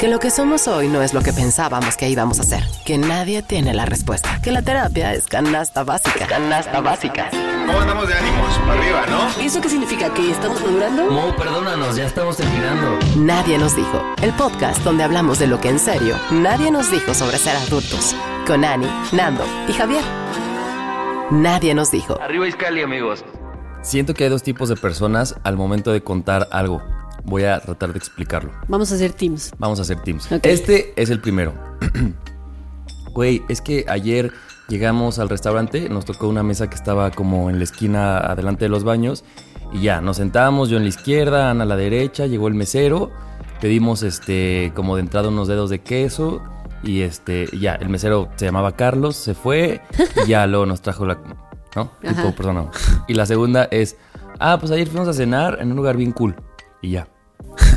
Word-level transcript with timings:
Que 0.00 0.08
lo 0.08 0.18
que 0.18 0.30
somos 0.30 0.66
hoy 0.66 0.88
no 0.88 1.02
es 1.02 1.12
lo 1.12 1.20
que 1.20 1.30
pensábamos 1.30 1.98
que 1.98 2.08
íbamos 2.08 2.40
a 2.40 2.42
ser. 2.42 2.64
Que 2.86 2.96
nadie 2.96 3.42
tiene 3.42 3.74
la 3.74 3.84
respuesta. 3.84 4.40
Que 4.42 4.50
la 4.50 4.62
terapia 4.62 5.12
es 5.12 5.26
canasta 5.26 5.84
básica. 5.84 6.26
Canasta 6.26 6.80
básica. 6.80 7.28
¿Cómo 7.66 7.80
andamos 7.80 8.08
de 8.08 8.14
ánimos? 8.14 8.58
Para 8.66 8.80
arriba, 8.80 9.04
¿no? 9.10 9.42
¿Y 9.42 9.48
eso 9.48 9.60
qué 9.60 9.68
significa? 9.68 10.08
¿Que 10.14 10.30
estamos 10.30 10.58
madurando? 10.62 11.10
Mo, 11.10 11.36
perdónanos, 11.36 11.96
ya 11.96 12.06
estamos 12.06 12.38
terminando. 12.38 12.98
Nadie 13.14 13.58
nos 13.58 13.76
dijo. 13.76 14.02
El 14.22 14.32
podcast 14.32 14.82
donde 14.84 15.04
hablamos 15.04 15.38
de 15.38 15.48
lo 15.48 15.60
que 15.60 15.68
en 15.68 15.78
serio 15.78 16.16
nadie 16.30 16.70
nos 16.70 16.90
dijo 16.90 17.12
sobre 17.12 17.36
ser 17.36 17.56
adultos. 17.56 18.16
Con 18.46 18.64
Ani, 18.64 18.86
Nando 19.12 19.44
y 19.68 19.74
Javier. 19.74 20.02
Nadie 21.30 21.74
nos 21.74 21.90
dijo. 21.90 22.18
Arriba 22.22 22.48
Iscali, 22.48 22.80
amigos. 22.80 23.22
Siento 23.82 24.14
que 24.14 24.24
hay 24.24 24.30
dos 24.30 24.42
tipos 24.42 24.70
de 24.70 24.76
personas 24.76 25.36
al 25.44 25.58
momento 25.58 25.92
de 25.92 26.02
contar 26.02 26.48
algo. 26.52 26.80
Voy 27.24 27.44
a 27.44 27.60
tratar 27.60 27.92
de 27.92 27.98
explicarlo. 27.98 28.50
Vamos 28.68 28.92
a 28.92 28.94
hacer 28.94 29.12
teams. 29.12 29.52
Vamos 29.58 29.78
a 29.78 29.82
hacer 29.82 30.00
teams. 30.00 30.30
Este 30.42 30.92
es 30.96 31.10
el 31.10 31.20
primero. 31.20 31.54
Güey, 33.12 33.42
es 33.48 33.60
que 33.60 33.84
ayer 33.88 34.32
llegamos 34.68 35.18
al 35.18 35.28
restaurante, 35.28 35.88
nos 35.88 36.04
tocó 36.04 36.28
una 36.28 36.44
mesa 36.44 36.70
que 36.70 36.76
estaba 36.76 37.10
como 37.10 37.50
en 37.50 37.58
la 37.58 37.64
esquina 37.64 38.18
adelante 38.18 38.66
de 38.66 38.68
los 38.68 38.84
baños 38.84 39.24
y 39.72 39.82
ya, 39.82 40.00
nos 40.00 40.18
sentábamos, 40.18 40.68
yo 40.68 40.76
en 40.76 40.84
la 40.84 40.88
izquierda, 40.90 41.50
Ana 41.50 41.64
a 41.64 41.66
la 41.66 41.76
derecha, 41.76 42.26
llegó 42.26 42.46
el 42.46 42.54
mesero, 42.54 43.10
pedimos 43.60 44.04
este 44.04 44.72
como 44.74 44.94
de 44.94 45.02
entrada 45.02 45.28
unos 45.28 45.48
dedos 45.48 45.70
de 45.70 45.80
queso 45.80 46.40
y 46.84 47.00
este 47.00 47.48
ya, 47.58 47.74
el 47.74 47.88
mesero 47.88 48.28
se 48.36 48.46
llamaba 48.46 48.76
Carlos, 48.76 49.16
se 49.16 49.34
fue 49.34 49.82
y 50.24 50.28
ya 50.28 50.46
luego 50.46 50.66
nos 50.66 50.80
trajo 50.80 51.04
la 51.04 51.18
¿no? 51.74 51.90
Tipo 52.00 52.20
Ajá. 52.20 52.32
persona. 52.32 52.70
Y 53.08 53.14
la 53.14 53.26
segunda 53.26 53.64
es, 53.70 53.96
ah, 54.38 54.56
pues 54.58 54.72
ayer 54.72 54.88
fuimos 54.88 55.08
a 55.08 55.12
cenar 55.12 55.58
en 55.60 55.70
un 55.70 55.76
lugar 55.76 55.96
bien 55.96 56.12
cool 56.12 56.36
y 56.82 56.90
ya. 56.92 57.08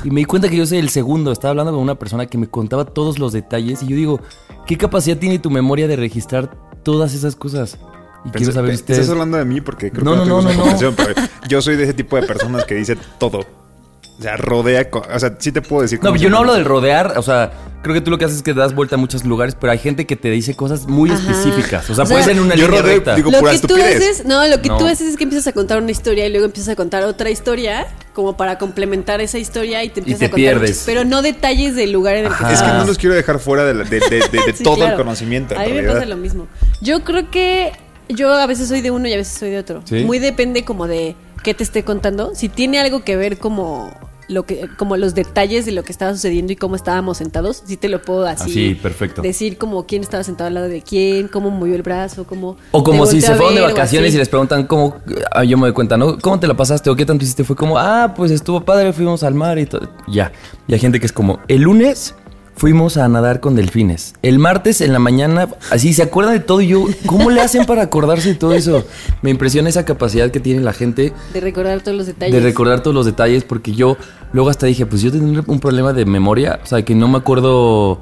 Y 0.04 0.12
me 0.12 0.22
di 0.22 0.26
cuenta 0.26 0.50
que 0.50 0.58
yo 0.58 0.66
soy 0.66 0.80
el 0.80 0.90
segundo. 0.90 1.32
Estaba 1.32 1.52
hablando 1.52 1.72
con 1.72 1.82
una 1.82 1.96
persona 1.96 2.26
que 2.26 2.38
me 2.38 2.48
contaba 2.48 2.86
todos 2.86 3.18
los 3.20 3.32
detalles. 3.32 3.82
Y 3.84 3.88
yo 3.88 3.96
digo, 3.96 4.20
¿qué 4.66 4.78
capacidad 4.78 5.18
tiene 5.18 5.40
tu 5.40 5.50
memoria 5.50 5.88
de 5.88 5.96
registrar 5.96 6.52
todas 6.84 7.14
esas 7.14 7.36
cosas? 7.36 7.78
Y 8.26 8.30
quiero 8.32 8.52
saber 8.52 8.74
ustedes. 8.74 9.00
Estás 9.00 9.12
hablando 9.12 9.38
de 9.38 9.46
mí 9.46 9.62
porque 9.62 9.92
creo 9.92 10.04
No, 10.04 10.12
que 10.24 10.30
no, 10.30 10.42
no, 10.42 10.54
no, 10.54 10.66
no, 10.66 10.92
pero 10.96 11.14
yo 11.48 11.62
soy 11.62 11.76
de 11.76 11.84
ese 11.84 11.94
tipo 11.94 12.16
de 12.16 12.24
personas 12.24 12.66
que 12.66 12.76
dice 12.76 12.98
todo. 13.18 13.40
O 13.40 14.22
sea, 14.22 14.38
rodea. 14.38 14.88
O 15.14 15.20
sea, 15.20 15.36
sí 15.40 15.52
te 15.52 15.62
puedo 15.62 15.82
decir. 15.82 16.00
No, 16.04 16.16
yo 16.16 16.30
no 16.30 16.38
hablo 16.40 16.54
del 16.54 16.66
rodear. 16.66 17.18
O 17.18 17.22
sea, 17.22 17.52
creo 17.84 17.94
que 17.94 18.02
tú 18.02 18.10
lo 18.10 18.18
que 18.18 18.26
haces 18.26 18.38
es 18.38 18.44
que 18.44 18.54
das 18.56 18.74
vuelta 18.74 18.96
a 18.96 18.98
muchos 18.98 19.24
lugares, 19.26 19.56
pero 19.60 19.72
hay 19.72 19.78
gente 19.78 20.08
que 20.08 20.16
te 20.16 20.30
dice 20.32 20.56
cosas 20.56 20.88
muy 20.88 21.12
Ajá. 21.12 21.20
específicas. 21.32 21.88
O 21.90 21.94
sea, 21.94 22.06
O 22.06 22.08
puede 22.08 22.24
sea, 22.24 22.34
ser 22.34 22.38
en 22.38 22.44
una 22.48 22.56
yo 22.56 22.66
línea 22.66 22.82
rodeo, 22.82 22.96
recta. 22.96 23.16
digo, 23.16 23.30
lo 23.30 23.44
que 23.44 23.60
tú 23.60 23.76
haces, 23.76 24.26
no, 24.26 24.48
lo 24.48 24.62
que 24.62 24.70
No. 24.70 24.78
tú 24.78 24.88
haces 24.88 25.10
es 25.10 25.18
que 25.18 25.24
empiezas 25.26 25.46
a 25.48 25.52
contar 25.52 25.82
una 25.82 25.92
historia 25.92 26.26
y 26.26 26.30
luego 26.32 26.46
empiezas 26.46 26.70
a 26.74 26.76
contar 26.76 27.04
otra 27.04 27.30
historia 27.30 27.86
como 28.14 28.36
para 28.38 28.58
complementar 28.58 29.22
esa 29.22 29.38
historia 29.38 29.84
y 29.84 29.90
te 29.90 30.00
empiezas 30.00 30.20
te 30.22 30.26
a 30.26 30.30
contar 30.30 30.40
pierdes. 30.40 30.70
muchos- 30.72 30.84
pero 30.86 31.04
no 31.06 31.22
detalles 31.22 31.76
del 31.76 31.92
lugar 31.92 32.16
en 32.16 32.26
el 32.26 32.30
que 32.32 32.36
Ajá. 32.36 32.54
Es 32.54 32.62
que 32.62 32.68
no 32.70 32.86
los 32.86 32.98
quiero 32.98 33.14
dejar 33.16 33.38
fuera 33.40 33.66
de, 33.66 33.74
la- 33.74 33.84
de- 33.84 34.00
de- 34.00 34.10
de- 34.10 34.44
de 34.48 34.54
Sí, 34.56 34.64
todo 34.64 34.86
el 34.88 34.96
conocimiento. 34.96 35.54
en 35.54 35.62
A 35.62 35.66
mí 35.66 35.74
me 35.74 35.84
pasa 35.84 36.06
lo 36.06 36.18
mismo. 36.18 36.48
Yo 36.82 37.04
creo 37.04 37.30
que 37.30 37.74
yo 38.10 38.34
a 38.34 38.46
veces 38.48 38.68
soy 38.70 38.82
de 38.82 38.92
uno 38.92 39.08
y 39.08 39.14
a 39.14 39.18
veces 39.18 39.38
soy 39.38 39.50
de 39.50 39.58
otro. 39.60 39.82
¿Sí? 39.86 40.04
Muy 40.04 40.20
depende 40.20 40.64
como 40.66 40.88
de 40.88 41.16
qué 41.44 41.54
te 41.54 41.64
esté 41.64 41.84
contando. 41.84 42.34
Si 42.36 42.48
tiene 42.50 42.80
algo 42.80 43.04
que 43.04 43.18
ver 43.18 43.38
como 43.40 43.92
lo 44.34 44.46
que 44.46 44.68
como 44.78 44.98
los 44.98 45.16
detalles 45.16 45.66
de 45.66 45.72
lo 45.72 45.84
que 45.84 45.92
estaba 45.92 46.14
sucediendo 46.14 46.52
y 46.54 46.56
cómo 46.56 46.76
estábamos 46.76 47.18
sentados, 47.18 47.64
sí 47.66 47.78
te 47.78 47.90
lo 47.90 48.02
puedo 48.02 48.26
así, 48.26 48.50
Así, 48.50 48.76
perfecto. 48.76 49.22
decir 49.22 49.58
como 49.58 49.86
quién 49.86 50.02
estaba 50.02 50.24
sentado 50.24 50.48
al 50.48 50.54
lado 50.56 50.68
de 50.68 50.82
quién, 50.82 51.28
cómo 51.28 51.50
movió 51.50 51.76
el 51.76 51.84
brazo, 51.84 52.26
cómo 52.26 52.58
O 52.72 52.84
como 52.84 53.06
si 53.06 53.22
se 53.22 53.36
fueron 53.36 53.56
de 53.56 53.62
vacaciones 53.62 54.14
y 54.14 54.18
les 54.18 54.30
preguntan 54.30 54.66
cómo. 54.68 54.98
ah, 55.32 55.44
yo 55.44 55.58
me 55.58 55.64
doy 55.68 55.74
cuenta, 55.74 55.98
¿no? 55.98 56.18
¿Cómo 56.20 56.40
te 56.40 56.48
la 56.48 56.56
pasaste 56.56 56.90
o 56.90 56.96
qué 56.96 57.06
tanto 57.06 57.24
hiciste? 57.24 57.44
Fue 57.44 57.56
como, 57.56 57.78
ah, 57.78 58.14
pues 58.16 58.32
estuvo 58.32 58.62
padre, 58.62 58.94
fuimos 58.94 59.24
al 59.24 59.34
mar 59.36 59.58
y 59.60 59.66
todo. 59.66 59.90
Ya. 60.08 60.32
Y 60.68 60.74
hay 60.74 60.80
gente 60.80 61.00
que 61.00 61.06
es 61.06 61.14
como, 61.14 61.40
el 61.48 61.62
lunes 61.62 62.16
fuimos 62.56 62.98
a 62.98 63.08
nadar 63.08 63.40
con 63.40 63.56
delfines. 63.56 64.14
El 64.22 64.40
martes 64.40 64.82
en 64.82 64.94
la 64.94 65.00
mañana, 65.00 65.48
así 65.72 65.94
se 65.94 66.04
acuerdan 66.04 66.34
de 66.34 66.40
todo. 66.40 66.62
Y 66.62 66.68
yo, 66.68 66.86
¿cómo 67.06 67.30
le 67.30 67.42
hacen 67.42 67.66
para 67.66 67.84
acordarse 67.84 68.30
de 68.30 68.36
todo 68.36 68.54
eso? 68.54 68.86
Me 69.22 69.30
impresiona 69.30 69.70
esa 69.70 69.86
capacidad 69.86 70.32
que 70.32 70.40
tiene 70.40 70.62
la 70.62 70.74
gente 70.74 71.14
de 71.34 71.42
recordar 71.42 71.82
todos 71.82 71.98
los 71.98 72.08
detalles. 72.08 72.34
de 72.34 72.42
recordar 72.42 72.82
todos 72.82 72.96
los 72.96 73.06
detalles, 73.06 73.44
porque 73.44 73.74
yo 73.74 73.98
luego 74.32 74.50
hasta 74.50 74.66
dije, 74.66 74.86
pues 74.86 75.02
yo 75.02 75.12
tengo 75.12 75.44
un 75.48 75.60
problema 75.60 75.94
de 75.94 76.06
memoria, 76.06 76.60
o 76.64 76.66
sea, 76.66 76.84
que 76.84 76.96
no 76.96 77.08
me 77.08 77.18
acuerdo. 77.18 78.02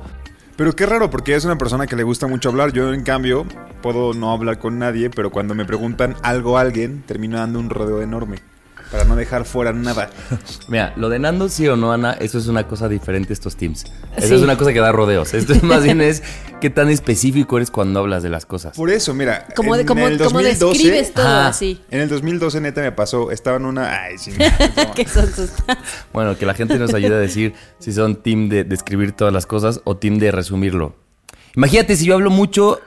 Pero 0.58 0.76
qué 0.76 0.86
raro, 0.86 1.10
porque 1.10 1.36
es 1.36 1.46
una 1.46 1.58
persona 1.58 1.88
que 1.88 1.96
le 1.96 2.04
gusta 2.04 2.28
mucho 2.28 2.50
hablar. 2.50 2.72
Yo, 2.72 2.94
en 2.94 3.04
cambio, 3.04 3.46
puedo 3.82 4.14
no 4.14 4.32
hablar 4.32 4.60
con 4.60 4.78
nadie, 4.78 5.10
pero 5.10 5.32
cuando 5.32 5.56
me 5.56 5.66
preguntan 5.66 6.16
algo 6.22 6.58
a 6.58 6.62
alguien, 6.62 7.04
termino 7.08 7.38
dando 7.38 7.60
un 7.60 7.70
rodeo 7.70 8.02
enorme. 8.02 8.38
Para 8.92 9.06
no 9.06 9.16
dejar 9.16 9.46
fuera 9.46 9.72
nada. 9.72 10.10
Mira, 10.68 10.92
lo 10.98 11.08
de 11.08 11.18
Nando, 11.18 11.48
sí 11.48 11.66
o 11.68 11.78
no, 11.78 11.94
Ana, 11.94 12.12
eso 12.20 12.38
es 12.38 12.48
una 12.48 12.68
cosa 12.68 12.90
diferente 12.90 13.32
estos 13.32 13.56
teams. 13.56 13.86
Eso 14.18 14.28
Sí. 14.28 14.34
es 14.36 14.42
una 14.42 14.58
cosa 14.58 14.74
que 14.74 14.80
da 14.82 14.92
rodeos. 14.92 15.34
Esto 15.34 15.54
es 15.54 15.64
más 15.64 15.84
bien 15.84 16.02
es 16.02 16.22
qué 16.62 16.70
tan 16.70 16.90
específico 16.90 17.56
eres 17.56 17.72
cuando 17.72 18.02
hablas 18.02 18.22
de 18.22 18.28
las 18.30 18.46
cosas. 18.46 18.76
Por 18.76 18.90
eso, 18.90 19.14
mira. 19.14 19.48
como 19.56 19.76
de, 19.76 19.84
en 19.84 19.88
el 19.88 20.18
como 20.18 20.40
2012, 20.42 20.74
describes 20.74 21.14
todo 21.14 21.26
Ajá. 21.26 21.48
así. 21.48 21.80
En 21.90 22.02
el 22.02 22.10
2012, 22.10 22.60
neta, 22.60 22.82
me 22.82 22.92
pasó. 22.92 23.32
Estaba 23.32 23.56
en 23.58 23.66
una. 23.66 24.04
Ay, 24.04 24.18
sí. 24.18 24.34
que 24.96 25.08
son. 25.08 25.32
Bueno, 26.12 26.38
que 26.38 26.46
la 26.46 26.54
gente 26.54 26.78
nos 26.78 26.94
ayude 26.94 27.16
a 27.16 27.20
decir 27.20 27.54
si 27.80 27.94
son 27.94 28.18
team 28.18 28.50
de 28.50 28.66
describir 28.66 29.14
todas 29.14 29.34
las 29.34 29.46
cosas 29.46 29.80
o 29.86 29.96
team 29.96 30.18
de 30.20 30.32
resumirlo. 30.32 30.96
Imagínate 31.56 31.96
si 31.96 32.06
yo 32.06 32.16
hablo 32.16 32.30
mucho. 32.30 32.82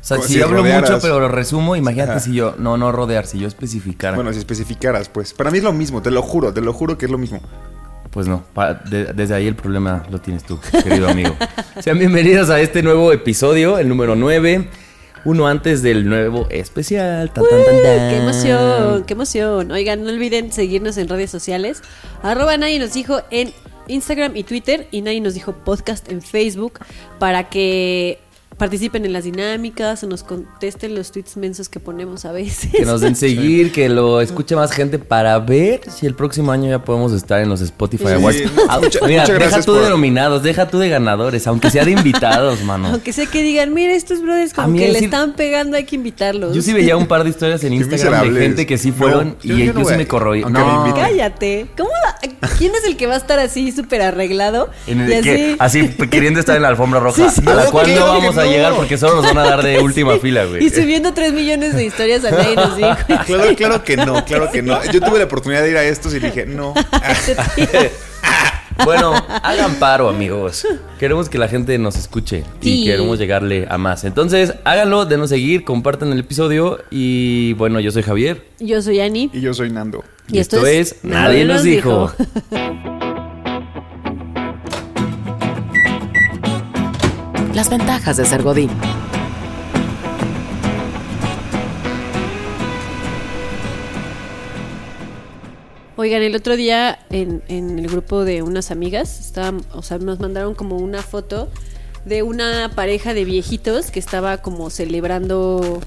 O 0.00 0.04
sea, 0.04 0.18
si, 0.22 0.34
si 0.34 0.42
hablo 0.42 0.58
rodearas. 0.58 0.90
mucho 0.90 1.02
pero 1.02 1.20
lo 1.20 1.28
resumo, 1.28 1.76
imagínate 1.76 2.12
Ajá. 2.12 2.20
si 2.20 2.32
yo. 2.34 2.54
No, 2.58 2.76
no 2.76 2.90
rodear, 2.92 3.26
si 3.26 3.38
yo 3.38 3.46
especificara. 3.48 4.14
bueno, 4.16 4.32
si 4.32 4.38
especificaras, 4.38 5.08
pues. 5.08 5.32
Para 5.34 5.50
mí 5.50 5.58
es 5.58 5.64
lo 5.64 5.72
mismo, 5.72 6.00
te 6.02 6.10
lo 6.10 6.22
juro, 6.22 6.52
te 6.52 6.60
lo 6.62 6.72
juro 6.72 6.96
que 6.96 7.04
es 7.06 7.10
lo 7.12 7.18
mismo. 7.18 7.40
Pues 8.10 8.26
no, 8.26 8.42
de- 8.90 9.12
desde 9.12 9.34
ahí 9.34 9.46
el 9.46 9.54
problema 9.54 10.04
lo 10.10 10.20
tienes 10.20 10.42
tú, 10.44 10.58
querido 10.82 11.08
amigo. 11.08 11.36
Sean 11.80 11.98
bienvenidos 11.98 12.50
a 12.50 12.60
este 12.60 12.82
nuevo 12.82 13.12
episodio, 13.12 13.78
el 13.78 13.88
número 13.88 14.16
9. 14.16 14.68
Uno 15.26 15.46
antes 15.46 15.82
del 15.82 16.08
nuevo 16.08 16.46
especial. 16.50 17.30
Tan, 17.30 17.44
tan, 17.44 17.58
tan, 17.64 17.74
tan. 17.76 18.10
¡Qué 18.10 18.16
emoción! 18.16 19.04
¡Qué 19.04 19.12
emoción! 19.12 19.70
Oigan, 19.70 20.02
no 20.02 20.10
olviden 20.10 20.50
seguirnos 20.50 20.96
en 20.96 21.08
redes 21.08 21.30
sociales. 21.30 21.82
Arroba 22.22 22.56
nadie 22.56 22.78
nos 22.78 22.94
dijo 22.94 23.20
en 23.30 23.52
Instagram 23.86 24.34
y 24.34 24.44
Twitter 24.44 24.88
y 24.90 25.02
nadie 25.02 25.20
nos 25.20 25.34
dijo 25.34 25.52
podcast 25.52 26.10
en 26.10 26.22
Facebook 26.22 26.80
para 27.18 27.50
que 27.50 28.18
participen 28.60 29.06
en 29.06 29.14
las 29.14 29.24
dinámicas 29.24 30.04
o 30.04 30.06
nos 30.06 30.22
contesten 30.22 30.94
los 30.94 31.10
tweets 31.12 31.38
mensos 31.38 31.70
que 31.70 31.80
ponemos 31.80 32.26
a 32.26 32.32
veces. 32.32 32.70
Que 32.70 32.84
nos 32.84 33.00
den 33.00 33.16
seguir, 33.26 33.72
que 33.72 33.88
lo 33.88 34.20
escuche 34.20 34.54
más 34.54 34.70
gente 34.70 34.98
para 34.98 35.38
ver 35.38 35.80
si 35.90 36.04
el 36.06 36.14
próximo 36.14 36.52
año 36.52 36.68
ya 36.68 36.84
podemos 36.84 37.12
estar 37.12 37.40
en 37.40 37.48
los 37.48 37.62
Spotify 37.62 38.04
Sí. 38.08 38.12
Awards. 38.12 38.42
Ah, 38.68 38.78
mucha- 38.80 39.06
mira, 39.06 39.24
deja 39.26 39.60
tú 39.62 39.72
por- 39.72 39.82
de 39.82 39.88
nominados, 39.88 40.42
deja 40.42 40.68
tú 40.68 40.78
de 40.78 40.90
ganadores, 40.90 41.46
aunque 41.46 41.70
sea 41.70 41.86
de 41.86 41.92
invitados, 41.92 42.62
mano. 42.64 42.88
Aunque 42.88 43.14
sea 43.14 43.24
que 43.24 43.42
digan, 43.42 43.72
mira, 43.72 43.94
estos 43.94 44.20
brothers 44.20 44.52
como 44.52 44.74
que 44.74 44.80
le 44.88 44.92
decir- 44.92 45.04
están 45.04 45.32
pegando, 45.32 45.78
hay 45.78 45.84
que 45.84 45.96
invitarlos. 45.96 46.54
Yo 46.54 46.60
sí 46.60 46.74
veía 46.74 46.98
un 46.98 47.06
par 47.06 47.24
de 47.24 47.30
historias 47.30 47.64
en 47.64 47.72
Instagram 47.72 48.34
de 48.34 48.40
gente 48.42 48.66
que 48.66 48.76
sí 48.76 48.92
fueron 48.92 49.36
y 49.42 49.64
yo 49.64 49.72
no 49.72 49.86
sí 49.86 49.94
me 49.96 50.06
corroí. 50.06 50.44
me 50.44 50.50
No. 50.50 50.92
Cállate. 50.94 51.66
¿Cómo 51.78 51.88
la- 52.04 52.48
¿Quién 52.58 52.74
es 52.74 52.84
el 52.84 52.98
que 52.98 53.06
va 53.06 53.14
a 53.14 53.18
estar 53.18 53.38
así 53.38 53.72
súper 53.72 54.02
arreglado? 54.02 54.68
En 54.86 55.00
el 55.00 55.12
y 55.20 55.22
que- 55.22 55.56
así 55.58 55.88
queriendo 56.10 56.40
estar 56.40 56.56
en 56.56 56.62
la 56.62 56.68
alfombra 56.68 57.00
roja, 57.00 57.30
Sí, 57.30 57.40
sí. 57.42 57.48
a 57.48 57.54
la 57.54 57.64
cual 57.70 57.94
no 57.94 58.06
vamos 58.06 58.36
a. 58.36 58.49
llegar 58.50 58.74
porque 58.74 58.98
solo 58.98 59.16
nos 59.16 59.24
van 59.26 59.38
a 59.38 59.44
dar 59.48 59.62
de 59.62 59.78
última 59.82 60.18
fila, 60.18 60.44
güey. 60.44 60.64
Y 60.64 60.70
subiendo 60.70 61.12
3 61.14 61.32
millones 61.32 61.74
de 61.74 61.84
historias 61.84 62.24
a 62.24 62.30
nadie 62.30 62.56
nos 62.56 62.76
dijo. 62.76 62.96
Claro, 63.26 63.54
claro 63.56 63.84
que 63.84 63.96
no, 63.96 64.24
claro 64.24 64.50
que 64.50 64.62
no. 64.62 64.78
Yo 64.92 65.00
tuve 65.00 65.18
la 65.18 65.24
oportunidad 65.24 65.62
de 65.62 65.70
ir 65.70 65.76
a 65.76 65.84
estos 65.84 66.14
y 66.14 66.18
dije, 66.20 66.46
no. 66.46 66.74
Bueno, 68.84 69.12
hagan 69.42 69.74
paro, 69.74 70.08
amigos. 70.08 70.66
Queremos 70.98 71.28
que 71.28 71.36
la 71.36 71.48
gente 71.48 71.76
nos 71.76 71.96
escuche 71.96 72.44
Sí. 72.62 72.82
y 72.82 72.84
queremos 72.86 73.18
llegarle 73.18 73.66
a 73.68 73.76
más. 73.76 74.04
Entonces, 74.04 74.54
háganlo, 74.64 75.04
denos 75.04 75.28
seguir, 75.28 75.64
compartan 75.64 76.10
el 76.12 76.20
episodio 76.20 76.78
y 76.90 77.52
bueno, 77.54 77.78
yo 77.80 77.90
soy 77.90 78.02
Javier. 78.02 78.42
Yo 78.58 78.80
soy 78.80 79.00
Ani. 79.00 79.28
Y 79.34 79.42
yo 79.42 79.52
soy 79.52 79.68
Nando. 79.70 80.02
Y 80.28 80.38
esto 80.38 80.64
es 80.66 80.96
Nadie 81.02 81.44
nos 81.44 81.62
dijo. 81.62 82.10
las 87.54 87.68
ventajas 87.68 88.16
de 88.16 88.24
ser 88.24 88.42
Godín. 88.42 88.70
Oigan, 95.96 96.22
el 96.22 96.34
otro 96.34 96.56
día 96.56 96.98
en, 97.10 97.42
en 97.48 97.78
el 97.78 97.88
grupo 97.88 98.24
de 98.24 98.42
unas 98.42 98.70
amigas, 98.70 99.20
estaban, 99.20 99.60
o 99.72 99.82
sea, 99.82 99.98
nos 99.98 100.18
mandaron 100.18 100.54
como 100.54 100.78
una 100.78 101.02
foto 101.02 101.50
de 102.04 102.22
una 102.22 102.70
pareja 102.74 103.12
de 103.12 103.24
viejitos 103.24 103.90
que 103.90 103.98
estaba 103.98 104.38
como 104.38 104.70
celebrando, 104.70 105.80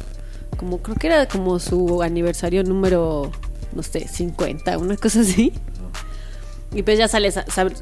como 0.57 0.80
creo 0.83 0.98
que 0.98 1.07
era 1.07 1.27
como 1.27 1.57
su 1.59 2.04
aniversario 2.04 2.63
número, 2.63 3.31
no 3.74 3.81
sé, 3.81 4.07
50, 4.07 4.77
una 4.77 4.98
cosa 4.98 5.21
así. 5.21 5.54
Y 6.74 6.84
pues 6.84 6.98
ya 6.98 7.08
sale, 7.08 7.31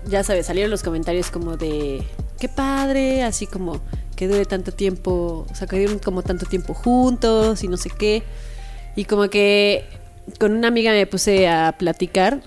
ya 0.07 0.23
sabes, 0.23 0.45
salieron 0.45 0.69
los 0.69 0.83
comentarios 0.83 1.31
como 1.31 1.55
de 1.55 2.03
qué 2.39 2.49
padre, 2.49 3.23
así 3.23 3.47
como 3.47 3.81
que 4.15 4.27
dure 4.27 4.45
tanto 4.45 4.71
tiempo, 4.71 5.47
o 5.49 5.55
sea, 5.55 5.67
que 5.67 5.77
dieron 5.77 5.99
como 5.99 6.23
tanto 6.23 6.45
tiempo 6.45 6.73
juntos 6.73 7.63
y 7.63 7.67
no 7.67 7.77
sé 7.77 7.89
qué. 7.89 8.23
Y 8.95 9.05
como 9.05 9.29
que 9.29 9.85
con 10.39 10.51
una 10.53 10.67
amiga 10.67 10.91
me 10.91 11.07
puse 11.07 11.47
a 11.47 11.75
platicar 11.77 12.41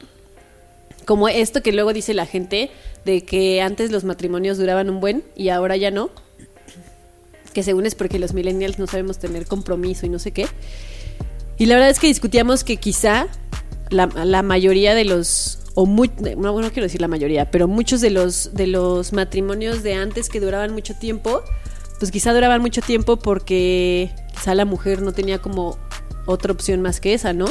como 1.07 1.29
esto 1.29 1.63
que 1.63 1.73
luego 1.73 1.93
dice 1.93 2.15
la 2.15 2.27
gente 2.27 2.71
de 3.05 3.25
que 3.25 3.61
antes 3.61 3.91
los 3.91 4.05
matrimonios 4.05 4.59
duraban 4.59 4.91
un 4.91 5.01
buen 5.01 5.25
y 5.35 5.49
ahora 5.49 5.77
ya 5.77 5.91
no. 5.91 6.11
Que 7.53 7.63
según 7.63 7.87
es 7.87 7.95
porque 7.95 8.19
los 8.19 8.35
millennials 8.35 8.79
no 8.79 8.87
sabemos 8.87 9.19
tener 9.19 9.47
compromiso 9.47 10.07
y 10.07 10.09
no 10.09 10.19
sé 10.19 10.33
qué. 10.33 10.47
Y 11.57 11.67
la 11.67 11.77
verdad 11.77 11.91
es 11.91 12.01
que 12.01 12.09
discutíamos 12.09 12.65
que 12.65 12.77
quizá 12.77 13.29
la 13.91 14.43
mayoría 14.43 14.95
de 14.95 15.05
los 15.05 15.59
o 15.75 15.87
muy, 15.87 16.11
no, 16.37 16.55
quiero 16.71 16.83
decir 16.83 17.01
la 17.01 17.09
mayoría, 17.09 17.51
pero 17.51 17.67
muchos 17.67 18.01
de 18.01 18.11
los 18.11 18.55
de 18.55 18.67
los 18.67 19.13
matrimonios 19.13 19.83
de 19.83 19.95
antes 19.95 20.29
que 20.29 20.41
duraban 20.41 20.73
mucho 20.73 20.95
tiempo, 20.95 21.43
pues 21.99 22.11
quizá 22.11 22.33
duraban 22.33 22.61
mucho 22.61 22.81
tiempo 22.81 23.17
porque 23.17 24.11
quizá 24.35 24.55
la 24.55 24.65
mujer 24.65 25.03
no 25.03 25.13
tenía 25.13 25.41
como 25.41 25.77
otra 26.27 26.53
opción 26.53 26.81
más 26.81 27.01
que 27.01 27.15
esa, 27.15 27.33
¿no? 27.33 27.47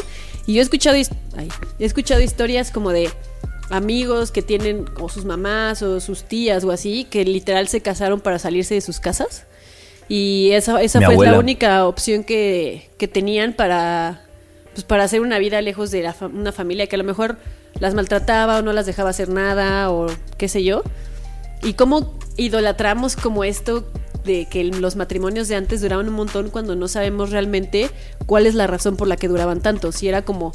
Y 0.46 0.54
yo 0.54 0.62
he 0.62 0.64
escuchado 0.64 0.96
ay, 0.96 1.50
he 1.80 1.86
escuchado 1.86 2.22
historias 2.22 2.72
como 2.72 2.92
de 2.92 3.10
amigos 3.70 4.32
que 4.32 4.42
tienen 4.42 4.86
o 5.00 5.10
sus 5.10 5.26
mamás 5.26 5.82
o 5.82 6.00
sus 6.00 6.24
tías 6.24 6.64
o 6.64 6.72
así 6.72 7.06
que 7.06 7.26
literal 7.26 7.68
se 7.68 7.82
casaron 7.82 8.22
para 8.22 8.40
salirse 8.40 8.76
de 8.76 8.82
sus 8.82 9.00
casas 9.00 9.46
y 10.10 10.52
esa, 10.52 10.82
esa 10.82 11.00
Mi 11.00 11.06
fue 11.06 11.14
abuela. 11.16 11.32
la 11.34 11.40
única 11.40 11.88
opción 11.88 12.24
que, 12.24 12.90
que 12.98 13.08
tenían 13.08 13.54
para 13.54 14.22
pues 14.74 14.84
para 14.84 15.04
hacer 15.04 15.22
una 15.22 15.40
vida 15.40 15.62
lejos 15.62 15.92
de 15.92 16.04
la 16.04 16.16
una 16.22 16.52
familia 16.52 16.88
que 16.88 16.96
a 16.96 16.98
lo 16.98 17.04
mejor 17.04 17.38
las 17.80 17.94
maltrataba 17.94 18.60
o 18.60 18.62
no 18.62 18.74
las 18.74 18.86
dejaba 18.86 19.10
hacer 19.10 19.30
nada 19.30 19.92
o 19.92 20.08
qué 20.38 20.48
sé 20.48 20.64
yo 20.64 20.84
y 21.62 21.74
cómo 21.74 22.18
idolatramos 22.38 23.16
como 23.16 23.44
esto 23.44 23.86
de 24.24 24.48
que 24.50 24.64
los 24.64 24.96
matrimonios 24.96 25.48
de 25.48 25.56
antes 25.56 25.82
duraban 25.82 26.08
un 26.08 26.16
montón 26.16 26.50
cuando 26.50 26.76
no 26.76 26.88
sabemos 26.88 27.32
realmente 27.32 27.90
cuál 28.26 28.46
es 28.46 28.56
la 28.56 28.68
razón 28.68 28.96
por 28.96 29.08
la 29.08 29.18
que 29.18 29.28
duraban 29.28 29.62
tanto. 29.62 29.92
Si 29.92 30.08
era 30.08 30.24
como, 30.24 30.54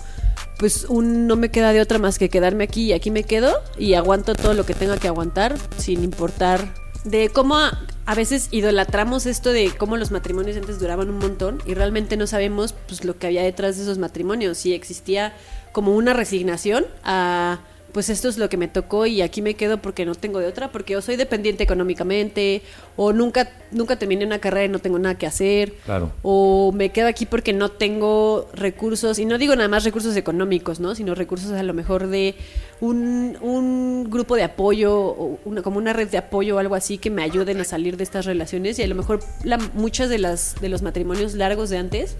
pues 0.58 0.86
un 0.88 1.26
no 1.26 1.36
me 1.36 1.50
queda 1.50 1.72
de 1.72 1.80
otra 1.80 1.98
más 1.98 2.18
que 2.18 2.28
quedarme 2.28 2.64
aquí 2.64 2.84
y 2.84 2.92
aquí 2.92 3.10
me 3.10 3.24
quedo 3.24 3.52
y 3.78 3.94
aguanto 3.94 4.34
todo 4.34 4.54
lo 4.54 4.64
que 4.64 4.74
tenga 4.74 4.96
que 4.96 5.08
aguantar 5.08 5.56
sin 5.76 6.02
importar 6.02 6.72
de 7.04 7.28
cómo 7.28 7.56
a, 7.56 8.14
veces 8.16 8.48
idolatramos 8.50 9.26
esto 9.26 9.52
de 9.52 9.70
cómo 9.76 9.96
los 9.96 10.10
matrimonios 10.10 10.56
antes 10.56 10.80
duraban 10.80 11.10
un 11.10 11.18
montón 11.18 11.62
y 11.66 11.74
realmente 11.74 12.16
no 12.16 12.26
sabemos 12.26 12.74
pues 12.86 13.04
lo 13.04 13.18
que 13.18 13.26
había 13.26 13.42
detrás 13.42 13.76
de 13.76 13.82
esos 13.82 13.98
matrimonios, 13.98 14.58
si 14.58 14.72
existía 14.72 15.34
como 15.72 15.94
una 15.94 16.12
resignación 16.12 16.86
a 17.04 17.60
pues 17.92 18.10
esto 18.10 18.28
es 18.28 18.36
lo 18.36 18.50
que 18.50 18.58
me 18.58 18.68
tocó 18.68 19.06
y 19.06 19.22
aquí 19.22 19.40
me 19.40 19.54
quedo 19.54 19.78
porque 19.78 20.04
no 20.04 20.14
tengo 20.14 20.40
de 20.40 20.46
otra, 20.46 20.70
porque 20.70 20.92
yo 20.92 21.00
soy 21.00 21.16
dependiente 21.16 21.64
económicamente, 21.64 22.60
o 22.96 23.14
nunca, 23.14 23.50
nunca 23.72 23.96
terminé 23.96 24.26
una 24.26 24.38
carrera 24.40 24.66
y 24.66 24.68
no 24.68 24.78
tengo 24.78 24.98
nada 24.98 25.16
que 25.16 25.26
hacer, 25.26 25.72
Claro. 25.86 26.12
o 26.22 26.70
me 26.72 26.90
quedo 26.90 27.08
aquí 27.08 27.24
porque 27.24 27.54
no 27.54 27.70
tengo 27.70 28.46
recursos, 28.52 29.18
y 29.18 29.24
no 29.24 29.38
digo 29.38 29.56
nada 29.56 29.68
más 29.68 29.84
recursos 29.84 30.14
económicos, 30.16 30.80
¿no? 30.80 30.94
Sino 30.94 31.14
recursos 31.14 31.50
a 31.52 31.62
lo 31.62 31.72
mejor 31.72 32.08
de 32.08 32.34
un, 32.80 33.38
un 33.40 34.06
grupo 34.10 34.36
de 34.36 34.42
apoyo, 34.44 34.94
o 34.94 35.38
una, 35.46 35.62
como 35.62 35.78
una 35.78 35.94
red 35.94 36.08
de 36.08 36.18
apoyo 36.18 36.56
o 36.56 36.58
algo 36.58 36.74
así 36.74 36.98
que 36.98 37.08
me 37.08 37.22
ayuden 37.22 37.58
a 37.58 37.64
salir 37.64 37.96
de 37.96 38.04
estas 38.04 38.26
relaciones, 38.26 38.78
y 38.78 38.82
a 38.82 38.86
lo 38.86 38.94
mejor 38.94 39.20
la, 39.44 39.56
muchas 39.74 40.10
de 40.10 40.18
las 40.18 40.56
de 40.60 40.68
los 40.68 40.82
matrimonios 40.82 41.32
largos 41.34 41.70
de 41.70 41.78
antes, 41.78 42.16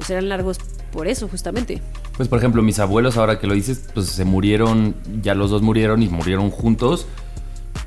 pues 0.00 0.10
eran 0.10 0.28
largos 0.30 0.58
por 0.92 1.06
eso, 1.06 1.28
justamente. 1.28 1.80
Pues 2.16 2.28
por 2.28 2.38
ejemplo, 2.38 2.62
mis 2.62 2.78
abuelos, 2.78 3.16
ahora 3.18 3.38
que 3.38 3.46
lo 3.46 3.54
dices, 3.54 3.84
pues 3.94 4.06
se 4.06 4.24
murieron, 4.24 4.96
ya 5.22 5.34
los 5.34 5.50
dos 5.50 5.62
murieron 5.62 6.02
y 6.02 6.08
murieron 6.08 6.50
juntos, 6.50 7.06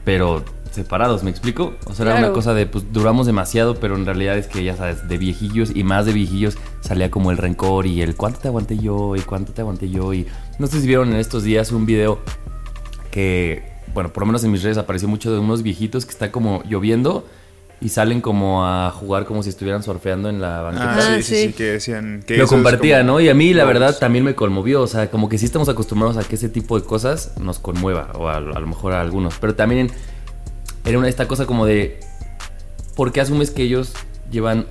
pero 0.06 0.44
separados, 0.72 1.24
¿me 1.24 1.30
explico? 1.30 1.74
O 1.86 1.94
sea, 1.94 2.04
era 2.06 2.14
Claro. 2.14 2.28
una 2.28 2.34
cosa 2.36 2.54
de, 2.54 2.66
pues 2.66 2.86
duramos 2.94 3.26
demasiado, 3.28 3.76
pero 3.76 3.96
en 3.96 4.06
realidad 4.06 4.38
es 4.38 4.48
que 4.48 4.64
ya 4.64 4.76
sabes, 4.78 5.08
de 5.08 5.18
viejillos 5.18 5.72
y 5.76 5.84
más 5.84 6.06
de 6.06 6.14
viejillos 6.14 6.58
salía 6.82 7.12
como 7.12 7.30
el 7.32 7.38
rencor 7.38 7.86
y 7.86 8.02
el 8.02 8.16
cuánto 8.16 8.40
te 8.40 8.48
aguanté 8.48 8.78
yo 8.80 9.16
y 9.16 9.22
cuánto 9.22 9.54
te 9.54 9.62
aguanté 9.62 9.90
yo 9.90 10.14
y 10.14 10.26
no 10.60 10.68
sé 10.68 10.82
si 10.82 10.88
vieron 10.88 11.10
en 11.12 11.18
estos 11.18 11.44
días 11.44 11.72
un 11.72 11.86
video 11.86 12.20
que, 13.12 13.64
bueno, 13.94 14.12
por 14.12 14.22
lo 14.24 14.28
menos 14.28 14.44
en 14.44 14.52
mis 14.52 14.64
redes 14.64 14.78
apareció 14.78 15.08
mucho 15.08 15.32
de 15.32 15.40
unos 15.40 15.62
viejitos 15.62 16.06
que 16.06 16.12
está 16.12 16.32
como 16.32 16.64
lloviendo 16.64 17.28
y 17.82 17.90
salen 17.90 18.22
como 18.22 18.66
a 18.66 18.92
jugar 18.92 19.26
como 19.26 19.44
si 19.44 19.50
estuvieran 19.50 19.84
surfeando 19.84 20.30
en 20.30 20.40
la 20.40 20.62
banqueta. 20.62 20.94
Ah, 20.96 20.98
Ah, 21.00 21.16
sí, 21.18 21.24
sí, 21.24 21.36
sí. 21.36 21.48
sí, 21.48 21.54
que 21.54 21.64
decían 21.74 22.24
que 22.26 22.38
lo 22.38 22.48
compartía, 22.48 23.00
como- 23.00 23.14
¿no? 23.14 23.20
Y 23.20 23.28
a 23.30 23.34
mí 23.34 23.54
la 23.54 23.66
verdad 23.66 23.98
también 24.00 24.24
me 24.24 24.36
conmovió, 24.36 24.82
o 24.82 24.88
sea, 24.88 25.10
como 25.12 25.28
que 25.28 25.38
sí 25.38 25.46
estamos 25.46 25.68
acostumbrados 25.70 26.16
a 26.18 26.24
que 26.28 26.36
ese 26.36 26.48
tipo 26.50 26.80
de 26.80 26.86
cosas 26.86 27.34
nos 27.40 27.60
conmueva, 27.60 28.12
o 28.16 28.30
a, 28.30 28.38
a 28.38 28.40
lo 28.42 28.68
mejor 28.68 28.94
a 28.94 29.02
algunos, 29.02 29.38
pero 29.40 29.56
también 29.56 29.92
era 30.86 30.98
una, 30.98 31.10
esta 31.10 31.28
cosa 31.28 31.46
como 31.46 31.66
de, 31.66 32.00
¿por 32.96 33.12
qué 33.12 33.20
asumes 33.22 33.52
que 33.52 33.64
ellos 33.64 33.94
llevan 34.32 34.66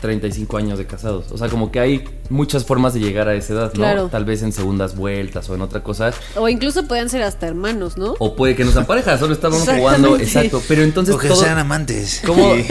35 0.00 0.56
años 0.56 0.78
de 0.78 0.86
casados? 0.86 1.26
O 1.30 1.38
sea, 1.38 1.48
como 1.48 1.70
que 1.72 1.80
hay 1.80 2.04
muchas 2.30 2.64
formas 2.64 2.94
de 2.94 3.00
llegar 3.00 3.28
a 3.28 3.34
esa 3.34 3.52
edad, 3.54 3.66
¿no? 3.74 3.80
Claro. 3.80 4.08
Tal 4.08 4.24
vez 4.24 4.42
en 4.42 4.52
segundas 4.52 4.96
vueltas 4.96 5.48
o 5.50 5.54
en 5.54 5.60
otra 5.62 5.82
cosa, 5.82 6.12
O 6.36 6.48
incluso 6.48 6.86
pueden 6.86 7.08
ser 7.08 7.22
hasta 7.22 7.46
hermanos, 7.46 7.96
¿no? 7.96 8.14
o 8.18 8.36
puede 8.36 8.54
que 8.56 8.64
no 8.64 8.72
sean 8.72 8.86
parejas, 8.86 9.20
solo 9.20 9.32
estábamos 9.32 9.62
Exactamente. 9.62 9.98
jugando, 10.00 10.22
exacto, 10.24 10.62
pero 10.68 10.82
entonces 10.82 11.14
O 11.14 11.18
que 11.18 11.28
todo- 11.28 11.42
sean 11.42 11.58
amantes. 11.58 12.22
¿Cómo, 12.26 12.54
Sí. 12.54 12.64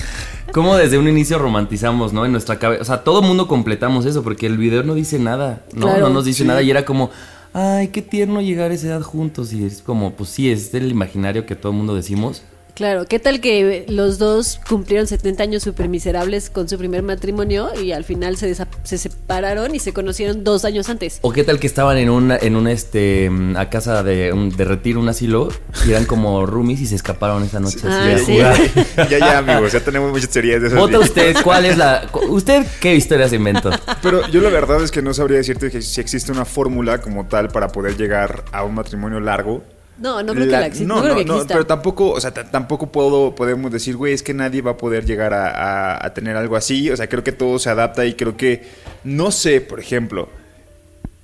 cómo 0.52 0.76
desde 0.76 0.98
un 0.98 1.08
inicio 1.08 1.38
romantizamos, 1.38 2.12
¿no? 2.12 2.24
En 2.26 2.32
nuestra 2.32 2.58
cabeza. 2.58 2.82
O 2.82 2.84
sea, 2.84 3.04
todo 3.04 3.22
mundo 3.22 3.48
completamos 3.48 4.04
eso 4.06 4.22
porque 4.22 4.46
el 4.46 4.58
video 4.58 4.82
no 4.82 4.94
dice 4.94 5.18
nada, 5.18 5.62
¿no? 5.72 5.86
Claro. 5.86 6.08
no 6.08 6.14
nos 6.14 6.24
dice 6.24 6.42
Sí. 6.42 6.48
nada 6.48 6.62
y 6.62 6.70
era 6.70 6.84
como, 6.84 7.10
ay, 7.54 7.88
qué 7.88 8.02
tierno 8.02 8.40
llegar 8.40 8.70
a 8.70 8.74
esa 8.74 8.88
edad 8.88 9.02
juntos. 9.02 9.52
Y 9.52 9.64
es 9.64 9.82
como, 9.82 10.12
pues 10.14 10.30
sí, 10.30 10.50
es 10.50 10.72
el 10.74 10.90
imaginario 10.90 11.46
que 11.46 11.56
todo 11.56 11.72
el 11.72 11.78
mundo 11.78 11.94
decimos. 11.94 12.42
Claro, 12.74 13.04
¿qué 13.04 13.18
tal 13.18 13.40
que 13.42 13.84
los 13.88 14.18
dos 14.18 14.58
cumplieron 14.66 15.06
70 15.06 15.42
años 15.42 15.62
súper 15.62 15.90
miserables 15.90 16.48
con 16.48 16.70
su 16.70 16.78
primer 16.78 17.02
matrimonio 17.02 17.68
y 17.80 17.92
al 17.92 18.02
final 18.02 18.38
se, 18.38 18.54
se 18.54 18.96
separaron 18.98 19.74
y 19.74 19.78
se 19.78 19.92
conocieron 19.92 20.42
dos 20.42 20.64
años 20.64 20.88
antes? 20.88 21.18
O 21.20 21.32
qué 21.34 21.44
tal 21.44 21.60
que 21.60 21.66
estaban 21.66 21.98
en 21.98 22.08
una, 22.08 22.38
en 22.38 22.56
una 22.56 22.72
este, 22.72 23.30
a 23.56 23.68
casa 23.68 24.02
de, 24.02 24.32
un- 24.32 24.48
de 24.48 24.64
retiro, 24.64 25.00
un 25.00 25.08
asilo, 25.10 25.50
y 25.86 25.90
eran 25.90 26.06
como 26.06 26.46
roomies 26.46 26.80
y 26.80 26.86
se 26.86 26.94
escaparon 26.94 27.42
esa 27.42 27.60
noche. 27.60 27.78
Ah, 27.84 28.04
así 28.14 28.14
a 28.14 28.18
sí. 28.24 28.32
jugar. 28.32 28.56
ya, 29.10 29.18
ya, 29.18 29.38
amigos, 29.38 29.70
ya 29.72 29.80
tenemos 29.80 30.10
muchas 30.10 30.30
teorías 30.30 30.62
de 30.62 30.68
esas. 30.68 30.78
Vota 30.78 30.98
usted, 30.98 31.36
¿cuál 31.44 31.66
es 31.66 31.76
la. 31.76 32.08
¿Usted 32.30 32.64
qué 32.80 32.94
historia 32.94 33.28
se 33.28 33.36
inventó? 33.36 33.70
Pero 34.02 34.26
yo 34.28 34.40
la 34.40 34.48
verdad 34.48 34.82
es 34.82 34.90
que 34.90 35.02
no 35.02 35.12
sabría 35.12 35.36
decirte 35.36 35.70
que 35.70 35.82
si 35.82 36.00
existe 36.00 36.32
una 36.32 36.46
fórmula 36.46 37.02
como 37.02 37.26
tal 37.26 37.48
para 37.48 37.68
poder 37.68 37.98
llegar 37.98 38.44
a 38.50 38.64
un 38.64 38.74
matrimonio 38.74 39.20
largo. 39.20 39.62
No, 40.02 40.22
no 40.22 40.32
creo 40.34 40.46
La- 40.46 40.56
que 40.56 40.60
la 40.60 40.66
exista. 40.66 40.86
No, 40.88 40.96
No, 40.96 41.14
creo 41.14 41.24
no, 41.24 41.46
pero 41.46 41.64
tampoco, 41.66 42.10
o 42.10 42.20
sea, 42.20 42.32
tampoco 42.32 42.90
puedo, 42.92 43.34
podemos 43.34 43.70
decir, 43.70 43.96
güey, 43.96 44.12
es 44.12 44.22
que 44.22 44.34
nadie 44.34 44.60
va 44.60 44.72
a 44.72 44.76
poder 44.76 45.04
llegar 45.06 45.32
a, 45.32 45.48
a- 45.94 46.06
a 46.06 46.12
tener 46.14 46.36
algo 46.36 46.56
así. 46.56 46.90
O 46.90 46.96
sea, 46.96 47.08
creo 47.08 47.22
que 47.24 47.32
todo 47.32 47.58
se 47.58 47.70
adapta 47.70 48.04
y 48.04 48.14
creo 48.14 48.36
que, 48.36 48.62
no 49.04 49.30
sé, 49.30 49.60
por 49.60 49.78
ejemplo, 49.80 50.28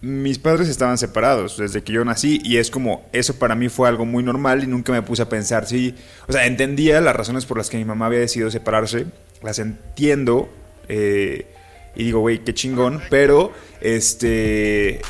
mis 0.00 0.38
padres 0.38 0.68
estaban 0.68 0.96
separados 0.96 1.56
desde 1.58 1.82
que 1.82 1.92
yo 1.92 2.04
nací 2.04 2.40
y 2.44 2.58
es 2.58 2.70
como, 2.70 3.04
eso 3.12 3.34
para 3.36 3.56
mí 3.56 3.68
fue 3.68 3.88
algo 3.88 4.04
muy 4.04 4.22
normal 4.22 4.62
y 4.62 4.68
nunca 4.68 4.92
me 4.92 5.02
puse 5.02 5.22
a 5.22 5.28
pensar 5.28 5.66
si, 5.66 5.92
o 6.28 6.32
sea, 6.32 6.46
entendía 6.46 7.00
las 7.00 7.16
razones 7.16 7.44
por 7.46 7.58
las 7.58 7.68
que 7.68 7.78
mi 7.78 7.84
mamá 7.84 8.06
había 8.06 8.20
decidido 8.20 8.48
separarse, 8.48 9.06
las 9.42 9.58
entiendo 9.58 10.48
eh, 10.88 11.46
y 11.96 12.04
digo, 12.04 12.20
güey, 12.20 12.38
qué 12.44 12.54
chingón, 12.54 13.02
pero 13.10 13.50
este 13.80 15.00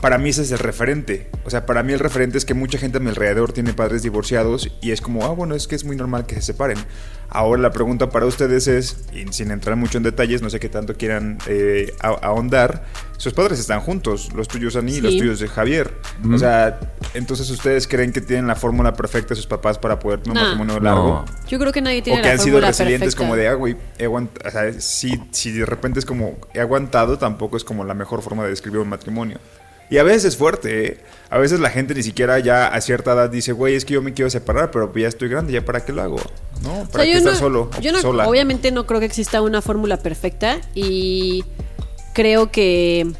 para 0.00 0.18
mí 0.18 0.30
ese 0.30 0.42
es 0.42 0.50
el 0.52 0.58
referente. 0.58 1.30
O 1.44 1.50
sea, 1.50 1.64
para 1.66 1.82
mí 1.82 1.92
el 1.92 1.98
referente 1.98 2.38
es 2.38 2.44
que 2.44 2.54
mucha 2.54 2.78
gente 2.78 2.98
a 2.98 3.00
mi 3.00 3.08
alrededor 3.08 3.52
tiene 3.52 3.72
padres 3.72 4.02
divorciados 4.02 4.70
y 4.80 4.90
es 4.92 5.00
como, 5.00 5.24
ah, 5.24 5.30
bueno, 5.30 5.54
es 5.54 5.66
que 5.66 5.74
es 5.74 5.84
muy 5.84 5.96
normal 5.96 6.26
que 6.26 6.34
se 6.36 6.42
separen. 6.42 6.78
Ahora 7.28 7.60
la 7.60 7.70
pregunta 7.72 8.08
para 8.10 8.24
ustedes 8.26 8.68
es, 8.68 8.98
y 9.12 9.26
sin 9.32 9.50
entrar 9.50 9.76
mucho 9.76 9.98
en 9.98 10.04
detalles, 10.04 10.42
no 10.42 10.50
sé 10.50 10.60
qué 10.60 10.68
tanto 10.68 10.94
quieran 10.94 11.38
eh, 11.48 11.92
ahondar, 12.00 12.84
sus 13.16 13.32
padres 13.32 13.58
están 13.58 13.80
juntos, 13.80 14.32
los 14.34 14.46
tuyos 14.46 14.76
Ani 14.76 14.96
y 14.96 15.00
los 15.00 15.16
tuyos 15.16 15.40
de 15.40 15.48
Javier. 15.48 15.92
O 16.32 16.38
sea, 16.38 16.78
entonces 17.14 17.50
ustedes 17.50 17.88
creen 17.88 18.12
que 18.12 18.20
tienen 18.20 18.46
la 18.46 18.54
fórmula 18.54 18.94
perfecta 18.94 19.30
de 19.30 19.36
sus 19.36 19.46
papás 19.46 19.78
para 19.78 19.98
poder 19.98 20.20
tener 20.20 20.36
un 20.36 20.42
Nah. 20.42 20.48
matrimonio 20.50 20.80
largo. 20.80 21.24
No. 21.26 21.48
Yo 21.48 21.58
creo 21.58 21.72
que 21.72 21.80
nadie 21.80 22.02
tiene 22.02 22.20
O 22.20 22.22
que 22.22 22.28
la 22.28 22.34
han 22.34 22.38
sido 22.38 22.52
fórmula 22.56 22.68
resilientes 22.68 23.14
perfecta. 23.16 23.24
como 23.24 23.36
de, 23.36 23.48
ah, 23.48 23.54
güey, 23.54 23.76
o 24.06 24.50
sea, 24.50 24.72
si, 24.80 25.20
si 25.32 25.50
de 25.52 25.66
repente 25.66 25.98
es 25.98 26.04
como, 26.06 26.36
he 26.54 26.60
aguantado, 26.60 27.18
tampoco 27.18 27.56
es 27.56 27.64
como 27.64 27.82
la 27.84 27.94
mejor 27.94 28.22
forma 28.22 28.44
de 28.44 28.50
describir 28.50 28.78
un 28.80 28.88
matrimonio. 28.88 29.38
Y 29.90 29.98
a 29.98 30.02
veces 30.02 30.24
es 30.24 30.36
fuerte, 30.36 30.86
¿eh? 30.86 30.98
A 31.30 31.38
veces 31.38 31.58
la 31.60 31.70
gente 31.70 31.94
ni 31.94 32.02
siquiera 32.02 32.38
ya 32.38 32.66
a 32.68 32.80
cierta 32.80 33.12
edad 33.12 33.30
dice, 33.30 33.52
güey, 33.52 33.74
es 33.74 33.84
que 33.84 33.94
yo 33.94 34.02
me 34.02 34.12
quiero 34.14 34.30
separar, 34.30 34.70
pero 34.70 34.92
ya 34.96 35.08
estoy 35.08 35.28
grande, 35.28 35.52
¿ya 35.52 35.64
para 35.64 35.84
qué 35.84 35.92
lo 35.92 36.02
hago? 36.02 36.16
¿No? 36.62 36.80
O 36.82 36.86
¿Para 36.86 37.04
sea, 37.04 37.12
qué 37.12 37.18
estar 37.18 37.32
no- 37.34 37.38
solo? 37.38 37.70
yo 37.80 37.92
no- 37.92 38.00
sola? 38.00 38.28
obviamente 38.28 38.70
no 38.72 38.86
creo 38.86 39.00
que 39.00 39.06
exista 39.06 39.42
una 39.42 39.60
fórmula 39.62 39.96
perfecta 39.98 40.58
y 40.74 41.44
creo 42.14 42.50
que, 42.50 43.12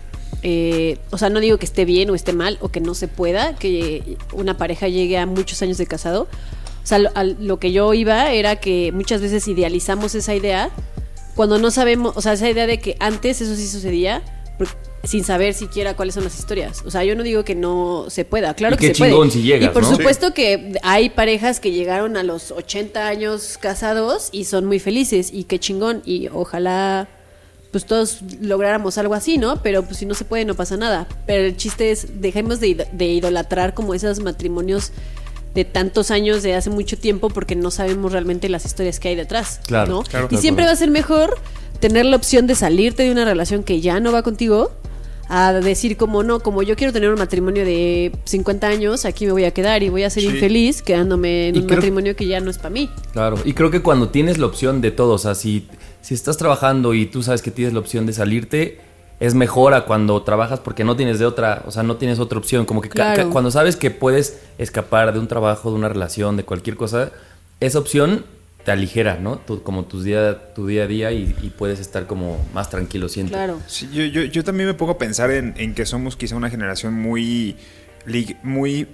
eh, 0.42 0.98
o 1.10 1.18
sea, 1.18 1.30
no 1.30 1.40
digo 1.40 1.58
que 1.58 1.66
esté 1.66 1.84
bien 1.84 2.10
o 2.10 2.14
esté 2.14 2.32
mal 2.32 2.58
o 2.60 2.68
que 2.70 2.80
no 2.80 2.94
se 2.94 3.08
pueda, 3.08 3.54
que 3.56 4.16
una 4.32 4.56
pareja 4.56 4.88
llegue 4.88 5.18
a 5.18 5.26
muchos 5.26 5.60
años 5.62 5.78
de 5.78 5.86
casado. 5.86 6.22
O 6.22 6.86
sea, 6.86 6.98
lo, 7.00 7.10
a 7.16 7.24
lo 7.24 7.58
que 7.58 7.72
yo 7.72 7.92
iba 7.94 8.30
era 8.32 8.56
que 8.56 8.92
muchas 8.92 9.20
veces 9.20 9.46
idealizamos 9.48 10.14
esa 10.14 10.34
idea 10.34 10.70
cuando 11.34 11.58
no 11.58 11.70
sabemos, 11.72 12.16
o 12.16 12.22
sea, 12.22 12.32
esa 12.34 12.48
idea 12.48 12.66
de 12.68 12.78
que 12.78 12.96
antes 13.00 13.40
eso 13.40 13.56
sí 13.56 13.66
sucedía 13.68 14.22
sin 15.04 15.22
saber 15.22 15.54
siquiera 15.54 15.94
cuáles 15.94 16.14
son 16.14 16.24
las 16.24 16.36
historias. 16.38 16.82
O 16.84 16.90
sea, 16.90 17.04
yo 17.04 17.14
no 17.14 17.22
digo 17.22 17.44
que 17.44 17.54
no 17.54 18.06
se 18.08 18.24
pueda, 18.24 18.54
claro 18.54 18.74
Y 18.74 18.78
que 18.78 18.88
qué 18.88 18.94
se 18.94 18.98
puede. 18.98 19.12
chingón 19.12 19.30
si 19.30 19.42
llegas, 19.42 19.70
y 19.70 19.72
por 19.72 19.82
¿no? 19.84 19.90
supuesto 19.94 20.34
que 20.34 20.78
hay 20.82 21.10
parejas 21.10 21.60
que 21.60 21.70
llegaron 21.70 22.16
a 22.16 22.22
los 22.24 22.50
80 22.50 23.06
años 23.06 23.56
casados 23.60 24.30
y 24.32 24.44
son 24.44 24.64
muy 24.66 24.78
felices 24.80 25.30
y 25.32 25.44
qué 25.44 25.58
chingón 25.60 26.02
y 26.04 26.28
ojalá 26.28 27.08
pues 27.70 27.84
todos 27.84 28.20
lográramos 28.40 28.96
algo 28.98 29.14
así, 29.14 29.36
¿no? 29.38 29.62
Pero 29.62 29.82
pues 29.84 29.98
si 29.98 30.06
no 30.06 30.14
se 30.14 30.24
puede 30.24 30.44
no 30.46 30.54
pasa 30.54 30.76
nada. 30.76 31.06
Pero 31.26 31.44
el 31.44 31.56
chiste 31.56 31.90
es 31.90 32.20
dejemos 32.22 32.58
de, 32.58 32.68
id- 32.68 32.90
de 32.92 33.04
idolatrar 33.06 33.74
como 33.74 33.92
esos 33.94 34.18
matrimonios 34.20 34.92
de 35.54 35.64
tantos 35.64 36.10
años 36.10 36.42
de 36.42 36.54
hace 36.54 36.70
mucho 36.70 36.98
tiempo 36.98 37.28
porque 37.28 37.54
no 37.54 37.70
sabemos 37.70 38.12
realmente 38.12 38.48
las 38.48 38.64
historias 38.64 38.98
que 38.98 39.08
hay 39.08 39.14
detrás, 39.14 39.60
Claro, 39.66 39.90
¿no? 39.90 40.02
claro. 40.02 40.28
y 40.30 40.36
siempre 40.38 40.64
va 40.64 40.70
a 40.72 40.76
ser 40.76 40.90
mejor 40.90 41.38
tener 41.80 42.04
la 42.06 42.16
opción 42.16 42.46
de 42.46 42.54
salirte 42.54 43.02
de 43.04 43.10
una 43.12 43.24
relación 43.24 43.62
que 43.62 43.80
ya 43.80 44.00
no 44.00 44.12
va 44.12 44.22
contigo 44.22 44.70
a 45.28 45.52
decir 45.54 45.96
como 45.96 46.22
no, 46.22 46.38
como 46.40 46.62
yo 46.62 46.76
quiero 46.76 46.92
tener 46.92 47.10
un 47.10 47.18
matrimonio 47.18 47.64
de 47.64 48.12
50 48.24 48.68
años, 48.68 49.04
aquí 49.04 49.26
me 49.26 49.32
voy 49.32 49.44
a 49.44 49.50
quedar 49.50 49.82
y 49.82 49.88
voy 49.88 50.04
a 50.04 50.10
ser 50.10 50.22
Sí. 50.22 50.28
infeliz 50.28 50.82
quedándome 50.82 51.48
en 51.48 51.56
Y 51.56 51.58
un 51.60 51.66
creo- 51.66 51.78
matrimonio 51.78 52.14
que 52.14 52.26
ya 52.26 52.38
no 52.40 52.48
es 52.50 52.58
para 52.58 52.70
mí. 52.70 52.88
Claro, 53.12 53.36
y 53.44 53.52
creo 53.52 53.70
que 53.72 53.82
cuando 53.82 54.08
tienes 54.10 54.38
la 54.38 54.46
opción 54.46 54.80
de 54.80 54.92
todo, 54.92 55.14
o 55.14 55.18
sea, 55.18 55.34
si, 55.34 55.66
si 56.00 56.14
estás 56.14 56.36
trabajando 56.36 56.94
y 56.94 57.06
tú 57.06 57.24
sabes 57.24 57.42
que 57.42 57.50
tienes 57.50 57.74
la 57.74 57.80
opción 57.80 58.06
de 58.06 58.12
salirte, 58.12 58.78
es 59.18 59.34
mejor 59.34 59.74
a 59.74 59.84
cuando 59.84 60.22
trabajas 60.22 60.60
porque 60.60 60.84
no 60.84 60.94
tienes 60.94 61.18
de 61.18 61.24
otra, 61.26 61.62
o 61.66 61.72
sea, 61.72 61.82
no 61.82 61.96
tienes 61.96 62.20
otra 62.20 62.38
opción. 62.38 62.64
Como 62.64 62.80
que 62.80 62.88
Claro. 62.88 63.30
cuando 63.30 63.50
sabes 63.50 63.74
que 63.74 63.90
puedes 63.90 64.38
escapar 64.58 65.12
de 65.12 65.18
un 65.18 65.26
trabajo, 65.26 65.70
de 65.70 65.76
una 65.76 65.88
relación, 65.88 66.36
de 66.36 66.44
cualquier 66.44 66.76
cosa, 66.76 67.10
esa 67.58 67.78
opción 67.80 68.24
te 68.66 68.72
aligera, 68.72 69.16
¿no? 69.18 69.38
Tu- 69.38 69.62
como 69.62 69.84
tus 69.84 70.04
día, 70.04 70.52
tu 70.54 70.66
día 70.66 70.82
a 70.82 70.86
día 70.88 71.12
y, 71.12 71.34
y 71.40 71.50
puedes 71.56 71.78
estar 71.80 72.06
como 72.06 72.44
más 72.52 72.68
tranquilo, 72.68 73.08
siento. 73.08 73.32
Claro. 73.32 73.60
Sí, 73.68 73.88
yo, 73.92 74.04
yo, 74.04 74.22
yo 74.24 74.42
también 74.44 74.68
me 74.68 74.74
pongo 74.74 74.92
a 74.92 74.98
pensar 74.98 75.30
en, 75.30 75.54
en 75.56 75.72
que 75.74 75.86
somos 75.86 76.16
quizá 76.16 76.34
una 76.36 76.50
generación 76.50 76.92
muy, 76.92 77.56
muy 78.42 78.88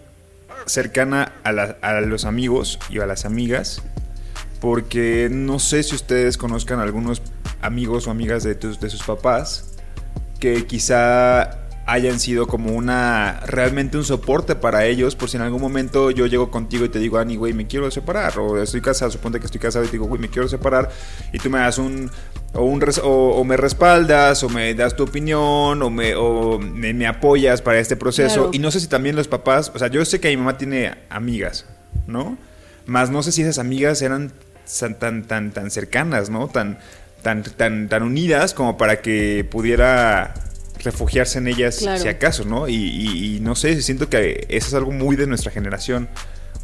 cercana 0.67 1.33
a, 1.43 1.53
la- 1.53 1.77
a 1.81 2.01
los 2.03 2.25
amigos 2.27 2.79
y 2.91 3.01
a 3.01 3.07
las 3.07 3.25
amigas, 3.25 3.83
porque 4.61 5.29
no 5.31 5.59
sé 5.59 5.83
si 5.83 5.95
ustedes 5.95 6.37
conozcan 6.37 6.79
algunos 6.79 7.23
amigos 7.63 8.07
o 8.07 8.11
amigas 8.11 8.45
de, 8.45 8.55
tus- 8.55 8.79
de 8.79 8.91
sus 8.91 9.03
papás 9.03 9.71
que 10.39 10.67
quizá 10.67 11.62
hayan 11.85 12.21
sido 12.21 12.47
como 12.47 12.73
una 12.73 13.41
realmente 13.47 13.97
un 13.97 14.05
soporte 14.05 14.55
para 14.55 14.87
ellos 14.87 15.17
por 15.17 15.29
si 15.29 15.37
en 15.37 15.43
algún 15.43 15.61
momento 15.61 16.11
yo 16.11 16.27
llego 16.27 16.51
contigo 16.51 16.85
y 16.85 16.89
te 16.89 17.01
digo 17.01 17.19
Ani 17.19 17.37
güey 17.37 17.53
me 17.55 17.67
quiero 17.67 17.91
separar 17.91 18.39
o 18.39 18.63
estoy 18.63 18.81
casado 18.81 19.11
suponte 19.11 19.41
que 19.41 19.47
estoy 19.47 19.61
casado 19.61 19.85
y 19.85 19.89
te 19.89 19.93
digo 19.93 20.07
güey 20.07 20.21
me 20.21 20.29
quiero 20.29 20.49
separar 20.49 20.91
y 21.33 21.39
tú 21.39 21.51
me 21.51 21.59
das 21.59 21.79
un 21.79 22.11
o, 22.55 22.65
un 22.65 22.85
o, 23.03 23.09
o 23.09 23.45
me 23.45 23.57
respaldas 23.57 24.45
o 24.45 24.49
me 24.49 24.75
das 24.75 24.95
tu 24.95 25.03
opinión 25.03 25.83
o 25.83 25.91
me 25.91 26.15
o 26.15 26.59
me, 26.59 26.95
me 26.95 27.07
apoyas 27.07 27.63
para 27.63 27.79
este 27.79 27.97
proceso. 27.97 28.35
Claro. 28.35 28.51
y 28.53 28.59
no 28.59 28.71
sé 28.71 28.79
si 28.79 28.87
también 28.87 29.17
los 29.17 29.27
papás 29.27 29.73
o 29.75 29.79
sea 29.79 29.89
yo 29.89 30.05
sé 30.05 30.21
que 30.21 30.29
mi 30.29 30.37
mamá 30.37 30.57
tiene 30.59 30.95
amigas 31.11 31.67
no 32.07 32.39
más 32.87 33.11
no 33.11 33.25
sé 33.25 33.33
si 33.33 33.43
esas 33.43 33.59
amigas 33.59 34.03
eran 34.03 34.33
tan 35.01 35.25
tan 35.25 35.51
tan 35.51 35.71
cercanas 35.73 36.31
no 36.31 36.47
tan 36.47 36.79
tan 37.23 37.43
tan 37.43 37.89
tan 37.89 38.03
unidas 38.05 38.55
como 38.55 38.77
para 38.77 39.01
que 39.01 39.47
pudiera 39.51 40.35
refugiarse 40.85 41.39
en 41.39 41.49
ellas 41.49 41.79
Claro. 41.79 42.01
si 42.03 42.09
acaso, 42.09 42.45
¿no? 42.45 42.69
Y, 42.69 42.75
y- 42.75 43.37
y 43.37 43.41
no 43.41 43.55
sé, 43.55 43.81
siento 43.83 44.09
que 44.09 44.47
eso 44.49 44.69
es 44.69 44.75
algo 44.75 44.91
muy 44.93 45.17
de 45.17 45.27
nuestra 45.27 45.51
generación. 45.51 46.09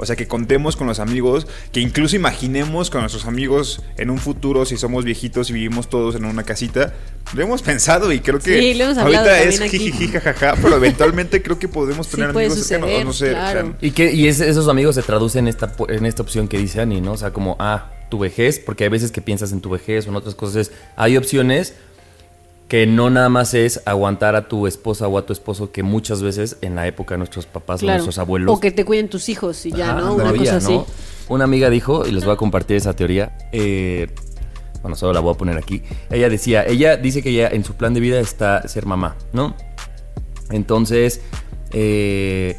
O 0.00 0.06
sea, 0.06 0.14
que 0.14 0.28
contemos 0.28 0.76
con 0.76 0.86
los 0.86 1.00
amigos, 1.00 1.48
que 1.72 1.80
incluso 1.80 2.14
imaginemos 2.14 2.88
con 2.88 3.00
nuestros 3.00 3.26
amigos 3.26 3.82
en 3.96 4.10
un 4.10 4.18
futuro, 4.18 4.64
si 4.64 4.76
somos 4.76 5.04
viejitos 5.04 5.50
y 5.50 5.54
vivimos 5.54 5.88
todos 5.90 6.14
en 6.14 6.24
una 6.24 6.44
casita. 6.44 6.94
Lo 7.34 7.42
hemos 7.42 7.62
pensado 7.62 8.12
y 8.12 8.20
creo 8.20 8.38
que 8.38 8.60
Sí, 8.60 8.74
lo 8.74 8.84
hemos 8.84 8.98
hablado 8.98 9.28
ahorita 9.28 9.42
es 9.42 9.60
jijiji, 9.60 10.06
jajaja, 10.06 10.54
pero 10.62 10.76
eventualmente 10.76 11.42
creo 11.42 11.58
que 11.58 11.66
podemos 11.66 12.06
Sí 12.06 12.12
tener 12.14 12.32
puede 12.32 12.46
amigos 12.46 12.64
cercanos. 12.64 13.00
o 13.00 13.04
no 13.06 13.12
sé, 13.12 13.30
o 13.30 13.32
sea, 13.32 13.50
claro. 13.52 13.74
Y, 13.80 13.90
que, 13.90 14.12
y 14.12 14.28
es- 14.28 14.38
esos 14.40 14.68
amigos 14.68 14.94
se 14.94 15.02
traducen 15.02 15.46
en 15.46 15.48
esta, 15.48 15.72
po- 15.72 15.90
en 15.90 16.06
esta 16.06 16.22
opción 16.22 16.46
que 16.46 16.58
dice 16.58 16.80
Ani, 16.80 17.00
¿no? 17.00 17.12
O 17.14 17.16
sea, 17.16 17.32
como, 17.32 17.56
ah, 17.58 17.90
tu 18.08 18.20
vejez, 18.20 18.60
porque 18.60 18.84
hay 18.84 18.90
veces 18.90 19.10
que 19.10 19.20
piensas 19.20 19.50
en 19.50 19.60
tu 19.60 19.68
vejez 19.68 20.06
o 20.06 20.10
en 20.10 20.16
otras 20.16 20.36
cosas. 20.36 20.70
Hay 20.94 21.16
opciones 21.16 21.74
que 22.68 22.86
no 22.86 23.08
nada 23.08 23.30
más 23.30 23.54
es 23.54 23.80
aguantar 23.86 24.36
a 24.36 24.46
tu 24.46 24.66
esposa 24.66 25.08
o 25.08 25.16
a 25.16 25.24
tu 25.24 25.32
esposo, 25.32 25.72
que 25.72 25.82
muchas 25.82 26.22
veces 26.22 26.58
en 26.60 26.74
la 26.74 26.86
época 26.86 27.14
de 27.14 27.18
nuestros 27.18 27.46
papás 27.46 27.80
o 27.80 27.86
Claro. 27.86 27.98
nuestros 27.98 28.18
abuelos. 28.18 28.54
O 28.54 28.60
que 28.60 28.70
te 28.70 28.84
cuiden 28.84 29.08
tus 29.08 29.28
hijos 29.30 29.64
y 29.64 29.72
ya, 29.72 29.92
Ajá, 29.92 30.00
¿no? 30.00 30.14
Una 30.14 30.32
cosa 30.34 30.56
así. 30.58 30.74
¿no? 30.74 30.86
Una 31.28 31.44
amiga 31.44 31.70
dijo, 31.70 32.06
y 32.06 32.12
les 32.12 32.24
voy 32.24 32.34
a 32.34 32.36
compartir 32.36 32.76
esa 32.76 32.94
teoría, 32.94 33.36
eh, 33.52 34.08
bueno, 34.82 34.96
solo 34.96 35.12
la 35.14 35.20
voy 35.20 35.34
a 35.34 35.36
poner 35.36 35.56
aquí. 35.56 35.82
Ella 36.10 36.28
decía, 36.28 36.64
ella 36.64 36.96
dice 36.96 37.22
que 37.22 37.30
ella 37.30 37.48
en 37.48 37.64
su 37.64 37.74
plan 37.74 37.94
de 37.94 38.00
vida 38.00 38.20
está 38.20 38.66
ser 38.68 38.84
mamá, 38.86 39.16
¿no? 39.32 39.56
Entonces, 40.50 41.22
eh, 41.72 42.56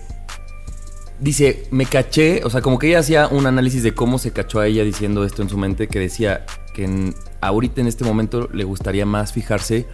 dice, 1.19 1.67
me 1.71 1.85
caché, 1.85 2.41
o 2.43 2.49
sea, 2.49 2.61
como 2.61 2.79
que 2.79 2.87
ella 2.89 2.99
hacía 2.99 3.27
un 3.27 3.45
análisis 3.45 3.83
de 3.83 3.93
cómo 3.93 4.17
se 4.17 4.31
cachó 4.31 4.59
a 4.59 4.67
ella 4.67 4.83
diciendo 4.83 5.23
esto 5.23 5.41
en 5.41 5.49
su 5.49 5.57
mente, 5.57 5.87
que 5.87 5.99
decía 5.99 6.45
que 6.79 6.86
en- 6.86 7.13
ahorita 7.41 7.81
en 7.81 7.88
este 7.88 8.05
momento 8.05 8.48
le 8.53 8.63
gustaría 8.63 9.05
más 9.05 9.33
fijarse, 9.33 9.86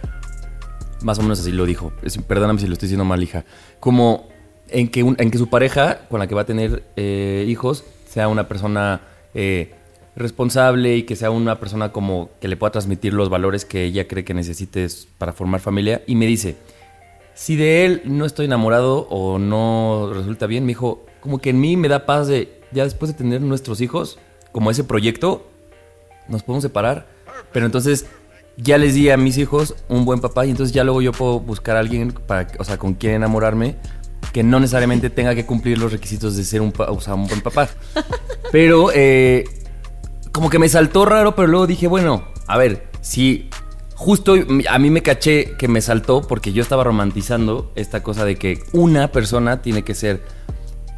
más 1.02 1.18
o 1.18 1.22
menos 1.22 1.40
así 1.40 1.50
lo 1.50 1.66
dijo, 1.66 1.92
perdóname 2.28 2.60
si 2.60 2.68
lo 2.68 2.74
estoy 2.74 2.86
diciendo 2.86 3.04
mal, 3.04 3.20
hija, 3.22 3.44
como 3.80 4.28
en 4.68 4.88
que, 4.88 5.00
en 5.00 5.30
que 5.30 5.38
su 5.38 5.48
pareja 5.48 6.06
con 6.08 6.20
la 6.20 6.28
que 6.28 6.34
va 6.36 6.42
a 6.42 6.46
tener 6.46 6.84
eh, 6.94 7.44
hijos 7.48 7.84
sea 8.08 8.28
una 8.28 8.46
persona 8.46 9.00
eh, 9.34 9.74
responsable 10.14 10.96
y 10.96 11.02
que 11.02 11.16
sea 11.16 11.30
una 11.30 11.58
persona 11.58 11.90
como 11.90 12.30
que 12.40 12.46
le 12.46 12.56
pueda 12.56 12.70
transmitir 12.70 13.12
los 13.12 13.30
valores 13.30 13.64
que 13.64 13.82
ella 13.84 14.06
cree 14.06 14.24
que 14.24 14.32
necesites 14.32 15.08
para 15.18 15.32
formar 15.32 15.60
familia. 15.60 16.02
Y 16.06 16.14
me 16.14 16.26
dice, 16.26 16.56
si 17.34 17.56
de 17.56 17.84
él 17.84 18.02
no 18.04 18.24
estoy 18.24 18.46
enamorado 18.46 19.08
o 19.10 19.38
no 19.40 20.12
resulta 20.14 20.46
bien, 20.46 20.64
me 20.64 20.68
dijo, 20.68 21.04
como 21.20 21.38
que 21.38 21.50
en 21.50 21.60
mí 21.60 21.76
me 21.76 21.88
da 21.88 22.06
paz 22.06 22.28
de, 22.28 22.60
ya 22.72 22.84
después 22.84 23.10
de 23.10 23.18
tener 23.18 23.40
nuestros 23.40 23.80
hijos, 23.80 24.18
como 24.52 24.70
ese 24.70 24.84
proyecto, 24.84 25.50
nos 26.28 26.42
podemos 26.42 26.62
separar. 26.62 27.06
Pero 27.52 27.66
entonces 27.66 28.06
ya 28.56 28.78
les 28.78 28.94
di 28.94 29.10
a 29.10 29.16
mis 29.16 29.38
hijos 29.38 29.74
un 29.88 30.04
buen 30.04 30.20
papá 30.20 30.46
y 30.46 30.50
entonces 30.50 30.74
ya 30.74 30.84
luego 30.84 31.02
yo 31.02 31.12
puedo 31.12 31.40
buscar 31.40 31.76
a 31.76 31.80
alguien 31.80 32.12
para, 32.12 32.48
o 32.58 32.64
sea, 32.64 32.78
con 32.78 32.94
quien 32.94 33.14
enamorarme 33.14 33.76
que 34.32 34.42
no 34.42 34.60
necesariamente 34.60 35.10
tenga 35.10 35.34
que 35.34 35.46
cumplir 35.46 35.78
los 35.78 35.92
requisitos 35.92 36.36
de 36.36 36.44
ser 36.44 36.60
un, 36.60 36.72
o 36.76 37.00
sea, 37.00 37.14
un 37.14 37.26
buen 37.26 37.40
papá. 37.40 37.68
Pero 38.52 38.90
eh, 38.94 39.44
como 40.32 40.50
que 40.50 40.58
me 40.58 40.68
saltó 40.68 41.06
raro, 41.06 41.34
pero 41.34 41.48
luego 41.48 41.66
dije, 41.66 41.86
bueno, 41.86 42.28
a 42.46 42.58
ver, 42.58 42.86
si 43.00 43.48
justo 43.94 44.34
a 44.68 44.78
mí 44.78 44.90
me 44.90 45.02
caché 45.02 45.56
que 45.56 45.68
me 45.68 45.80
saltó 45.80 46.20
porque 46.20 46.52
yo 46.52 46.62
estaba 46.62 46.84
romantizando 46.84 47.72
esta 47.74 48.02
cosa 48.02 48.26
de 48.26 48.36
que 48.36 48.60
una 48.72 49.10
persona 49.10 49.62
tiene 49.62 49.82
que 49.82 49.94
ser 49.94 50.22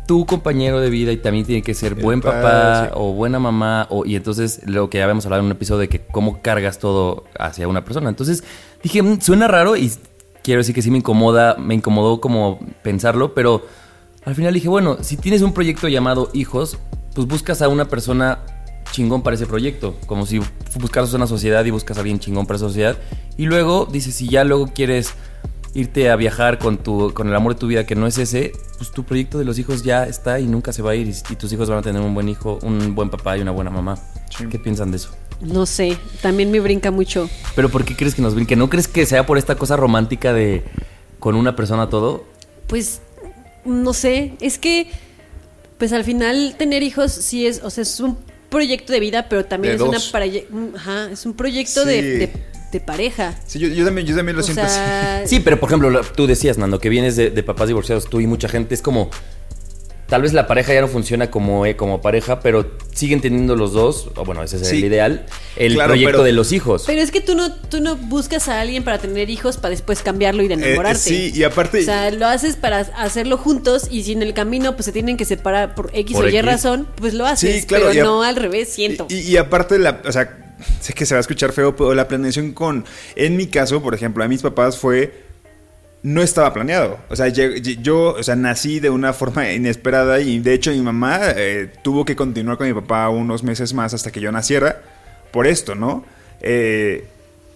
tu 0.08 0.24
compañero 0.24 0.80
de 0.80 0.88
vida 0.88 1.12
y 1.12 1.18
también 1.18 1.44
tiene 1.44 1.62
que 1.62 1.74
ser 1.74 1.94
buen 1.94 2.22
padre, 2.22 2.42
papá 2.88 2.90
o 2.94 3.12
buena 3.12 3.38
mamá 3.38 3.86
o, 3.90 4.06
y 4.06 4.16
entonces 4.16 4.62
lo 4.64 4.88
que 4.88 4.96
ya 4.98 5.04
habíamos 5.04 5.26
hablado 5.26 5.40
en 5.42 5.46
un 5.46 5.52
episodio 5.52 5.80
de 5.80 5.88
que 5.90 6.00
cómo 6.00 6.40
cargas 6.40 6.78
todo 6.78 7.24
hacia 7.38 7.68
una 7.68 7.84
persona. 7.84 8.08
Entonces 8.08 8.42
dije, 8.82 9.02
"Mm, 9.02 9.20
suena 9.20 9.48
raro 9.48 9.76
y 9.76 9.92
quiero 10.42 10.60
decir 10.60 10.74
que 10.74 10.80
sí 10.80 10.90
me 10.90 10.96
incomoda, 10.96 11.56
me 11.58 11.74
incomodó 11.74 12.22
como 12.22 12.58
pensarlo, 12.82 13.34
pero 13.34 13.66
al 14.24 14.34
final 14.34 14.54
dije, 14.54 14.68
bueno, 14.68 14.96
si 15.02 15.18
tienes 15.18 15.42
un 15.42 15.52
proyecto 15.52 15.88
llamado 15.88 16.30
hijos, 16.32 16.78
pues 17.14 17.26
buscas 17.28 17.60
a 17.60 17.68
una 17.68 17.84
persona 17.84 18.38
chingón 18.92 19.22
para 19.22 19.36
ese 19.36 19.46
proyecto, 19.46 19.94
como 20.06 20.24
si 20.24 20.40
buscaras 20.80 21.12
una 21.12 21.26
sociedad 21.26 21.64
y 21.66 21.70
buscas 21.70 21.98
a 21.98 22.00
alguien 22.00 22.18
chingón 22.18 22.46
para 22.46 22.56
esa 22.56 22.68
sociedad 22.68 22.96
y 23.36 23.44
luego 23.44 23.86
dices, 23.92 24.14
si 24.14 24.26
ya 24.28 24.42
luego 24.44 24.68
quieres 24.68 25.12
irte 25.75 26.10
a 26.10 26.16
viajar 26.16 26.58
con 26.58 26.78
tu 26.78 27.12
con 27.14 27.28
el 27.28 27.34
amor 27.34 27.54
de 27.54 27.60
tu 27.60 27.66
vida 27.66 27.84
que 27.87 27.94
no 27.94 28.06
es 28.06 28.18
ese, 28.18 28.52
pues 28.78 28.90
tu 28.90 29.04
proyecto 29.04 29.38
de 29.38 29.44
los 29.44 29.58
hijos 29.58 29.82
ya 29.82 30.04
está 30.04 30.40
y 30.40 30.46
nunca 30.46 30.72
se 30.72 30.82
va 30.82 30.92
a 30.92 30.94
ir 30.94 31.06
y, 31.08 31.14
y 31.32 31.37
tus 31.37 31.52
hijos 31.52 31.68
van 31.68 31.78
a 31.78 31.82
tener 31.82 32.00
un 32.02 32.14
buen 32.14 32.28
hijo, 32.28 32.58
un 32.62 32.94
buen 32.94 33.10
papá 33.10 33.37
y 33.37 33.42
una 33.42 33.50
buena 33.50 33.70
mamá. 33.70 33.98
Sí. 34.37 34.46
¿Qué 34.50 34.58
piensan 34.58 34.90
de 34.90 34.96
eso? 34.98 35.10
No 35.40 35.66
sé, 35.66 35.96
también 36.20 36.50
me 36.50 36.58
brinca 36.58 36.90
mucho. 36.90 37.30
Pero 37.54 37.68
¿por 37.68 37.84
qué 37.84 37.94
crees 37.94 38.14
que 38.14 38.22
nos 38.22 38.34
brinque? 38.34 38.56
¿No 38.56 38.68
crees 38.68 38.88
que 38.88 39.06
sea 39.06 39.25
por 39.25 39.38
esta 39.38 39.54
cosa 39.54 39.76
romántica 39.76 40.32
de 40.32 40.64
con 41.20 41.37
una 41.37 41.54
persona 41.54 41.88
todo? 41.88 42.25
Pues, 42.66 43.00
no 43.64 43.92
sé, 43.92 44.34
es 44.40 44.58
que, 44.58 44.90
pues 45.78 45.92
al 45.92 46.02
final 46.04 46.56
tener 46.58 46.82
hijos 46.82 47.12
sí 47.12 47.46
es, 47.46 47.62
o 47.62 47.70
sea, 47.70 47.82
es 47.82 48.00
un 48.00 48.18
proyecto 48.48 48.92
de 48.92 49.00
vida, 49.00 49.28
pero 49.28 49.44
también 49.44 49.76
De 49.78 49.84
es 49.84 49.88
una 49.88 49.98
para, 50.10 50.25
ajá, 50.75 51.10
es 51.12 51.25
un 51.25 51.34
proyecto 51.34 51.84
de, 51.84 52.00
Sí. 52.00 52.08
de 52.08 52.26
de 52.26 52.32
pareja. 52.80 53.34
Sí, 53.46 53.58
yo, 53.58 53.68
yo 53.68 53.84
también, 53.84 54.06
yo 54.06 54.14
también 54.14 54.37
lo 54.37 54.42
O 54.42 54.44
siento 54.44 54.62
así. 54.62 54.78
Sí, 55.26 55.40
pero 55.40 55.58
por 55.58 55.68
ejemplo, 55.68 55.90
lo- 55.90 56.02
tú 56.02 56.26
decías, 56.26 56.58
Nando, 56.58 56.78
que 56.78 56.88
vienes 56.88 57.16
de, 57.16 57.30
de 57.30 57.42
papás 57.42 57.68
divorciados, 57.68 58.08
tú 58.08 58.20
y 58.20 58.26
mucha 58.26 58.48
gente, 58.48 58.75
es 58.75 58.82
como. 58.82 59.10
Tal 60.08 60.22
vez 60.22 60.32
la 60.32 60.46
pareja 60.46 60.72
ya 60.72 60.80
no 60.80 60.88
funciona 60.88 61.30
como, 61.30 61.66
eh, 61.66 61.76
como 61.76 62.00
pareja, 62.00 62.40
pero 62.40 62.78
siguen 62.94 63.20
teniendo 63.20 63.56
los 63.56 63.75
dos, 63.75 64.08
o 64.16 64.25
bueno, 64.25 64.42
ese 64.42 64.56
es 64.56 64.66
Sí. 64.66 64.78
el 64.78 64.84
ideal, 64.87 65.26
el 65.56 65.75
Claro, 65.75 65.90
proyecto 65.90 66.12
pero- 66.12 66.25
de 66.25 66.32
los 66.32 66.52
hijos. 66.52 66.84
Pero 66.87 67.02
es 67.02 67.10
que 67.10 67.20
tú 67.20 67.34
no, 67.34 67.52
tú 67.54 67.82
no 67.82 67.94
buscas 67.96 68.48
a 68.48 68.58
alguien 68.62 68.84
para 68.84 68.96
tener 68.96 69.28
hijos 69.28 69.58
para 69.58 69.68
después 69.68 70.00
cambiarlo 70.00 70.42
y 70.42 70.48
de 70.48 70.54
Eh, 70.54 70.64
enamorarte. 70.68 70.98
sí, 70.98 71.30
y 71.34 71.42
aparte. 71.42 71.80
O 71.80 71.82
sea, 71.82 72.10
lo 72.10 72.26
haces 72.26 72.56
para 72.56 72.78
hacerlo 72.78 73.37
juntos 73.37 73.87
y 73.90 74.02
si 74.04 74.12
en 74.12 74.22
el 74.22 74.32
camino 74.32 74.72
pues 74.76 74.87
se 74.87 74.92
tienen 74.92 75.18
que 75.18 75.26
separar 75.26 75.75
por 75.75 75.90
X 75.92 76.16
Por 76.16 76.25
o 76.25 76.28
Y 76.30 76.37
X. 76.38 76.42
razón, 76.42 76.88
pues 76.96 77.12
lo 77.12 77.26
haces. 77.26 77.60
Sí, 77.60 77.66
claro, 77.66 77.84
pero 77.88 77.94
y 77.94 78.00
a- 78.00 78.04
no 78.04 78.22
al 78.22 78.37
revés, 78.37 78.70
siento. 78.70 79.08
Y, 79.10 79.16
y 79.18 79.37
aparte, 79.37 79.78
la, 79.78 80.00
o 80.06 80.10
sea, 80.10 80.48
sé 80.80 80.92
que 80.92 81.06
se 81.06 81.14
va 81.14 81.18
a 81.18 81.20
escuchar 81.20 81.52
feo, 81.52 81.74
pero 81.76 81.94
la 81.94 82.08
planeación 82.08 82.52
con. 82.52 82.84
En 83.16 83.36
mi 83.36 83.46
caso, 83.46 83.82
por 83.82 83.94
ejemplo, 83.94 84.24
a 84.24 84.28
mis 84.28 84.42
papás 84.42 84.78
fue. 84.78 85.26
No 86.00 86.22
estaba 86.22 86.52
planeado. 86.52 86.98
O 87.08 87.16
sea, 87.16 87.26
yo, 87.26 88.14
o 88.14 88.22
sea, 88.22 88.36
nací 88.36 88.78
de 88.78 88.88
una 88.88 89.12
forma 89.12 89.50
inesperada 89.50 90.20
y 90.20 90.38
de 90.38 90.54
hecho 90.54 90.70
mi 90.70 90.80
mamá 90.80 91.18
eh, 91.36 91.72
tuvo 91.82 92.04
que 92.04 92.14
continuar 92.14 92.56
con 92.56 92.68
mi 92.68 92.72
papá 92.72 93.08
unos 93.08 93.42
meses 93.42 93.74
más 93.74 93.94
hasta 93.94 94.12
que 94.12 94.20
yo 94.20 94.30
naciera 94.30 94.80
por 95.32 95.48
esto, 95.48 95.74
¿no? 95.74 96.04
Eh, 96.40 97.04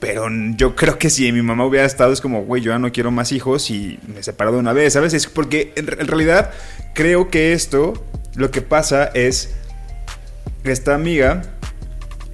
pero 0.00 0.26
yo 0.56 0.74
creo 0.74 0.98
que 0.98 1.08
si 1.08 1.30
mi 1.30 1.40
mamá 1.40 1.64
hubiera 1.64 1.86
estado 1.86 2.12
es 2.12 2.20
como, 2.20 2.42
güey, 2.42 2.60
yo 2.60 2.72
ya 2.72 2.80
no 2.80 2.90
quiero 2.90 3.12
más 3.12 3.30
hijos 3.30 3.70
y 3.70 4.00
me 4.12 4.24
separo 4.24 4.50
de 4.50 4.58
una 4.58 4.72
vez, 4.72 4.94
¿sabes? 4.94 5.14
Es 5.14 5.28
porque 5.28 5.72
en, 5.76 5.88
en 5.96 6.08
realidad 6.08 6.50
creo 6.94 7.30
que 7.30 7.52
esto, 7.52 8.04
lo 8.34 8.50
que 8.50 8.62
pasa 8.62 9.04
es, 9.14 9.54
esta 10.64 10.96
amiga 10.96 11.42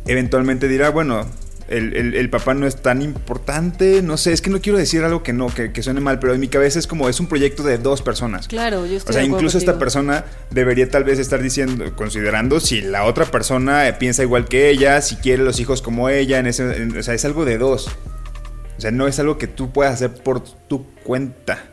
eventualmente 0.09 0.67
dirá, 0.69 0.91
bueno, 0.91 1.27
el, 1.69 1.95
el- 1.95 2.15
el 2.15 2.31
papá 2.31 2.55
no 2.55 2.67
es 2.67 2.77
tan 2.83 3.03
importante, 3.03 4.01
no 4.03 4.17
sé, 4.17 4.33
es 4.33 4.41
que 4.41 4.49
no 4.49 4.61
quiero 4.61 4.79
decir 4.79 5.05
algo 5.05 5.23
que 5.23 5.35
no, 5.35 5.49
que, 5.55 5.71
que 5.71 5.83
suene 5.83 6.01
mal, 6.01 6.19
pero 6.19 6.33
en 6.35 6.41
mi 6.41 6.49
cabeza 6.49 6.79
es 6.79 6.87
como, 6.87 7.09
es 7.11 7.21
un 7.21 7.27
proyecto 7.27 7.63
de 7.63 7.77
dos 7.77 8.01
personas. 8.01 8.49
Claro, 8.49 8.87
yo 8.87 8.97
estoy 8.97 9.11
O 9.11 9.13
sea, 9.13 9.21
de 9.23 9.29
incluso 9.29 9.59
esta 9.59 9.79
persona 9.79 10.25
debería 10.51 10.89
tal 10.89 11.05
vez 11.05 11.19
estar 11.19 11.43
diciendo, 11.43 11.85
considerando 11.95 12.59
si 12.61 12.81
la 12.81 13.05
otra 13.05 13.27
persona 13.27 13.85
piensa 13.99 14.23
igual 14.23 14.47
que 14.47 14.71
ella, 14.71 15.03
si 15.03 15.17
quiere 15.17 15.43
los 15.45 15.61
hijos 15.61 15.83
como 15.83 16.09
ella, 16.09 16.39
en 16.39 16.47
ese, 16.47 16.75
en- 16.77 16.97
o 16.97 17.03
sea, 17.03 17.13
es 17.13 17.25
algo 17.27 17.45
de 17.45 17.59
dos. 17.59 17.89
O 18.79 18.81
sea, 18.81 18.91
no 18.91 19.07
es 19.07 19.19
algo 19.19 19.37
que 19.39 19.47
tú 19.49 19.71
puedas 19.73 19.93
hacer 19.95 20.15
por 20.15 20.41
tu 20.43 20.87
cuenta. 21.05 21.65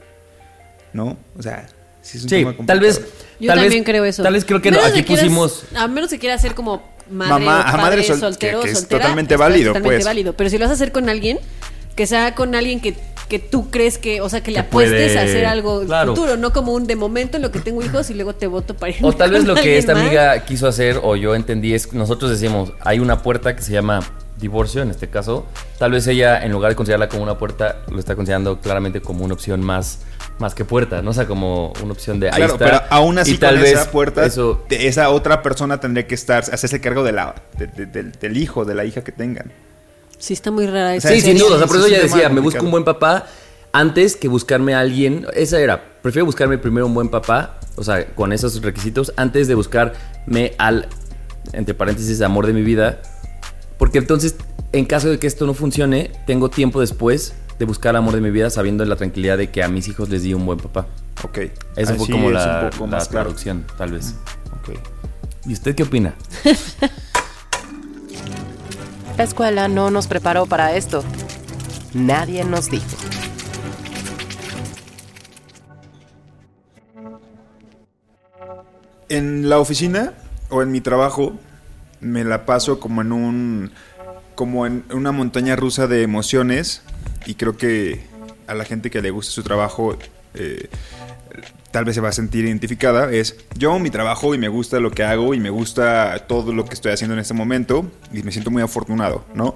¿No? 0.92 1.18
O 1.38 1.42
sea, 1.42 1.68
sí 2.02 2.18
es 2.18 2.24
un 2.24 2.30
Sí, 2.30 2.36
tema 2.38 2.56
tal 2.66 2.80
vez. 2.80 3.02
Yo 3.40 3.48
tal 3.48 3.60
también 3.60 3.84
vez- 3.84 3.90
creo 3.92 4.06
eso. 4.06 4.24
Tal 4.24 4.34
vez 4.34 4.46
creo 4.46 4.62
que 4.62 4.72
no, 4.72 4.80
aquí 4.80 5.04
quieras- 5.04 5.24
pusimos. 5.26 5.66
A 5.76 5.88
menos 5.88 6.10
que 6.10 6.20
quiera 6.20 6.36
hacer 6.36 6.54
como 6.56 6.95
madre 7.10 7.46
Mamá- 7.46 7.66
padre 7.66 7.82
madre 7.82 8.04
sol- 8.04 8.20
soltero 8.20 8.60
que- 8.60 8.66
que 8.68 8.72
es 8.72 8.80
soltera, 8.80 9.02
totalmente 9.02 9.38
válido, 9.38 9.70
totalmente 9.70 9.96
pues. 9.98 10.06
válido. 10.06 10.34
Pero 10.34 10.50
si 10.50 10.58
lo 10.58 10.66
vas 10.66 10.72
a 10.72 10.74
hacer 10.74 10.92
con 10.92 11.10
alguien, 11.10 11.40
que 11.96 12.08
sea 12.08 12.36
con 12.36 12.56
alguien 12.56 12.82
que, 12.82 12.96
que 13.30 13.40
tú 13.40 13.72
crees 13.72 13.98
que, 13.98 14.22
o 14.22 14.30
sea, 14.30 14.42
que 14.42 14.52
le 14.52 14.56
Que 14.56 14.60
apuestes 14.68 15.14
puede- 15.14 15.20
a 15.20 15.24
hacer 15.24 15.46
algo 15.46 15.82
claro. 15.86 16.16
futuro, 16.16 16.38
no 16.38 16.52
como 16.54 16.74
un 16.74 16.88
de 16.88 16.96
momento 16.96 17.38
en 17.38 17.44
lo 17.44 17.52
que 17.52 17.60
tengo 17.60 17.82
hijos 17.84 18.10
y 18.10 18.14
luego 18.14 18.34
te 18.36 18.48
voto 18.48 18.76
para 18.76 18.92
ir. 18.92 18.98
O 19.02 19.14
tal 19.14 19.32
vez 19.32 19.46
lo 19.46 19.56
que 19.56 19.78
esta 19.78 19.94
amiga 19.94 20.44
quiso 20.46 20.68
hacer, 20.68 21.00
o 21.02 21.16
yo 21.16 21.34
entendí, 21.36 21.74
es 21.74 21.94
nosotros 21.94 22.30
decíamos, 22.32 22.74
hay 22.82 23.00
una 23.00 23.22
puerta 23.24 23.56
que 23.56 23.62
se 23.62 23.72
llama 23.72 24.02
divorcio 24.40 24.82
en 24.82 24.90
este 24.92 25.08
caso. 25.10 25.46
Tal 25.80 25.92
vez 25.92 26.06
ella, 26.08 26.44
en 26.44 26.52
lugar 26.52 26.70
de 26.72 26.76
considerarla 26.76 27.08
como 27.08 27.24
una 27.24 27.38
puerta, 27.38 27.78
lo 27.90 27.98
está 27.98 28.16
considerando 28.16 28.60
claramente 28.60 29.00
como 29.02 29.24
una 29.24 29.34
opción 29.34 29.62
más, 29.64 30.00
más 30.40 30.54
que 30.54 30.66
puerta, 30.66 31.02
¿no? 31.02 31.12
O 31.12 31.14
sea, 31.14 31.26
como 31.28 31.72
una 31.82 31.94
opción 31.94 32.20
de 32.20 32.28
ahí 32.30 32.36
Claro, 32.36 32.54
está. 32.54 32.66
pero 32.66 32.82
aún 32.90 33.18
así 33.18 33.32
Y 33.34 33.38
tal 33.38 33.56
con 33.56 33.64
vez 33.64 33.74
esa 33.74 33.90
puerta, 33.92 34.26
Eso, 34.26 34.66
esa 34.70 35.10
otra 35.10 35.42
persona 35.42 35.80
tendría 35.80 36.06
que 36.08 36.16
estar, 36.16 36.44
hacerse 36.52 36.82
cargo 36.82 37.04
de 37.04 37.12
la, 37.14 37.36
de- 37.58 37.68
de- 37.68 37.86
del- 37.86 38.12
del 38.12 38.38
hijo, 38.38 38.66
de 38.66 38.76
la 38.76 38.84
hija 38.86 39.02
que 39.04 39.12
tengan. 39.14 39.52
Sí, 40.18 40.34
está 40.34 40.52
muy 40.52 40.66
rara 40.68 40.96
esa. 40.96 41.08
sea, 41.10 41.18
sí, 41.18 41.22
sin 41.26 41.38
duda. 41.38 41.56
O 41.56 41.58
sea, 41.58 41.68
por 41.68 41.78
eso 41.78 41.88
tema 41.88 42.00
decía, 42.04 42.30
me 42.30 42.42
busco 42.42 42.64
un 42.66 42.72
buen 42.72 42.84
papá 42.84 43.28
antes 43.72 44.16
que 44.16 44.28
buscarme 44.28 44.74
a 44.76 44.80
alguien. 44.80 45.26
Esa 45.34 45.60
era, 45.60 45.82
prefiero 46.02 46.26
buscarme 46.26 46.58
primero 46.58 46.86
un 46.86 46.94
buen 46.94 47.10
papá, 47.10 47.60
o 47.76 47.84
sea, 47.84 48.06
con 48.08 48.32
esos 48.34 48.62
requisitos, 48.62 49.14
antes 49.18 49.48
de 49.48 49.56
buscarme 49.56 50.54
al, 50.58 50.88
entre 51.54 51.74
paréntesis, 51.74 52.22
amor 52.22 52.48
de 52.48 52.54
mi 52.54 52.62
vida. 52.62 53.02
Porque 53.78 53.98
entonces, 53.98 54.36
en 54.72 54.86
caso 54.86 55.10
de 55.10 55.20
que 55.20 55.28
esto 55.28 55.46
no 55.46 55.54
funcione, 55.54 56.12
tengo 56.26 56.50
tiempo 56.50 56.80
después 56.82 57.34
de 57.60 57.66
buscar 57.66 57.92
el 57.92 57.98
amor 57.98 58.16
de 58.16 58.22
mi 58.22 58.32
vida 58.32 58.50
sabiendo 58.50 58.84
la 58.86 58.96
tranquilidad 58.96 59.38
de 59.38 59.50
que 59.50 59.64
a 59.64 59.68
mis 59.68 59.88
hijos 59.88 60.10
les 60.10 60.24
di 60.24 60.34
un 60.34 60.46
buen 60.46 60.60
papá. 60.60 60.88
Ok. 61.24 61.40
Eso 61.76 61.96
fue 61.96 62.10
como 62.10 62.28
es 62.28 62.34
la, 62.34 62.64
un 62.64 62.70
poco 62.70 62.86
la 62.86 62.98
más 62.98 63.08
claro. 63.08 63.26
traducción, 63.26 63.66
tal 63.78 63.92
vez. 63.92 64.16
Ok. 64.60 64.78
¿Y 65.46 65.54
usted 65.54 65.76
qué 65.76 65.84
opina? 65.84 66.16
La 69.18 69.24
escuela 69.24 69.70
no 69.70 69.92
nos 69.92 70.08
preparó 70.08 70.46
para 70.46 70.76
esto. 70.76 71.02
Nadie 71.94 72.44
nos 72.44 72.70
dijo. 72.70 72.86
En 79.08 79.48
la 79.48 79.60
oficina 79.60 80.14
o 80.50 80.62
en 80.62 80.72
mi 80.72 80.82
trabajo 80.82 81.40
me 82.02 82.26
la 82.26 82.46
paso 82.46 82.82
como 82.82 83.02
en 83.02 83.14
un 83.14 83.72
como 84.34 84.66
en 84.66 84.84
una 84.92 85.14
montaña 85.14 85.56
rusa 85.56 85.88
de 85.88 86.02
emociones 86.02 86.82
y 87.26 87.36
creo 87.36 87.58
que 87.58 88.02
a 88.48 88.54
la 88.54 88.66
gente 88.66 88.90
que 88.90 89.02
le 89.02 89.12
gusta 89.12 89.32
su 89.32 89.44
trabajo 89.44 89.98
eh, 90.34 90.70
tal 91.72 91.86
vez 91.86 91.96
se 91.96 92.02
va 92.02 92.10
a 92.10 92.14
sentir 92.14 92.46
identificada 92.46 93.12
es 93.12 93.36
yo 93.58 93.78
mi 93.80 93.90
trabajo 93.90 94.34
y 94.34 94.38
me 94.38 94.48
gusta 94.48 94.80
lo 94.80 94.92
que 94.92 95.04
hago 95.04 95.34
y 95.34 95.40
me 95.40 95.50
gusta 95.50 96.26
todo 96.28 96.54
lo 96.54 96.66
que 96.66 96.74
estoy 96.74 96.94
haciendo 96.94 97.14
en 97.14 97.20
este 97.20 97.34
momento 97.34 97.90
y 98.14 98.24
me 98.24 98.32
siento 98.32 98.52
muy 98.52 98.62
afortunado, 98.62 99.26
¿no? 99.34 99.56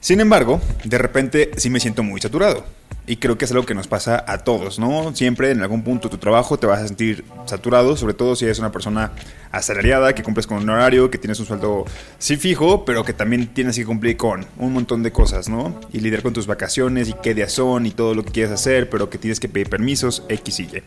Sin 0.00 0.20
embargo, 0.20 0.60
de 0.84 0.98
repente 0.98 1.50
sí 1.56 1.70
me 1.70 1.80
siento 1.80 2.02
muy 2.02 2.20
saturado. 2.20 2.64
Y 3.08 3.16
creo 3.16 3.38
que 3.38 3.46
es 3.46 3.50
algo 3.52 3.64
que 3.64 3.74
nos 3.74 3.88
pasa 3.88 4.22
a 4.28 4.44
todos, 4.44 4.78
¿no? 4.78 5.16
Siempre 5.16 5.50
en 5.50 5.62
algún 5.62 5.82
punto 5.82 6.08
de 6.08 6.12
tu 6.12 6.18
trabajo 6.18 6.58
te 6.58 6.66
vas 6.66 6.82
a 6.82 6.86
sentir 6.86 7.24
saturado, 7.46 7.96
sobre 7.96 8.12
todo 8.12 8.36
si 8.36 8.44
eres 8.44 8.58
una 8.58 8.70
persona 8.70 9.12
asalariada, 9.50 10.14
que 10.14 10.22
cumples 10.22 10.46
con 10.46 10.58
un 10.58 10.68
horario, 10.68 11.10
que 11.10 11.16
tienes 11.16 11.40
un 11.40 11.46
sueldo 11.46 11.86
sí 12.18 12.36
fijo, 12.36 12.84
pero 12.84 13.04
que 13.04 13.14
también 13.14 13.46
tienes 13.46 13.76
que 13.76 13.86
cumplir 13.86 14.18
con 14.18 14.44
un 14.58 14.74
montón 14.74 15.02
de 15.02 15.10
cosas, 15.10 15.48
¿no? 15.48 15.80
Y 15.90 16.00
lidiar 16.00 16.22
con 16.22 16.34
tus 16.34 16.46
vacaciones 16.46 17.08
y 17.08 17.14
qué 17.14 17.32
días 17.32 17.52
son 17.52 17.86
y 17.86 17.92
todo 17.92 18.14
lo 18.14 18.26
que 18.26 18.30
quieres 18.30 18.52
hacer, 18.52 18.90
pero 18.90 19.08
que 19.08 19.16
tienes 19.16 19.40
que 19.40 19.48
pedir 19.48 19.70
permisos, 19.70 20.24
X 20.28 20.60
y 20.60 20.62
Y. 20.64 20.82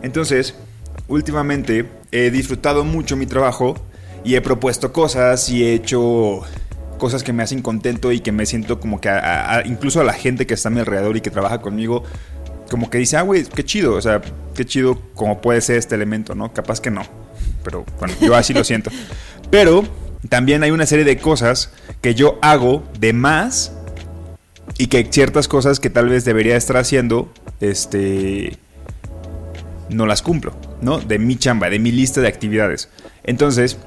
Entonces, 0.00 0.54
últimamente 1.08 1.90
he 2.10 2.30
disfrutado 2.30 2.84
mucho 2.84 3.18
mi 3.18 3.26
trabajo 3.26 3.76
y 4.24 4.34
he 4.34 4.40
propuesto 4.40 4.94
cosas 4.94 5.50
y 5.50 5.62
he 5.62 5.74
hecho 5.74 6.40
cosas 7.00 7.24
que 7.24 7.32
me 7.32 7.42
hacen 7.42 7.62
contento 7.62 8.12
y 8.12 8.20
que 8.20 8.30
me 8.30 8.46
siento 8.46 8.78
como 8.78 9.00
que 9.00 9.10
incluso 9.64 10.00
a 10.00 10.04
la 10.04 10.12
gente 10.12 10.46
que 10.46 10.54
está 10.54 10.68
a 10.68 10.70
mi 10.70 10.78
alrededor 10.78 11.16
y 11.16 11.20
que 11.20 11.30
trabaja 11.30 11.60
conmigo 11.60 12.04
como 12.70 12.88
que 12.88 12.98
dice, 12.98 13.16
ah, 13.16 13.22
güey, 13.22 13.44
qué 13.44 13.64
chido, 13.64 13.94
o 13.94 14.00
sea, 14.00 14.22
qué 14.54 14.64
chido 14.64 15.00
como 15.14 15.40
puede 15.40 15.60
ser 15.60 15.76
este 15.76 15.96
elemento, 15.96 16.36
¿no? 16.36 16.52
Capaz 16.52 16.80
que 16.80 16.92
no, 16.92 17.02
pero 17.64 17.84
bueno, 17.98 18.14
yo 18.20 18.36
así 18.36 18.54
lo 18.54 18.62
siento. 18.62 18.90
Pero 19.50 19.82
también 20.28 20.62
hay 20.62 20.70
una 20.70 20.86
serie 20.86 21.04
de 21.04 21.18
cosas 21.18 21.72
que 22.00 22.14
yo 22.14 22.38
hago 22.42 22.84
de 23.00 23.12
más 23.12 23.72
y 24.78 24.86
que 24.86 25.04
ciertas 25.10 25.48
cosas 25.48 25.80
que 25.80 25.90
tal 25.90 26.08
vez 26.08 26.24
debería 26.24 26.56
estar 26.56 26.76
haciendo, 26.76 27.32
este, 27.60 28.56
no 29.88 30.06
las 30.06 30.22
cumplo, 30.22 30.54
¿no? 30.80 30.98
De 31.00 31.18
mi 31.18 31.36
chamba, 31.36 31.70
de 31.70 31.80
mi 31.80 31.90
lista 31.90 32.20
de 32.20 32.28
actividades. 32.28 32.88
Entonces, 33.24 33.78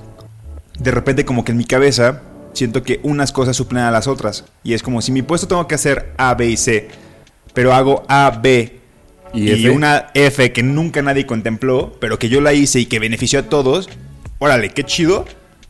de 0.78 0.92
repente 0.92 1.24
como 1.24 1.46
que 1.46 1.54
en 1.54 1.58
mi 1.58 1.66
cabeza 1.66 2.22
siento 2.54 2.84
que 2.84 3.00
unas 3.04 3.32
cosas 3.32 3.56
suplen 3.56 3.84
a 3.84 3.92
las 3.92 4.08
otras. 4.08 4.46
Y 4.64 4.74
es 4.74 4.82
como 4.84 5.02
si 5.02 5.12
mi 5.12 5.22
puesto 5.22 5.48
tengo 5.48 5.68
que 5.68 5.76
hacer 5.76 6.14
A, 6.18 6.34
B 6.36 6.48
y 6.50 6.58
C, 6.58 6.88
pero 7.54 7.74
hago 7.74 8.04
A, 8.08 8.40
B 8.42 8.80
¿Y 9.34 9.50
y, 9.50 9.52
F? 9.54 9.70
una 9.72 10.08
F 10.14 10.52
que 10.52 10.64
nunca 10.64 11.02
nadie 11.02 11.26
contempló, 11.26 11.98
pero 12.00 12.20
que 12.20 12.30
yo 12.30 12.40
la 12.42 12.54
hice 12.54 12.80
y 12.80 12.86
que 12.86 13.00
benefició 13.00 13.40
a 13.40 13.44
todos. 13.44 13.90
Órale, 14.40 14.70
qué 14.70 14.84
chido. 14.84 15.26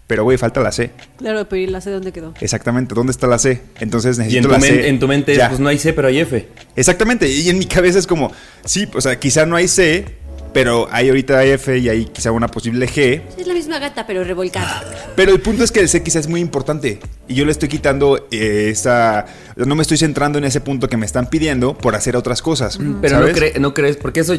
Pero 0.05 0.25
güey, 0.25 0.37
falta 0.37 0.59
la 0.59 0.71
C. 0.73 0.91
Claro, 1.17 1.47
pero 1.47 1.61
¿y 1.61 1.67
la 1.67 1.79
sé 1.79 1.89
dónde 1.89 2.11
quedó? 2.11 2.33
Exactamente, 2.41 2.93
¿dónde 2.93 3.11
está 3.11 3.25
la 3.25 3.39
C? 3.39 3.61
Entonces 3.79 4.17
Y 4.17 4.21
en 4.21 4.27
necesito 4.27 4.47
tu, 4.49 4.53
la 4.53 4.59
C. 4.59 4.87
en 4.89 4.99
tu 4.99 5.07
mente, 5.07 5.35
ya. 5.35 5.47
pues 5.47 5.61
no 5.61 5.69
hay 5.69 5.79
C, 5.79 5.93
pero 5.93 6.09
hay 6.09 6.19
F. 6.19 6.45
Exactamente, 6.75 7.29
y 7.29 7.49
en 7.49 7.57
mi 7.57 7.65
cabeza 7.65 7.99
es 7.99 8.05
como, 8.05 8.31
sí, 8.65 8.87
o 8.93 8.99
sea, 8.99 9.17
quizá 9.17 9.45
no 9.45 9.55
hay 9.55 9.69
C, 9.69 10.05
pero 10.53 10.87
hay 10.91 11.09
ahorita 11.09 11.43
F 11.45 11.77
y 11.77 11.89
hay 11.89 12.05
quizá 12.05 12.31
una 12.31 12.47
posible 12.47 12.87
G. 12.87 13.21
Es 13.37 13.47
la 13.47 13.53
misma 13.53 13.79
gata, 13.79 14.05
pero 14.05 14.23
revolcada. 14.23 14.83
Pero 15.15 15.31
el 15.31 15.41
punto 15.41 15.63
es 15.63 15.71
que 15.71 15.79
el 15.79 15.89
C 15.89 16.03
quizá 16.03 16.19
es 16.19 16.27
muy 16.27 16.39
importante. 16.41 16.99
Y 17.27 17.35
yo 17.35 17.45
le 17.45 17.51
estoy 17.51 17.69
quitando 17.69 18.27
eh, 18.31 18.69
esa... 18.69 19.25
No 19.55 19.75
me 19.75 19.81
estoy 19.81 19.97
centrando 19.97 20.37
en 20.37 20.43
ese 20.45 20.61
punto 20.61 20.87
que 20.87 20.97
me 20.97 21.05
están 21.05 21.27
pidiendo 21.27 21.77
por 21.77 21.95
hacer 21.95 22.15
otras 22.15 22.41
cosas. 22.41 22.79
Pero 23.01 23.19
no, 23.19 23.27
cre- 23.27 23.57
no 23.59 23.73
crees, 23.73 23.97
porque 23.97 24.21
eso 24.21 24.35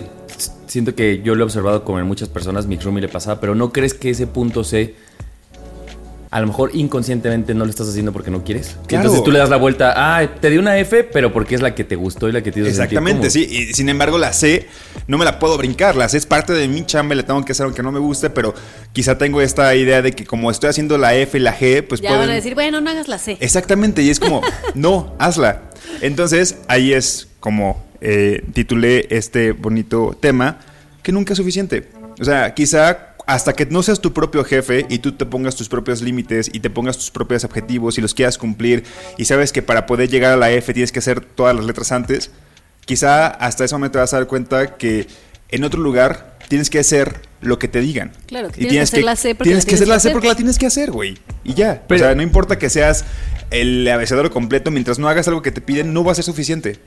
siento 0.66 0.94
que 0.94 1.20
yo 1.22 1.35
lo 1.35 1.42
he 1.42 1.46
observado 1.46 1.85
como 1.85 1.98
en 1.98 2.07
muchas 2.07 2.29
personas, 2.29 2.66
mi 2.66 2.77
roomie 2.79 3.03
le 3.03 3.09
pasaba, 3.09 3.40
pero 3.40 3.55
no 3.55 3.72
crees 3.72 3.94
que 3.94 4.11
ese 4.11 4.27
punto 4.27 4.64
C 4.64 4.94
a 6.35 6.40
lo 6.40 6.49
mejor 6.49 6.73
inconscientemente 6.75 7.55
no 7.55 7.64
lo 7.64 7.70
estás 7.70 7.88
haciendo 7.88 8.12
porque 8.12 8.29
no 8.29 8.42
quieres. 8.42 8.75
Claro. 8.88 9.05
Entonces 9.05 9.23
tú 9.23 9.31
le 9.31 9.38
das 9.38 9.51
la 9.51 9.57
vuelta, 9.57 9.94
ah, 9.97 10.27
te 10.40 10.51
di 10.51 10.59
una 10.59 10.77
F, 10.79 11.05
pero 11.05 11.33
porque 11.33 11.55
es 11.55 11.62
la 11.62 11.77
que 11.77 11.85
te 11.85 11.94
gustó 11.94 12.29
y 12.29 12.33
la 12.33 12.42
que 12.42 12.51
te 12.51 12.59
hizo 12.59 12.66
sentir 12.70 12.83
Exactamente, 12.83 13.31
sí. 13.31 13.47
Y 13.49 13.73
sin 13.73 13.88
embargo, 13.88 14.18
la 14.18 14.33
C 14.33 14.66
no 15.07 15.16
me 15.16 15.25
la 15.25 15.38
puedo 15.38 15.57
brincar. 15.57 15.94
La 15.94 16.09
C 16.09 16.16
es 16.18 16.27
parte 16.27 16.53
de 16.53 16.66
mi 16.66 16.85
chamba 16.85 17.14
y 17.14 17.18
la 17.18 17.23
tengo 17.23 17.44
que 17.44 17.53
hacer 17.53 17.66
aunque 17.66 17.85
no 17.85 17.92
me 17.92 18.01
guste, 18.01 18.31
pero 18.31 18.53
quizá 18.92 19.16
tengo 19.16 19.40
esta 19.40 19.73
idea 19.77 20.03
de 20.03 20.11
que 20.11 20.27
como 20.27 20.51
estoy 20.51 20.70
haciendo 20.70 20.99
la 20.99 21.14
F 21.14 21.38
y 21.38 21.40
la 21.40 21.57
G, 21.57 21.87
pues 21.87 22.01
Ya 22.01 22.09
pueden- 22.09 22.23
van 22.23 22.31
a 22.31 22.35
decir, 22.35 22.57
bueno, 22.57 22.81
no 22.81 22.90
hagas 22.90 23.07
la 23.07 23.18
C. 23.18 23.37
Exactamente, 23.38 24.03
y 24.03 24.11
es 24.11 24.18
como, 24.18 24.42
no, 24.75 25.14
hazla. 25.20 25.62
Entonces, 26.01 26.57
ahí 26.66 26.94
es 26.94 27.29
como 27.38 27.87
eh, 28.01 28.42
titulé 28.53 29.07
este 29.11 29.53
bonito 29.53 30.18
tema, 30.20 30.59
que 31.01 31.12
nunca 31.12 31.35
es 31.35 31.37
suficiente. 31.37 31.88
O 32.20 32.25
sea, 32.25 32.55
quizá 32.55 33.13
hasta 33.27 33.53
que 33.55 33.67
no 33.67 33.83
seas 33.83 34.01
tu 34.01 34.13
propio 34.13 34.45
jefe 34.45 34.87
y 34.89 34.99
tú 34.99 35.13
te 35.13 35.25
pongas 35.27 35.57
tus 35.57 35.69
propios 35.69 36.03
límites 36.03 36.51
y 36.53 36.61
te 36.61 36.71
pongas 36.71 36.97
tus 36.99 37.11
propios 37.11 37.45
objetivos 37.45 37.97
y 37.99 38.01
los 38.01 38.15
quieras 38.15 38.37
cumplir 38.39 38.85
y 39.17 39.25
sabes 39.25 39.53
que 39.53 39.63
para 39.63 39.87
poder 39.87 40.09
llegar 40.11 40.33
a 40.33 40.37
la 40.37 40.51
F 40.51 40.73
tienes 40.75 40.93
que 40.93 40.99
hacer 40.99 41.21
todas 41.25 41.55
las 41.57 41.65
letras 41.65 41.91
antes, 41.93 42.31
quizá 42.85 43.27
hasta 43.29 43.65
ese 43.65 43.75
momento 43.75 43.93
te 43.93 43.99
vas 44.01 44.13
a 44.13 44.19
dar 44.19 44.27
cuenta 44.27 44.77
que 44.77 45.07
en 45.49 45.65
otro 45.65 45.81
lugar 45.81 46.37
tienes 46.49 46.69
que 46.71 46.79
hacer 46.79 47.21
lo 47.41 47.59
que 47.59 47.69
te 47.69 47.81
digan. 47.81 48.13
Claro, 48.27 48.51
que 48.51 48.63
Y 48.65 48.67
tienes 48.69 48.91
que 48.91 48.97
hacer 48.97 49.05
la 49.05 49.17
C 49.17 49.35
porque 49.35 49.49
tienes 49.51 49.65
la 49.65 49.69
que 49.69 49.75
hacer 49.75 49.87
tienes 49.87 49.89
la 49.89 49.95
que 49.97 50.01
C 50.01 50.09
hacer. 50.09 50.13
porque 50.13 50.29
la 50.29 50.35
tienes 50.35 50.59
que 50.59 50.67
hacer, 50.67 50.91
güey. 50.91 51.19
Y 51.45 51.55
ya. 51.55 51.83
Pero- 51.87 52.01
o 52.01 52.05
sea, 52.05 52.15
no 52.15 52.23
importa 52.23 52.59
que 52.59 52.69
seas 52.71 53.05
el 53.51 53.87
abecedario 53.89 54.31
completo, 54.31 54.71
mientras 54.71 54.99
no 54.99 55.09
hagas 55.09 55.29
algo 55.29 55.43
que 55.43 55.51
te 55.53 55.61
piden, 55.61 55.93
no 55.93 56.05
va 56.05 56.13
a 56.13 56.15
ser 56.15 56.25
suficiente. 56.25 56.79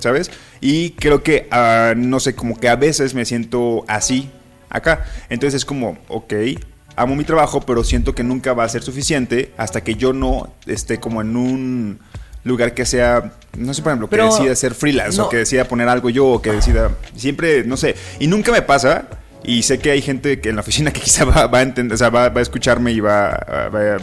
¿Sabes? 0.00 0.30
Y 0.60 0.90
creo 0.90 1.22
que, 1.22 1.48
ah, 1.50 1.94
no 1.96 2.20
sé, 2.20 2.34
como 2.34 2.58
que 2.60 2.68
a 2.68 2.76
veces 2.76 3.14
me 3.14 3.24
siento 3.24 3.84
así 3.88 4.30
acá. 4.76 5.04
Entonces 5.28 5.58
es 5.58 5.64
como, 5.64 5.98
ok, 6.08 6.32
amo 6.96 7.14
mi 7.16 7.24
trabajo, 7.24 7.60
pero 7.60 7.84
siento 7.84 8.14
que 8.14 8.22
nunca 8.22 8.52
va 8.52 8.64
a 8.64 8.68
ser 8.68 8.82
suficiente 8.82 9.52
hasta 9.56 9.82
que 9.82 9.96
yo 9.96 10.12
no 10.12 10.52
esté 10.66 10.98
como 10.98 11.20
en 11.20 11.36
un 11.36 11.98
lugar 12.44 12.74
que 12.74 12.86
sea, 12.86 13.32
no 13.58 13.74
sé, 13.74 13.82
por 13.82 13.90
ejemplo, 13.90 14.08
Pero- 14.08 14.28
que 14.28 14.34
decida 14.36 14.54
ser 14.54 14.74
freelance 14.74 15.18
no. 15.18 15.26
o 15.26 15.28
que 15.28 15.38
decida 15.38 15.64
poner 15.66 15.88
algo 15.88 16.10
yo 16.10 16.26
o 16.26 16.42
que 16.42 16.52
decida, 16.52 16.90
siempre, 17.16 17.64
no 17.64 17.76
sé, 17.76 17.96
y 18.20 18.26
nunca 18.28 18.52
me 18.52 18.62
pasa. 18.62 19.08
Y 19.48 19.62
sé 19.62 19.78
que 19.78 19.92
hay 19.92 20.02
gente 20.02 20.40
que 20.40 20.48
en 20.48 20.56
la 20.56 20.62
oficina 20.62 20.90
que 20.92 21.00
quizá 21.02 21.24
va, 21.24 21.46
va 21.46 21.58
a 21.58 21.62
entender, 21.62 21.94
o 21.94 21.98
sea, 21.98 22.08
va, 22.08 22.28
va 22.30 22.40
a 22.40 22.42
escucharme 22.42 22.90
y 22.92 22.98
va, 23.00 23.28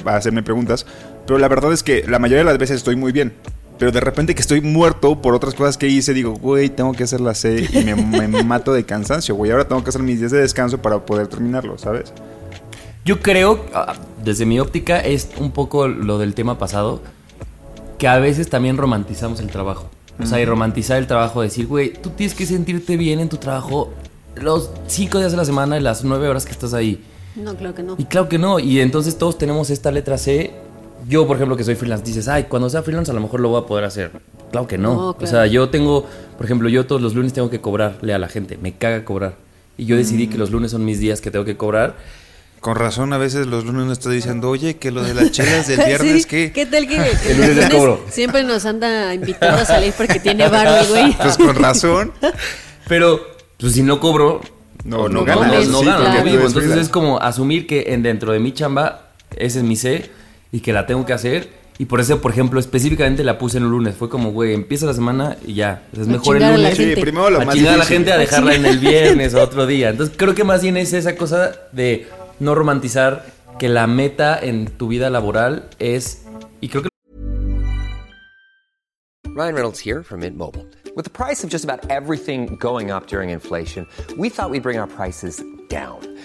va 0.05 0.13
a 0.13 0.15
hacerme 0.15 0.41
preguntas. 0.43 0.85
Pero 1.25 1.37
la 1.37 1.47
verdad 1.49 1.73
es 1.73 1.83
que 1.83 2.05
la 2.07 2.17
mayoría 2.19 2.39
de 2.39 2.49
las 2.51 2.57
veces 2.57 2.77
estoy 2.77 2.95
muy 2.95 3.11
bien. 3.11 3.33
Pero 3.83 3.91
de 3.91 3.99
repente 3.99 4.33
que 4.33 4.39
estoy 4.39 4.61
muerto 4.61 5.21
por 5.21 5.35
otras 5.35 5.55
cosas 5.55 5.77
que 5.77 5.89
hice, 5.89 6.13
digo, 6.13 6.35
güey, 6.35 6.69
tengo 6.69 6.93
que 6.93 7.03
hacer 7.03 7.19
la 7.19 7.33
C 7.33 7.67
y 7.69 7.83
me, 7.83 7.95
me 7.95 8.43
mato 8.45 8.71
de 8.71 8.85
cansancio, 8.85 9.35
güey. 9.35 9.51
Ahora 9.51 9.67
tengo 9.67 9.83
que 9.83 9.89
hacer 9.89 10.01
mis 10.01 10.19
días 10.19 10.31
de 10.31 10.39
descanso 10.39 10.77
para 10.77 11.05
poder 11.05 11.27
terminarlo, 11.27 11.77
¿sabes? 11.77 12.13
Yo 13.03 13.19
creo, 13.19 13.65
ah, 13.73 13.95
desde 14.23 14.45
mi 14.45 14.57
óptica, 14.57 15.01
es 15.01 15.31
un 15.37 15.51
poco 15.51 15.89
lo 15.89 16.17
del 16.17 16.33
tema 16.33 16.57
pasado, 16.57 17.01
que 17.97 18.07
a 18.07 18.19
veces 18.19 18.49
también 18.49 18.77
romantizamos 18.77 19.41
el 19.41 19.47
trabajo. 19.47 19.89
O 20.17 20.25
sea, 20.25 20.39
y 20.39 20.45
romantizar 20.45 20.97
el 20.97 21.05
trabajo, 21.05 21.41
decir, 21.41 21.67
güey, 21.67 21.91
tú 21.91 22.11
tienes 22.11 22.33
que 22.37 22.45
sentirte 22.45 22.95
bien 22.95 23.19
en 23.19 23.27
tu 23.27 23.35
trabajo 23.35 23.91
los 24.35 24.71
cinco 24.87 25.19
días 25.19 25.31
de 25.31 25.37
la 25.37 25.43
semana 25.43 25.77
y 25.77 25.81
las 25.81 26.05
nueve 26.05 26.29
horas 26.29 26.45
que 26.45 26.53
estás 26.53 26.73
ahí. 26.73 27.03
No, 27.35 27.53
claro 27.57 27.75
que 27.75 27.83
no. 27.83 27.95
Y 27.97 28.05
claro 28.05 28.29
que 28.29 28.37
no. 28.37 28.59
Y 28.59 28.79
entonces 28.79 29.17
todos 29.17 29.37
tenemos 29.37 29.69
esta 29.69 29.91
letra 29.91 30.17
C. 30.17 30.53
Yo, 31.07 31.27
por 31.27 31.35
ejemplo, 31.37 31.57
que 31.57 31.63
soy 31.63 31.75
freelance, 31.75 32.05
dices, 32.05 32.27
ay, 32.27 32.43
cuando 32.43 32.69
sea 32.69 32.81
freelance 32.83 33.11
a 33.11 33.13
lo 33.13 33.19
mejor 33.21 33.39
lo 33.39 33.49
voy 33.49 33.61
a 33.61 33.65
poder 33.65 33.83
hacer. 33.85 34.11
Claro 34.51 34.67
que 34.67 34.77
no. 34.77 34.93
No, 34.93 35.09
O 35.09 35.17
claro. 35.17 35.31
sea, 35.31 35.45
yo 35.47 35.69
tengo, 35.69 36.05
por 36.37 36.45
ejemplo, 36.45 36.69
yo 36.69 36.85
todos 36.85 37.01
los 37.01 37.13
lunes 37.15 37.33
tengo 37.33 37.49
que 37.49 37.59
cobrarle 37.61 38.13
a 38.13 38.19
la 38.19 38.27
gente. 38.29 38.57
Me 38.61 38.73
caga 38.73 39.03
cobrar. 39.03 39.35
Y 39.77 39.85
yo 39.85 39.97
decidí 39.97 40.27
que 40.27 40.37
los 40.37 40.51
lunes 40.51 40.71
son 40.71 40.85
mis 40.85 40.99
días 40.99 41.19
que 41.19 41.31
tengo 41.31 41.43
que 41.45 41.57
cobrar. 41.57 41.95
Con 42.61 42.75
razón, 42.75 43.11
a 43.11 43.17
veces 43.17 43.45
los 43.47 43.65
lunes 43.65 43.85
nos 43.87 43.97
está 43.97 44.09
diciendo, 44.11 44.49
oye, 44.49 44.77
que 44.77 44.91
lo 44.91 45.03
de 45.03 45.13
las 45.13 45.31
chelas 45.31 45.67
del 45.67 45.79
Sí, 46.21 46.51
¿Qué 46.51 46.65
tal 46.71 46.87
que 46.87 46.95
El 47.29 47.37
lunes 47.37 47.55
les 47.57 47.69
cobro. 47.69 47.99
siempre 48.09 48.43
nos 48.43 48.65
anda 48.65 49.13
invitando 49.13 49.57
a 49.57 49.65
salir 49.65 49.93
porque 49.97 50.19
tiene 50.19 50.47
barba, 50.47 50.83
güey? 50.89 51.11
Pues 51.17 51.35
con 51.37 51.55
razón. 51.55 52.13
Pero, 52.87 53.19
pues 53.59 53.73
si 53.73 53.83
no 53.83 53.99
cobro, 53.99 54.39
No, 54.85 55.09
no 55.09 55.19
no, 55.21 55.25
ganas, 55.25 55.51
ganas. 55.51 55.67
no 55.67 55.79
sí, 55.79 55.85
gano, 55.85 55.99
claro. 55.99 56.19
no 56.19 56.23
vivo. 56.23 56.45
Entonces 56.47 56.77
es 56.77 56.87
como 56.89 57.19
asumir 57.19 57.67
que 57.67 57.93
en, 57.93 58.03
dentro 58.03 58.31
de 58.31 58.39
mi 58.39 58.53
chamba, 58.53 59.09
ese 59.35 59.57
es 59.59 59.65
mi 59.65 59.75
C 59.75 60.09
y 60.53 60.61
que 60.61 60.71
la 60.71 60.85
tengo 60.85 61.05
que 61.05 61.11
hacer. 61.11 61.49
Y 61.79 61.85
por 61.85 61.99
eso, 61.99 62.21
por 62.21 62.31
ejemplo, 62.31 62.59
específicamente 62.59 63.23
la 63.23 63.39
puse 63.39 63.57
en 63.57 63.63
el 63.63 63.71
lunes. 63.71 63.95
Fue 63.95 64.07
como, 64.07 64.31
güey, 64.31 64.53
empieza 64.53 64.85
la 64.85 64.93
semana 64.93 65.35
y 65.45 65.55
ya. 65.55 65.81
Es 65.91 66.07
mejor 66.07 66.37
el 66.37 66.43
a 66.43 66.51
lunes. 66.51 66.77
gente. 66.77 66.95
Sí, 66.95 67.01
primero 67.01 67.31
lo 67.31 67.41
a 67.41 67.45
más 67.45 67.55
chingar 67.55 67.73
a 67.73 67.77
la 67.77 67.85
gente 67.85 68.11
a 68.11 68.15
A 68.15 68.17
dejarla 68.19 68.53
en 68.53 68.65
el 68.65 68.77
viernes 68.77 69.33
o 69.33 69.41
otro 69.41 69.65
día. 69.65 69.89
Entonces 69.89 70.15
creo 70.15 70.35
que 70.35 70.43
más 70.43 70.61
bien 70.61 70.77
es 70.77 70.93
esa 70.93 71.15
cosa 71.15 71.51
de 71.71 72.07
no 72.39 72.53
romantizar 72.53 73.25
que 73.57 73.67
la 73.67 73.87
meta 73.87 74.39
en 74.39 74.67
tu 74.67 74.87
vida 74.87 75.09
laboral 75.09 75.67
es... 75.79 76.25
Y 76.61 76.69
creo 76.69 76.83
que 76.83 76.89
Ryan 79.35 79.55
Reynolds 79.55 79.79
here 79.79 80.03
from 80.03 80.19
Mint 80.19 80.37
Mobile. 80.37 80.67
With 80.95 81.05
the 81.05 81.09
price 81.09 81.43
of 81.43 81.49
just 81.49 81.65
about 81.65 81.89
everything 81.89 82.55
going 82.59 82.91
up 82.91 83.07
during 83.07 83.31
inflation, 83.31 83.87
we 84.15 84.29
thought 84.29 84.51
we'd 84.51 84.61
bring 84.61 84.77
our 84.77 84.87
prices 84.87 85.43
down. 85.69 85.97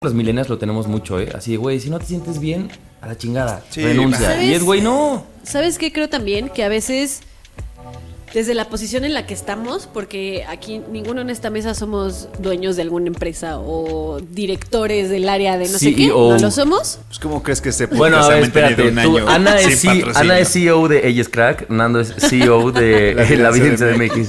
los 0.00 0.14
millennials 0.14 0.48
lo 0.48 0.58
tenemos 0.58 0.86
mucho, 0.86 1.18
¿eh? 1.18 1.28
Así 1.34 1.50
de, 1.50 1.56
güey, 1.56 1.80
si 1.80 1.90
no 1.90 1.98
te 1.98 2.06
sientes 2.06 2.38
bien, 2.38 2.70
a 3.00 3.08
la 3.08 3.18
chingada. 3.18 3.64
Sí, 3.68 3.82
renuncia. 3.82 4.28
¿sabes? 4.28 4.44
Y 4.44 4.54
es, 4.54 4.62
güey, 4.62 4.80
no. 4.80 5.24
¿Sabes 5.42 5.76
qué 5.76 5.92
creo 5.92 6.08
también? 6.08 6.50
Que 6.50 6.62
a 6.62 6.68
veces, 6.68 7.22
desde 8.34 8.54
la 8.54 8.68
posición 8.68 9.04
en 9.04 9.14
la 9.14 9.26
que 9.26 9.34
estamos, 9.34 9.88
porque 9.92 10.44
aquí 10.48 10.82
ninguno 10.90 11.20
en 11.20 11.30
esta 11.30 11.50
mesa 11.50 11.74
somos 11.74 12.28
dueños 12.38 12.76
de 12.76 12.82
alguna 12.82 13.06
empresa 13.08 13.58
o 13.58 14.20
directores 14.20 15.10
del 15.10 15.28
área 15.28 15.56
de 15.58 15.68
no 15.68 15.78
sé 15.78 15.94
qué. 15.94 16.08
¿no 16.08 16.38
lo 16.38 16.50
somos? 16.50 16.98
Pues, 17.08 17.18
¿cómo 17.18 17.42
crees 17.42 17.60
que 17.60 17.68
este 17.70 17.86
Bueno, 17.86 18.16
podcast 18.16 18.30
a 18.30 18.34
ver, 18.34 18.44
espérate. 18.44 18.82
un 18.88 18.94
tú- 18.94 19.00
año 19.18 19.28
Ana, 19.28 19.58
sin 19.58 19.70
es, 19.70 19.80
C- 19.80 19.86
patrocinio? 19.88 20.18
Ana 20.20 20.38
es 20.38 20.48
CEO 20.52 20.88
de 20.88 21.08
Ella 21.08 21.20
es 21.22 21.28
Crack, 21.28 21.70
Nando 21.70 22.00
es 22.00 22.14
CEO 22.18 22.70
de 22.72 23.14
La 23.14 23.24
La, 23.36 23.50
Vida 23.50 23.66
en 23.66 23.76
CDMX. 23.76 24.28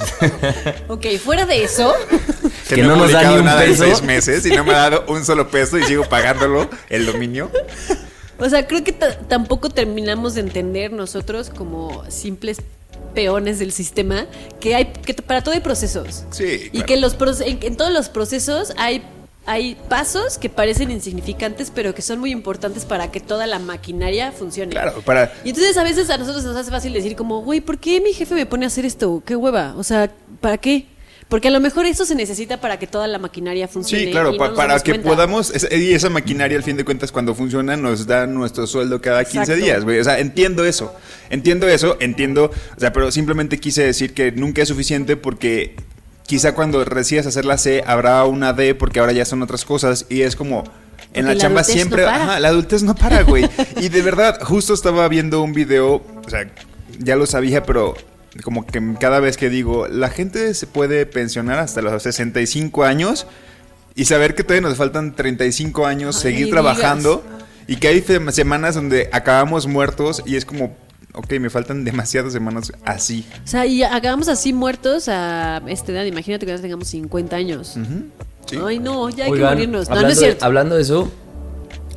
Ok, 0.87 1.05
fuera 1.23 1.45
de 1.45 1.63
eso, 1.63 1.93
que, 2.69 2.75
que 2.75 2.83
no, 2.83 2.89
no 2.89 2.95
nos 2.97 3.11
da 3.11 3.23
ni 3.31 3.37
un 3.39 3.45
nada 3.45 3.61
peso. 3.61 3.83
en 3.83 3.89
seis 3.91 4.03
meses 4.03 4.45
y 4.45 4.49
no 4.51 4.63
me 4.63 4.73
ha 4.73 4.89
dado 4.89 5.05
un 5.07 5.25
solo 5.25 5.49
peso 5.49 5.77
y 5.77 5.83
sigo 5.83 6.03
pagándolo 6.05 6.69
el 6.89 7.05
dominio. 7.05 7.51
o 8.39 8.49
sea, 8.49 8.67
creo 8.67 8.83
que 8.83 8.93
ta- 8.93 9.17
tampoco 9.27 9.69
terminamos 9.69 10.35
de 10.35 10.41
entender 10.41 10.91
nosotros 10.93 11.49
como 11.49 12.03
simples 12.09 12.61
peones 13.13 13.59
del 13.59 13.71
sistema 13.71 14.25
que 14.59 14.75
hay 14.75 14.85
que 14.85 15.13
para 15.15 15.41
todo 15.43 15.53
hay 15.55 15.61
procesos. 15.61 16.23
Sí, 16.31 16.43
Y 16.67 16.69
claro. 16.69 16.85
que 16.85 16.97
los 16.97 17.17
proce- 17.17 17.45
en, 17.47 17.59
en 17.61 17.75
todos 17.77 17.91
los 17.91 18.09
procesos 18.09 18.73
hay 18.77 19.03
hay 19.45 19.75
pasos 19.89 20.37
que 20.37 20.47
parecen 20.47 20.91
insignificantes, 20.91 21.71
pero 21.73 21.95
que 21.95 22.03
son 22.03 22.19
muy 22.19 22.29
importantes 22.31 22.85
para 22.85 23.09
que 23.09 23.19
toda 23.19 23.47
la 23.47 23.57
maquinaria 23.57 24.31
funcione. 24.31 24.71
Claro, 24.71 25.01
para 25.03 25.33
Y 25.43 25.49
entonces 25.49 25.75
a 25.77 25.83
veces 25.83 26.09
a 26.11 26.17
nosotros 26.17 26.43
nos 26.43 26.55
hace 26.55 26.69
fácil 26.69 26.93
decir 26.93 27.15
como, 27.15 27.41
güey, 27.41 27.59
¿por 27.59 27.79
qué 27.79 27.99
mi 27.99 28.13
jefe 28.13 28.35
me 28.35 28.45
pone 28.45 28.65
a 28.65 28.67
hacer 28.67 28.85
esto? 28.85 29.23
¿Qué 29.25 29.35
hueva? 29.35 29.73
O 29.77 29.83
sea, 29.83 30.11
¿para 30.39 30.57
qué? 30.57 30.85
Porque 31.29 31.49
a 31.49 31.51
lo 31.51 31.59
mejor 31.59 31.85
eso 31.85 32.05
se 32.05 32.15
necesita 32.15 32.59
para 32.59 32.79
que 32.79 32.87
toda 32.87 33.07
la 33.07 33.19
maquinaria 33.19 33.67
funcione. 33.67 34.05
Sí, 34.05 34.11
claro, 34.11 34.29
y 34.29 34.31
no 34.33 34.37
pa- 34.39 34.47
nos 34.47 34.57
para 34.57 34.79
que 34.79 34.91
cuenta. 34.93 35.07
podamos, 35.09 35.53
y 35.71 35.93
esa 35.93 36.09
maquinaria 36.09 36.57
al 36.57 36.63
fin 36.63 36.75
de 36.75 36.83
cuentas 36.83 37.11
cuando 37.11 37.35
funciona 37.35 37.77
nos 37.77 38.07
da 38.07 38.25
nuestro 38.25 38.65
sueldo 38.65 38.99
cada 38.99 39.23
15 39.23 39.39
Exacto. 39.39 39.63
días, 39.63 39.83
güey. 39.83 39.99
O 39.99 40.03
sea, 40.03 40.19
entiendo 40.19 40.65
eso, 40.65 40.93
entiendo 41.29 41.67
eso, 41.67 41.97
entiendo, 41.99 42.51
o 42.75 42.79
sea, 42.79 42.91
pero 42.91 43.11
simplemente 43.11 43.59
quise 43.59 43.83
decir 43.83 44.15
que 44.15 44.31
nunca 44.31 44.63
es 44.63 44.67
suficiente 44.69 45.17
porque 45.17 45.75
quizá 46.25 46.55
cuando 46.55 46.83
decidas 46.83 47.27
hacer 47.27 47.45
la 47.45 47.59
C 47.59 47.83
habrá 47.85 48.23
una 48.25 48.53
D 48.53 48.73
porque 48.73 48.99
ahora 48.99 49.11
ya 49.11 49.23
son 49.25 49.43
otras 49.43 49.65
cosas 49.65 50.07
y 50.09 50.21
es 50.23 50.35
como... 50.35 50.63
En 51.13 51.25
la 51.25 51.33
la 51.33 51.39
chamba 51.39 51.63
siempre, 51.63 52.03
no 52.03 52.09
ajá, 52.09 52.39
la 52.39 52.49
adultez 52.49 52.83
no 52.83 52.93
para, 52.95 53.21
güey. 53.23 53.47
y 53.81 53.89
de 53.89 54.01
verdad, 54.03 54.39
justo 54.43 54.73
estaba 54.75 55.07
viendo 55.07 55.41
un 55.41 55.53
video, 55.53 55.95
o 56.25 56.29
sea, 56.29 56.47
ya 56.99 57.15
lo 57.15 57.25
sabía, 57.25 57.63
pero 57.63 57.95
como 58.43 58.65
que 58.65 58.81
cada 58.99 59.19
vez 59.19 59.37
que 59.37 59.49
digo, 59.49 59.87
la 59.87 60.09
gente 60.09 60.53
se 60.53 60.67
puede 60.67 61.05
pensionar 61.05 61.59
hasta 61.59 61.81
los 61.81 62.01
65 62.03 62.83
años 62.83 63.27
y 63.95 64.05
saber 64.05 64.35
que 64.35 64.43
todavía 64.43 64.67
nos 64.69 64.77
faltan 64.77 65.15
35 65.15 65.85
años, 65.85 66.15
Ay, 66.17 66.21
seguir 66.21 66.49
trabajando 66.49 67.23
y 67.67 67.75
que 67.77 67.87
hay 67.89 68.03
semanas 68.31 68.75
donde 68.75 69.09
acabamos 69.11 69.67
muertos 69.67 70.23
y 70.25 70.35
es 70.35 70.45
como, 70.45 70.75
ok, 71.13 71.31
me 71.39 71.49
faltan 71.49 71.83
demasiadas 71.83 72.33
semanas 72.33 72.71
así. 72.85 73.25
O 73.43 73.47
sea, 73.47 73.65
y 73.65 73.83
acabamos 73.83 74.27
así 74.29 74.53
muertos 74.53 75.07
a 75.07 75.61
esta 75.67 75.91
edad. 75.91 76.05
Imagínate 76.05 76.45
que 76.45 76.51
ya 76.51 76.61
tengamos 76.61 76.87
50 76.87 77.35
años. 77.35 77.77
Sí. 78.45 78.57
Ay, 78.65 78.79
no, 78.79 79.09
ya 79.09 79.25
hay 79.25 79.31
Oigan, 79.31 79.49
que 79.49 79.55
morirnos. 79.55 79.89
No, 79.89 79.95
hablando, 79.95 80.07
no 80.07 80.13
es 80.13 80.19
de- 80.19 80.25
cierto. 80.25 80.45
hablando 80.45 80.75
de 80.75 80.81
eso, 80.81 81.11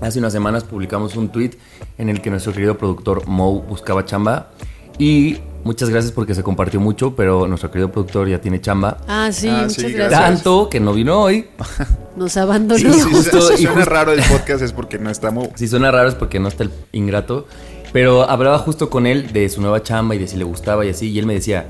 hace 0.01 0.19
unas 0.19 0.33
semanas 0.33 0.65
publicamos 0.65 1.17
un 1.17 1.31
tweet 1.31 1.53
en 1.99 2.09
el 2.09 2.21
que 2.21 2.31
nuestro 2.31 2.53
querido 2.53 2.77
productor 2.77 3.27
Mo 3.27 3.63
buscaba 3.63 4.05
chamba 4.05 4.51
y 4.99 5.39
muchas 5.65 5.89
gracias 5.91 6.13
porque 6.13 6.35
se 6.35 6.43
compartió 6.43 6.81
mucho, 6.81 7.15
pero 7.17 7.47
nuestro 7.47 7.71
querido 7.71 7.91
productor 7.91 8.29
ya 8.29 8.41
tiene 8.41 8.61
chamba. 8.61 8.99
Ah, 9.09 9.31
sí, 9.33 9.49
Ah, 9.49 9.63
muchas 9.63 9.75
sí, 9.75 9.83
gracias. 9.93 10.09
gracias. 10.11 10.21
Tanto 10.43 10.69
que 10.69 10.81
no 10.81 10.93
vino 10.93 11.21
hoy. 11.23 11.47
Nos 12.17 12.37
abandonó. 12.37 12.79
Sí, 12.79 12.93
sí, 12.93 13.01
justo- 13.11 13.41
si 13.49 13.55
y 13.55 13.57
suena 13.67 13.73
justo- 13.75 13.91
raro 13.91 14.13
el 14.13 14.23
podcast 14.23 14.63
es 14.63 14.73
porque 14.73 14.99
no 14.99 15.11
estamos... 15.11 15.49
Si 15.55 15.67
suena 15.69 15.91
raro 15.91 16.09
es 16.09 16.15
porque 16.15 16.39
no 16.41 16.49
está 16.49 16.65
el 16.65 16.71
ingrato. 16.93 17.47
Pero 17.93 18.23
hablaba 18.29 18.59
justo 18.59 18.89
con 18.89 19.07
él 19.07 19.33
de 19.33 19.49
su 19.51 19.61
nueva 19.61 19.83
chamba 19.83 20.15
y 20.15 20.19
de 20.19 20.27
si 20.27 20.37
le 20.37 20.45
gustaba 20.45 20.85
y 20.87 20.89
así. 20.91 21.11
Y 21.11 21.19
él 21.19 21.27
me 21.27 21.35
decía, 21.35 21.67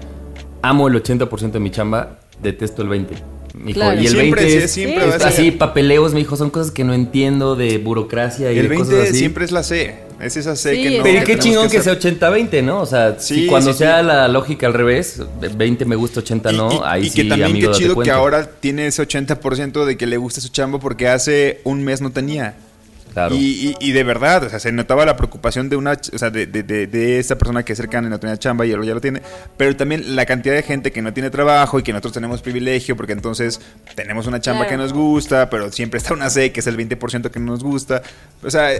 amo 0.62 0.86
el 0.88 0.94
80% 1.02 1.50
de 1.50 1.58
mi 1.60 1.70
chamba, 1.70 2.20
detesto 2.40 2.82
el 2.82 2.88
20%. 2.88 3.06
Me 3.54 3.66
dijo, 3.66 3.74
Claro. 3.80 4.00
y 4.00 4.06
el 4.06 4.12
Siempre, 4.12 4.44
20 4.44 4.58
sí, 4.60 4.64
es, 4.64 4.70
siempre 4.72 5.06
va 5.06 5.12
a 5.12 5.16
es 5.16 5.22
ser- 5.22 5.32
así, 5.32 5.50
papeleos, 5.50 6.12
me 6.14 6.20
dijo, 6.20 6.36
son 6.36 6.48
cosas 6.50 6.70
que 6.70 6.84
no 6.84 6.94
entiendo 6.94 7.54
de 7.54 7.76
burocracia 7.78 8.50
y 8.52 8.58
El 8.58 8.68
de 8.70 8.76
cosas 8.76 8.88
20 8.94 9.08
así. 9.10 9.18
siempre 9.18 9.44
es 9.44 9.52
la 9.52 9.62
C. 9.62 10.01
Es 10.20 10.36
esa 10.36 10.54
C 10.56 10.74
Sí, 10.76 10.82
que 10.82 10.98
no... 10.98 11.02
Pero 11.04 11.20
que 11.20 11.24
qué 11.34 11.38
chingón 11.38 11.68
que, 11.70 11.78
hacer. 11.78 12.00
sea 12.00 12.12
80-20, 12.30 12.62
¿no? 12.62 12.80
O 12.80 12.86
sea, 12.86 13.16
Sí, 13.18 13.34
si 13.42 13.46
cuando 13.46 13.72
sí, 13.72 13.78
sea 13.78 14.00
sí. 14.00 14.06
la 14.06 14.28
lógica 14.28 14.66
al 14.66 14.74
revés, 14.74 15.20
de 15.40 15.48
20 15.48 15.84
me 15.84 15.96
gusta, 15.96 16.20
80 16.20 16.52
Y- 16.52 16.56
no, 16.56 16.72
y, 16.72 16.80
ahí 16.84 17.02
y 17.06 17.10
sí, 17.10 17.22
que 17.22 17.24
también 17.28 17.50
amigo, 17.50 17.72
qué 17.72 17.78
chido 17.78 17.96
que 18.00 18.10
ahora 18.10 18.48
tiene 18.60 18.86
ese 18.86 19.02
80% 19.06 19.84
de 19.84 19.96
que 19.96 20.06
le 20.06 20.16
gusta 20.16 20.40
su 20.40 20.48
chamba 20.48 20.78
porque 20.78 21.08
hace 21.08 21.60
un 21.64 21.82
mes 21.84 22.00
no 22.00 22.10
tenía. 22.10 22.54
Claro. 23.12 23.34
Y, 23.34 23.74
y- 23.80 23.88
y 23.88 23.92
de 23.92 24.04
verdad, 24.04 24.44
o 24.44 24.48
sea, 24.50 24.58
se 24.58 24.72
notaba 24.72 25.04
la 25.04 25.16
preocupación 25.16 25.68
de 25.68 25.76
una, 25.76 25.92
o 26.12 26.18
sea, 26.18 26.30
de, 26.30 26.46
de, 26.46 26.62
de, 26.62 26.86
de 26.86 27.18
esta 27.18 27.36
persona 27.36 27.62
que 27.64 27.72
es 27.72 27.76
cercana 27.78 28.06
y 28.08 28.10
no 28.10 28.18
tenía 28.18 28.36
chamba 28.38 28.64
y 28.66 28.72
ahora 28.72 28.86
ya 28.86 28.94
lo 28.94 29.00
tiene, 29.00 29.22
pero 29.56 29.76
también 29.76 30.16
la 30.16 30.24
cantidad 30.26 30.54
de 30.54 30.62
gente 30.62 30.92
que 30.92 31.02
no 31.02 31.12
tiene 31.12 31.30
trabajo 31.30 31.78
y 31.78 31.82
que 31.82 31.92
nosotros 31.92 32.12
tenemos 32.14 32.40
privilegio 32.42 32.96
porque 32.96 33.12
entonces 33.12 33.60
tenemos 33.94 34.26
una 34.26 34.40
chamba 34.40 34.60
Claro. 34.66 34.70
que 34.70 34.76
nos 34.82 34.92
gusta, 34.92 35.50
pero 35.50 35.70
siempre 35.72 35.98
está 35.98 36.14
una 36.14 36.30
C 36.30 36.52
que 36.52 36.60
es 36.60 36.66
el 36.66 36.76
20% 36.76 37.30
que 37.30 37.40
no 37.40 37.52
nos 37.52 37.62
gusta. 37.62 38.02
O 38.42 38.50
sea, 38.50 38.70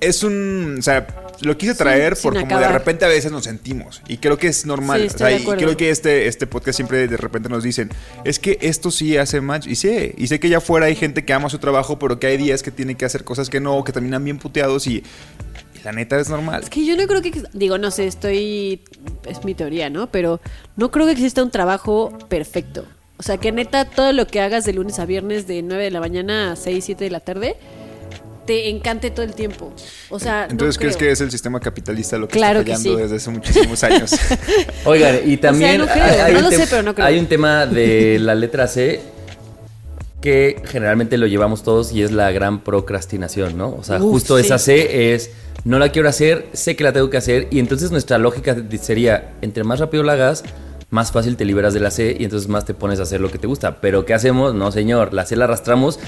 es 0.00 0.22
un, 0.22 0.76
o 0.78 0.82
sea, 0.82 1.06
lo 1.40 1.56
quise 1.56 1.74
traer 1.74 2.16
sin 2.16 2.32
por 2.32 2.40
como 2.40 2.58
de 2.58 2.68
repente 2.68 3.04
a 3.04 3.08
veces 3.08 3.30
nos 3.30 3.44
sentimos 3.44 4.02
y 4.08 4.18
creo 4.18 4.38
que 4.38 4.48
es 4.48 4.66
normal, 4.66 5.00
Sí, 5.00 5.04
o 5.04 5.06
estoy 5.06 5.18
sea, 5.18 5.38
de 5.38 5.42
y 5.42 5.64
creo 5.64 5.76
que 5.76 5.90
este, 5.90 6.26
este 6.26 6.46
podcast 6.46 6.76
siempre 6.76 7.06
de 7.06 7.16
repente 7.16 7.48
nos 7.48 7.62
dicen, 7.62 7.90
es 8.24 8.38
que 8.38 8.58
esto 8.60 8.90
sí 8.90 9.16
hace 9.16 9.40
match. 9.40 9.66
Y 9.66 9.76
sé, 9.76 10.14
y 10.16 10.26
sé 10.26 10.40
que 10.40 10.48
allá 10.48 10.58
afuera 10.58 10.86
hay 10.86 10.96
gente 10.96 11.24
que 11.24 11.32
ama 11.32 11.48
su 11.48 11.58
trabajo, 11.58 11.98
pero 11.98 12.18
que 12.18 12.26
hay 12.26 12.36
días 12.36 12.62
que 12.62 12.70
tiene 12.70 12.96
que 12.96 13.04
hacer 13.04 13.24
cosas 13.24 13.50
que 13.50 13.60
no, 13.60 13.82
que 13.84 13.92
terminan 13.92 14.24
bien 14.24 14.38
puteados 14.38 14.86
y, 14.86 14.96
y 14.96 15.84
la 15.84 15.92
neta 15.92 16.18
es 16.18 16.28
normal. 16.28 16.62
Es 16.62 16.70
que 16.70 16.84
yo 16.84 16.96
no 16.96 17.06
creo 17.06 17.22
que. 17.22 17.42
Digo, 17.52 17.78
no 17.78 17.90
sé, 17.90 18.06
estoy. 18.06 18.82
Es 19.26 19.44
mi 19.44 19.54
teoría, 19.54 19.90
¿no? 19.90 20.10
Pero 20.10 20.40
no 20.76 20.90
creo 20.90 21.06
que 21.06 21.12
exista 21.12 21.42
un 21.42 21.50
trabajo 21.50 22.16
perfecto. 22.28 22.84
O 23.18 23.22
sea, 23.22 23.36
que 23.36 23.50
neta, 23.50 23.84
todo 23.84 24.12
lo 24.12 24.26
que 24.26 24.40
hagas 24.40 24.64
de 24.64 24.72
lunes 24.72 24.98
a 25.00 25.04
viernes, 25.04 25.46
de 25.48 25.62
9 25.62 25.84
de 25.84 25.90
la 25.90 26.00
mañana 26.00 26.52
a 26.52 26.56
6, 26.56 26.84
7 26.84 27.04
de 27.04 27.10
la 27.10 27.20
tarde, 27.20 27.56
te 28.48 28.70
encante 28.70 29.10
todo 29.10 29.26
el 29.26 29.34
tiempo. 29.34 29.74
O 30.08 30.18
sea. 30.18 30.46
no 30.46 30.52
Entonces, 30.52 30.78
¿crees 30.78 30.96
creo. 30.96 31.08
que 31.08 31.12
es 31.12 31.20
el 31.20 31.30
sistema 31.30 31.60
capitalista 31.60 32.16
lo 32.16 32.28
que 32.28 32.32
Claro 32.32 32.60
está 32.60 32.72
que 32.72 32.76
fallando 32.78 32.96
sí. 32.96 33.02
desde 33.02 33.16
hace 33.16 33.30
muchísimos 33.30 33.84
años? 33.84 34.10
Oigan, 34.86 35.18
y 35.26 35.36
también 35.36 35.76
no 35.76 35.86
creo, 35.86 36.24
hay, 36.24 36.32
no 36.32 36.40
lo 36.40 36.50
sé, 36.50 36.66
pero 36.70 36.82
no 36.82 36.94
creo. 36.94 37.06
hay 37.06 37.18
un 37.18 37.26
tema 37.26 37.66
de 37.66 38.18
la 38.18 38.34
letra 38.34 38.66
C 38.66 39.02
que 40.22 40.62
generalmente 40.64 41.18
lo 41.18 41.26
llevamos 41.26 41.62
todos 41.62 41.92
y 41.92 42.02
es 42.02 42.10
la 42.10 42.32
gran 42.32 42.64
procrastinación, 42.64 43.58
¿no? 43.58 43.74
O 43.74 43.84
sea, 43.84 43.98
Uf, 43.98 44.12
justo 44.12 44.38
sí. 44.38 44.46
esa 44.46 44.58
C 44.58 45.12
es 45.12 45.30
no 45.64 45.78
la 45.78 45.92
quiero 45.92 46.08
hacer, 46.08 46.46
sé 46.54 46.74
que 46.74 46.84
la 46.84 46.94
tengo 46.94 47.10
que 47.10 47.18
hacer 47.18 47.48
y 47.50 47.58
entonces 47.58 47.90
nuestra 47.90 48.16
lógica 48.16 48.56
sería 48.80 49.34
entre 49.42 49.62
más 49.62 49.78
rápido 49.78 50.02
la 50.04 50.14
hagas, 50.14 50.42
más 50.88 51.12
fácil 51.12 51.36
te 51.36 51.44
liberas 51.44 51.74
de 51.74 51.80
la 51.80 51.90
C 51.90 52.16
y 52.18 52.24
entonces 52.24 52.48
más 52.48 52.64
te 52.64 52.72
pones 52.72 52.98
a 52.98 53.02
hacer 53.02 53.20
lo 53.20 53.30
que 53.30 53.36
te 53.36 53.46
gusta. 53.46 53.82
Pero 53.82 54.06
¿qué 54.06 54.14
hacemos? 54.14 54.54
No, 54.54 54.72
señor, 54.72 55.12
la 55.12 55.26
C 55.26 55.36
la 55.36 55.44
arrastramos. 55.44 56.00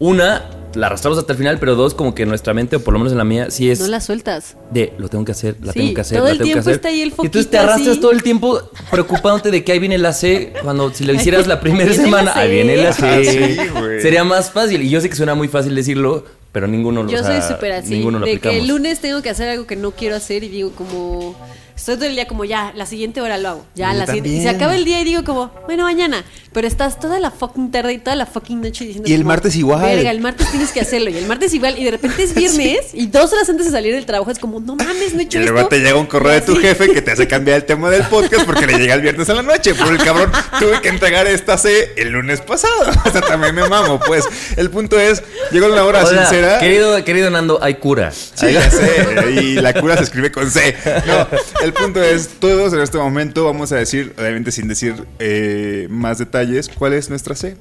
Una, 0.00 0.46
la 0.74 0.86
arrastramos 0.86 1.18
hasta 1.18 1.32
el 1.34 1.38
final, 1.38 1.58
pero 1.58 1.74
dos, 1.76 1.92
como 1.94 2.14
que 2.14 2.24
nuestra 2.24 2.54
mente, 2.54 2.76
o 2.76 2.80
por 2.80 2.94
lo 2.94 2.98
menos 2.98 3.12
en 3.12 3.18
la 3.18 3.24
mía, 3.24 3.50
sí 3.50 3.70
es 3.70 3.80
No 3.80 3.86
la 3.88 4.00
sueltas. 4.00 4.56
de 4.70 4.94
lo 4.98 5.08
tengo 5.08 5.24
que 5.26 5.32
hacer, 5.32 5.56
la 5.62 5.72
Sí, 5.74 5.80
tengo 5.80 5.94
que 5.94 6.00
hacer, 6.00 6.18
todo 6.18 6.24
la 6.26 6.32
el 6.32 6.38
tengo 6.38 6.46
que 6.46 6.52
tiempo 6.52 6.60
hacer. 6.60 6.74
está 6.74 6.88
ahí 6.88 7.02
el 7.02 7.08
y 7.08 7.26
entonces 7.26 7.50
te 7.50 7.56
foquito 7.58 7.60
arrastras 7.60 7.88
así. 7.92 8.00
todo 8.00 8.12
el 8.12 8.22
tiempo 8.22 8.60
preocupándote 8.90 9.50
de 9.50 9.62
que 9.62 9.72
ahí 9.72 9.78
viene 9.78 9.98
la 9.98 10.12
C, 10.14 10.54
cuando 10.62 10.92
si 10.94 11.04
lo 11.04 11.12
hicieras 11.12 11.46
la 11.46 11.60
primera 11.60 11.90
Ahí 11.90 11.96
semana, 11.96 12.32
la 12.34 12.40
ahí 12.40 12.50
viene 12.50 12.76
la 12.78 12.92
C. 12.94 13.06
Ah, 13.06 13.20
sí, 13.64 13.68
güey. 13.78 14.00
Sería 14.00 14.24
más 14.24 14.50
fácil. 14.50 14.80
Y 14.82 14.88
yo 14.88 15.00
sé 15.02 15.10
que 15.10 15.16
suena 15.16 15.34
muy 15.34 15.48
fácil 15.48 15.74
decirlo, 15.74 16.24
pero 16.50 16.66
ninguno 16.66 17.02
lo 17.02 17.10
Yo 17.10 17.22
soy 17.22 17.42
súper 17.42 17.72
así. 17.72 17.90
Ninguno 17.90 18.18
lo 18.18 18.24
de 18.26 18.38
que 18.40 18.58
el 18.58 18.68
lunes 18.68 19.00
tengo 19.00 19.20
que 19.20 19.28
hacer 19.30 19.50
algo 19.50 19.66
que 19.66 19.76
no 19.76 19.90
quiero 19.90 20.16
hacer 20.16 20.44
y 20.44 20.48
digo 20.48 20.70
como... 20.72 21.36
Estoy 21.80 21.96
todo 21.96 22.04
el 22.04 22.14
día 22.14 22.28
como 22.28 22.44
ya, 22.44 22.74
la 22.76 22.84
siguiente 22.84 23.22
hora 23.22 23.38
lo 23.38 23.48
hago. 23.48 23.66
Ya, 23.74 23.90
Yo 23.92 24.00
la 24.00 24.04
siguiente. 24.06 24.28
Y 24.28 24.42
se 24.42 24.50
acaba 24.50 24.76
el 24.76 24.84
día 24.84 25.00
y 25.00 25.04
digo 25.04 25.24
como, 25.24 25.50
bueno, 25.64 25.84
mañana. 25.84 26.22
Pero 26.52 26.66
estás 26.66 27.00
toda 27.00 27.20
la 27.20 27.30
fucking 27.30 27.70
tarde 27.70 27.94
y 27.94 27.98
toda 27.98 28.16
la 28.16 28.26
fucking 28.26 28.60
noche 28.60 28.84
diciendo 28.84 29.08
Y 29.08 29.14
el 29.14 29.20
como, 29.20 29.28
martes 29.28 29.56
igual. 29.56 29.80
Verga, 29.80 30.10
el 30.10 30.20
martes 30.20 30.50
tienes 30.50 30.72
que 30.72 30.80
hacerlo. 30.82 31.08
Y 31.08 31.16
el 31.16 31.26
martes 31.26 31.54
igual. 31.54 31.78
Y 31.78 31.84
de 31.84 31.92
repente 31.92 32.22
es 32.24 32.34
viernes 32.34 32.88
y 32.92 33.06
dos 33.06 33.32
horas 33.32 33.48
antes 33.48 33.64
de 33.64 33.72
salir 33.72 33.94
del 33.94 34.04
trabajo 34.04 34.30
es 34.30 34.38
como, 34.38 34.60
no 34.60 34.76
mames, 34.76 35.14
no 35.14 35.20
he 35.20 35.22
Y 35.22 35.26
hecho 35.26 35.38
luego 35.38 35.56
esto. 35.60 35.68
te 35.70 35.78
llega 35.78 35.96
un 35.96 36.04
correo 36.04 36.32
de 36.32 36.42
tu 36.42 36.52
Y 36.58 36.60
jefe 36.60 36.92
que 36.92 37.00
te 37.00 37.12
hace 37.12 37.26
cambiar 37.26 37.56
el 37.56 37.64
tema 37.64 37.88
del 37.88 38.02
podcast 38.02 38.44
porque 38.44 38.66
le 38.66 38.76
llega 38.78 38.92
el 38.92 39.00
viernes 39.00 39.30
a 39.30 39.34
la 39.34 39.42
noche. 39.42 39.74
Por 39.74 39.88
el 39.88 39.98
cabrón, 39.98 40.30
tuve 40.58 40.82
que 40.82 40.90
entregar 40.90 41.26
esta 41.28 41.56
C 41.56 41.94
el 41.96 42.10
lunes 42.10 42.42
pasado. 42.42 42.90
O 43.06 43.10
sea, 43.10 43.22
también 43.22 43.54
me 43.54 43.66
mamo, 43.66 43.98
pues. 43.98 44.24
El 44.56 44.68
punto 44.68 45.00
es, 45.00 45.22
llegó 45.50 45.68
la 45.68 45.84
hora 45.84 46.04
Hola, 46.04 46.26
sincera. 46.26 46.58
Querido, 46.58 47.02
querido 47.04 47.30
Nando, 47.30 47.58
hay 47.62 47.76
cura. 47.76 48.12
Sí, 48.12 48.52
ya 48.52 48.70
sé. 48.70 49.32
Y 49.40 49.54
la 49.54 49.72
cura 49.72 49.96
se 49.96 50.04
escribe 50.04 50.30
con 50.30 50.50
C. 50.50 50.76
No, 51.06 51.26
el 51.64 51.69
punto 51.72 52.02
es, 52.02 52.28
todos 52.40 52.72
en 52.72 52.80
este 52.80 52.98
momento 52.98 53.44
vamos 53.44 53.72
a 53.72 53.76
decir, 53.76 54.14
obviamente 54.18 54.52
sin 54.52 54.68
decir 54.68 55.06
eh, 55.18 55.86
más 55.90 56.18
detalles, 56.18 56.68
cuál 56.68 56.92
es 56.94 57.10
nuestra 57.10 57.34
C. 57.34 57.56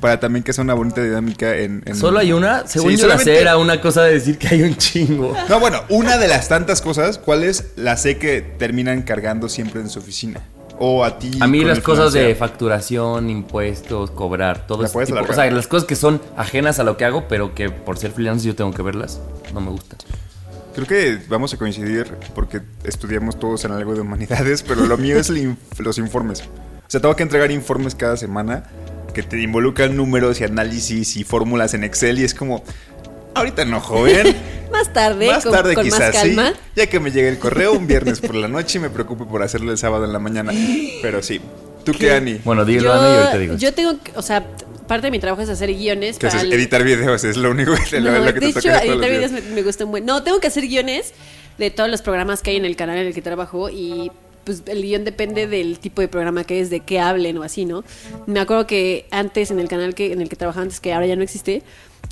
Para 0.00 0.18
también 0.18 0.42
que 0.42 0.52
sea 0.54 0.64
una 0.64 0.72
bonita 0.74 1.02
dinámica 1.02 1.56
en... 1.56 1.82
en- 1.84 1.94
Solo 1.96 2.20
hay 2.20 2.32
una. 2.32 2.66
Según 2.66 2.92
Sí, 2.92 2.96
yo, 2.96 3.06
la 3.06 3.14
solamente- 3.14 3.34
C 3.34 3.40
era 3.42 3.58
una 3.58 3.80
cosa 3.82 4.02
de 4.04 4.14
decir 4.14 4.38
que 4.38 4.48
hay 4.48 4.62
un 4.62 4.74
chingo. 4.76 5.36
No, 5.48 5.60
bueno, 5.60 5.82
una 5.90 6.16
de 6.16 6.26
las 6.28 6.48
tantas 6.48 6.80
cosas, 6.80 7.18
¿cuál 7.18 7.44
es 7.44 7.72
la 7.76 7.96
C 7.98 8.16
que 8.16 8.40
terminan 8.40 9.02
cargando 9.02 9.48
siempre 9.50 9.80
en 9.82 9.90
su 9.90 9.98
oficina? 9.98 10.40
O 10.78 11.04
a 11.04 11.18
ti. 11.18 11.30
A 11.40 11.46
mí 11.46 11.62
las 11.64 11.78
el 11.78 11.82
cosas 11.84 12.14
de 12.14 12.34
facturación, 12.34 13.28
impuestos, 13.28 14.10
cobrar, 14.12 14.66
todo 14.66 14.82
¿La 14.84 14.88
alargar? 14.88 15.30
O 15.30 15.34
sea, 15.34 15.50
las 15.50 15.66
cosas 15.66 15.86
que 15.86 15.96
son 15.96 16.22
ajenas 16.36 16.78
a 16.78 16.84
lo 16.84 16.96
que 16.96 17.04
hago, 17.04 17.28
pero 17.28 17.54
que 17.54 17.68
por 17.68 17.98
ser 17.98 18.12
freelance 18.12 18.46
yo 18.46 18.54
tengo 18.54 18.72
que 18.72 18.80
verlas, 18.80 19.20
no 19.52 19.60
me 19.60 19.70
gustan. 19.70 19.98
Creo 20.86 21.18
que 21.18 21.18
vamos 21.28 21.52
a 21.52 21.56
coincidir 21.58 22.06
porque 22.34 22.60
estudiamos 22.84 23.38
todos 23.38 23.64
en 23.64 23.72
algo 23.72 23.94
de 23.94 24.00
humanidades, 24.00 24.62
pero 24.62 24.86
lo 24.86 24.96
mío 24.96 25.18
es 25.18 25.30
los 25.78 25.98
informes. 25.98 26.40
O 26.42 26.44
sea, 26.90 27.00
tengo 27.00 27.14
que 27.16 27.22
entregar 27.22 27.50
informes 27.50 27.94
cada 27.94 28.16
semana 28.16 28.64
que 29.12 29.22
te 29.22 29.40
involucran 29.42 29.94
números 29.96 30.40
y 30.40 30.44
análisis 30.44 31.16
y 31.16 31.24
fórmulas 31.24 31.74
en 31.74 31.84
Excel 31.84 32.18
y 32.18 32.24
es 32.24 32.32
como, 32.34 32.64
ahorita 33.34 33.64
no, 33.64 33.80
joven. 33.80 34.34
Más 34.70 34.92
tarde, 34.92 35.26
más 35.26 35.42
tarde 35.42 35.74
con 35.74 35.82
quizás 35.82 35.98
más 35.98 36.10
calma. 36.12 36.50
sí, 36.52 36.60
ya 36.76 36.86
que 36.86 37.00
me 37.00 37.10
llegue 37.10 37.28
el 37.28 37.40
correo 37.40 37.72
un 37.72 37.88
viernes 37.88 38.20
por 38.20 38.36
la 38.36 38.46
noche 38.48 38.78
y 38.78 38.80
me 38.80 38.88
preocupe 38.88 39.24
por 39.24 39.42
hacerlo 39.42 39.72
el 39.72 39.78
sábado 39.78 40.04
en 40.04 40.12
la 40.12 40.20
mañana. 40.20 40.52
Pero 41.02 41.24
sí. 41.24 41.40
¿Tú 41.84 41.90
qué, 41.92 42.12
Ani? 42.12 42.40
Bueno, 42.44 42.64
dilo, 42.64 42.92
Ana, 42.92 43.08
y 43.12 43.16
ahorita 43.16 43.38
digo. 43.38 43.56
yo 43.56 43.74
tengo, 43.74 44.00
que- 44.00 44.12
o 44.14 44.22
sea, 44.22 44.46
parte 44.90 45.06
de 45.06 45.10
mi 45.12 45.20
trabajo 45.20 45.40
es 45.42 45.48
hacer 45.48 45.72
guiones 45.72 46.18
¿Qué 46.18 46.26
para 46.26 46.40
el- 46.42 46.52
Editar 46.52 46.82
videos, 46.82 47.22
es 47.24 47.36
lo 47.36 47.50
único 47.52 47.72
que, 47.88 48.00
lo, 48.00 48.10
No, 48.10 48.18
lo 48.18 48.34
que 48.34 48.40
de 48.40 48.52
te 48.52 48.58
hecho, 48.58 48.70
editar 48.70 49.08
videos 49.10 49.30
me, 49.30 49.40
me 49.40 49.62
gusta 49.62 49.84
un 49.84 49.92
buen. 49.92 50.04
No, 50.04 50.22
tengo 50.24 50.40
que 50.40 50.48
hacer 50.48 50.64
guiones 50.66 51.14
de 51.58 51.70
todos 51.70 51.88
los 51.88 52.02
programas 52.02 52.42
que 52.42 52.50
hay 52.50 52.56
en 52.56 52.64
el 52.64 52.74
canal 52.74 52.98
en 52.98 53.06
el 53.06 53.14
que 53.14 53.22
trabajo 53.22 53.70
y 53.70 54.10
pues 54.58 54.62
el 54.66 54.82
guion 54.82 55.04
depende 55.04 55.46
del 55.46 55.78
tipo 55.78 56.00
de 56.02 56.08
programa 56.08 56.44
que 56.44 56.60
es, 56.60 56.70
de 56.70 56.80
qué 56.80 56.98
hablen 57.00 57.38
o 57.38 57.42
así, 57.42 57.64
¿no? 57.64 57.84
Me 58.26 58.40
acuerdo 58.40 58.66
que 58.66 59.06
antes 59.10 59.50
en 59.50 59.60
el 59.60 59.68
canal 59.68 59.94
que 59.94 60.12
en 60.12 60.20
el 60.20 60.28
que 60.28 60.36
trabajaba 60.36 60.62
antes, 60.62 60.80
que 60.80 60.92
ahora 60.92 61.06
ya 61.06 61.16
no 61.16 61.22
existe, 61.22 61.62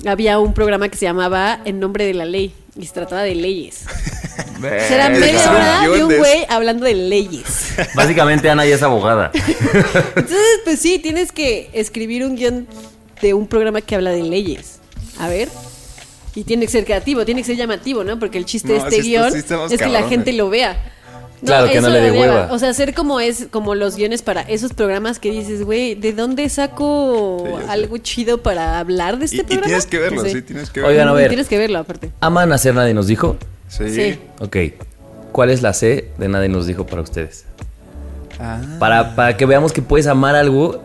había 0.05 0.39
un 0.39 0.53
programa 0.53 0.87
que 0.89 0.97
se 0.97 1.05
llamaba 1.05 1.59
En 1.65 1.79
nombre 1.79 2.05
de 2.05 2.13
la 2.13 2.25
ley 2.25 2.53
y 2.77 2.85
se 2.85 2.93
trataba 2.93 3.23
de 3.23 3.35
leyes. 3.35 3.83
Será 4.87 5.07
Eh, 5.07 5.19
media 5.19 5.39
hacer 5.39 5.49
hora 5.49 5.81
de 5.81 6.03
un 6.03 6.17
güey 6.17 6.45
hablando 6.49 6.85
de 6.85 6.93
leyes. 6.93 7.73
Básicamente 7.95 8.49
Ana 8.49 8.65
ya 8.65 8.75
es 8.75 8.83
abogada. 8.83 9.31
Entonces, 10.15 10.61
pues 10.63 10.79
sí, 10.79 10.99
tienes 10.99 11.31
que 11.31 11.69
escribir 11.73 12.25
un 12.25 12.35
guion 12.35 12.67
de 13.21 13.33
un 13.33 13.47
programa 13.47 13.81
que 13.81 13.95
habla 13.95 14.11
de 14.11 14.23
leyes. 14.23 14.79
A 15.17 15.27
ver. 15.27 15.49
Y 16.35 16.43
tiene 16.43 16.65
que 16.65 16.71
ser 16.71 16.85
creativo, 16.85 17.25
tiene 17.25 17.41
que 17.41 17.47
ser 17.47 17.57
llamativo, 17.57 18.03
¿no? 18.03 18.17
Porque 18.19 18.37
el 18.37 18.45
chiste 18.45 18.69
No, 18.69 18.83
de 18.83 18.89
este 18.89 19.01
guion 19.01 19.35
es 19.35 19.79
que 19.81 19.89
la 19.89 20.07
gente 20.07 20.31
lo 20.31 20.49
vea. 20.49 20.77
Claro, 21.45 21.67
que 21.67 21.75
no 21.81 21.87
eso 21.87 21.89
le 21.89 22.01
dé 22.01 22.11
hueva. 22.11 22.47
O 22.51 22.59
sea, 22.59 22.69
hacer 22.69 22.93
como 22.93 23.19
es 23.19 23.47
como 23.51 23.75
los 23.75 23.95
guiones 23.95 24.21
para 24.21 24.41
esos 24.41 24.73
programas 24.73 25.19
que 25.19 25.31
dices, 25.31 25.63
güey, 25.63 25.95
¿de 25.95 26.13
dónde 26.13 26.47
saco 26.49 27.43
Sí, 27.45 27.51
ya 27.53 27.65
sé. 27.65 27.71
algo 27.71 27.97
chido 27.99 28.41
para 28.43 28.79
hablar 28.79 29.17
de 29.19 29.25
este 29.25 29.37
Y, 29.37 29.39
y 29.39 29.43
programa? 29.43 29.65
tienes 29.67 29.85
que 29.85 29.97
verlo, 29.99 30.23
sí, 30.25 30.41
tienes 30.41 30.69
que 30.69 30.81
verlo. 30.81 30.91
Oigan, 30.93 31.07
a 31.07 31.11
Y 31.11 31.15
ver. 31.15 31.27
Tienes 31.29 31.47
que 31.47 31.57
verlo, 31.57 31.79
aparte. 31.79 32.11
¿Aman 32.19 32.51
hacer 32.51 32.73
nadie 32.75 32.93
nos 32.93 33.07
dijo? 33.07 33.37
Sí. 33.67 33.89
Sí. 33.93 34.19
Ok. 34.39 34.57
¿Cuál 35.31 35.49
es 35.51 35.61
la 35.61 35.73
C 35.73 36.09
de 36.17 36.27
nadie 36.27 36.49
nos 36.49 36.65
dijo 36.67 36.85
para 36.85 37.01
ustedes? 37.01 37.45
Ah. 38.39 38.59
Para, 38.79 39.15
para 39.15 39.37
que 39.37 39.45
veamos 39.45 39.73
que 39.73 39.81
puedes 39.81 40.07
amar 40.07 40.35
algo 40.35 40.81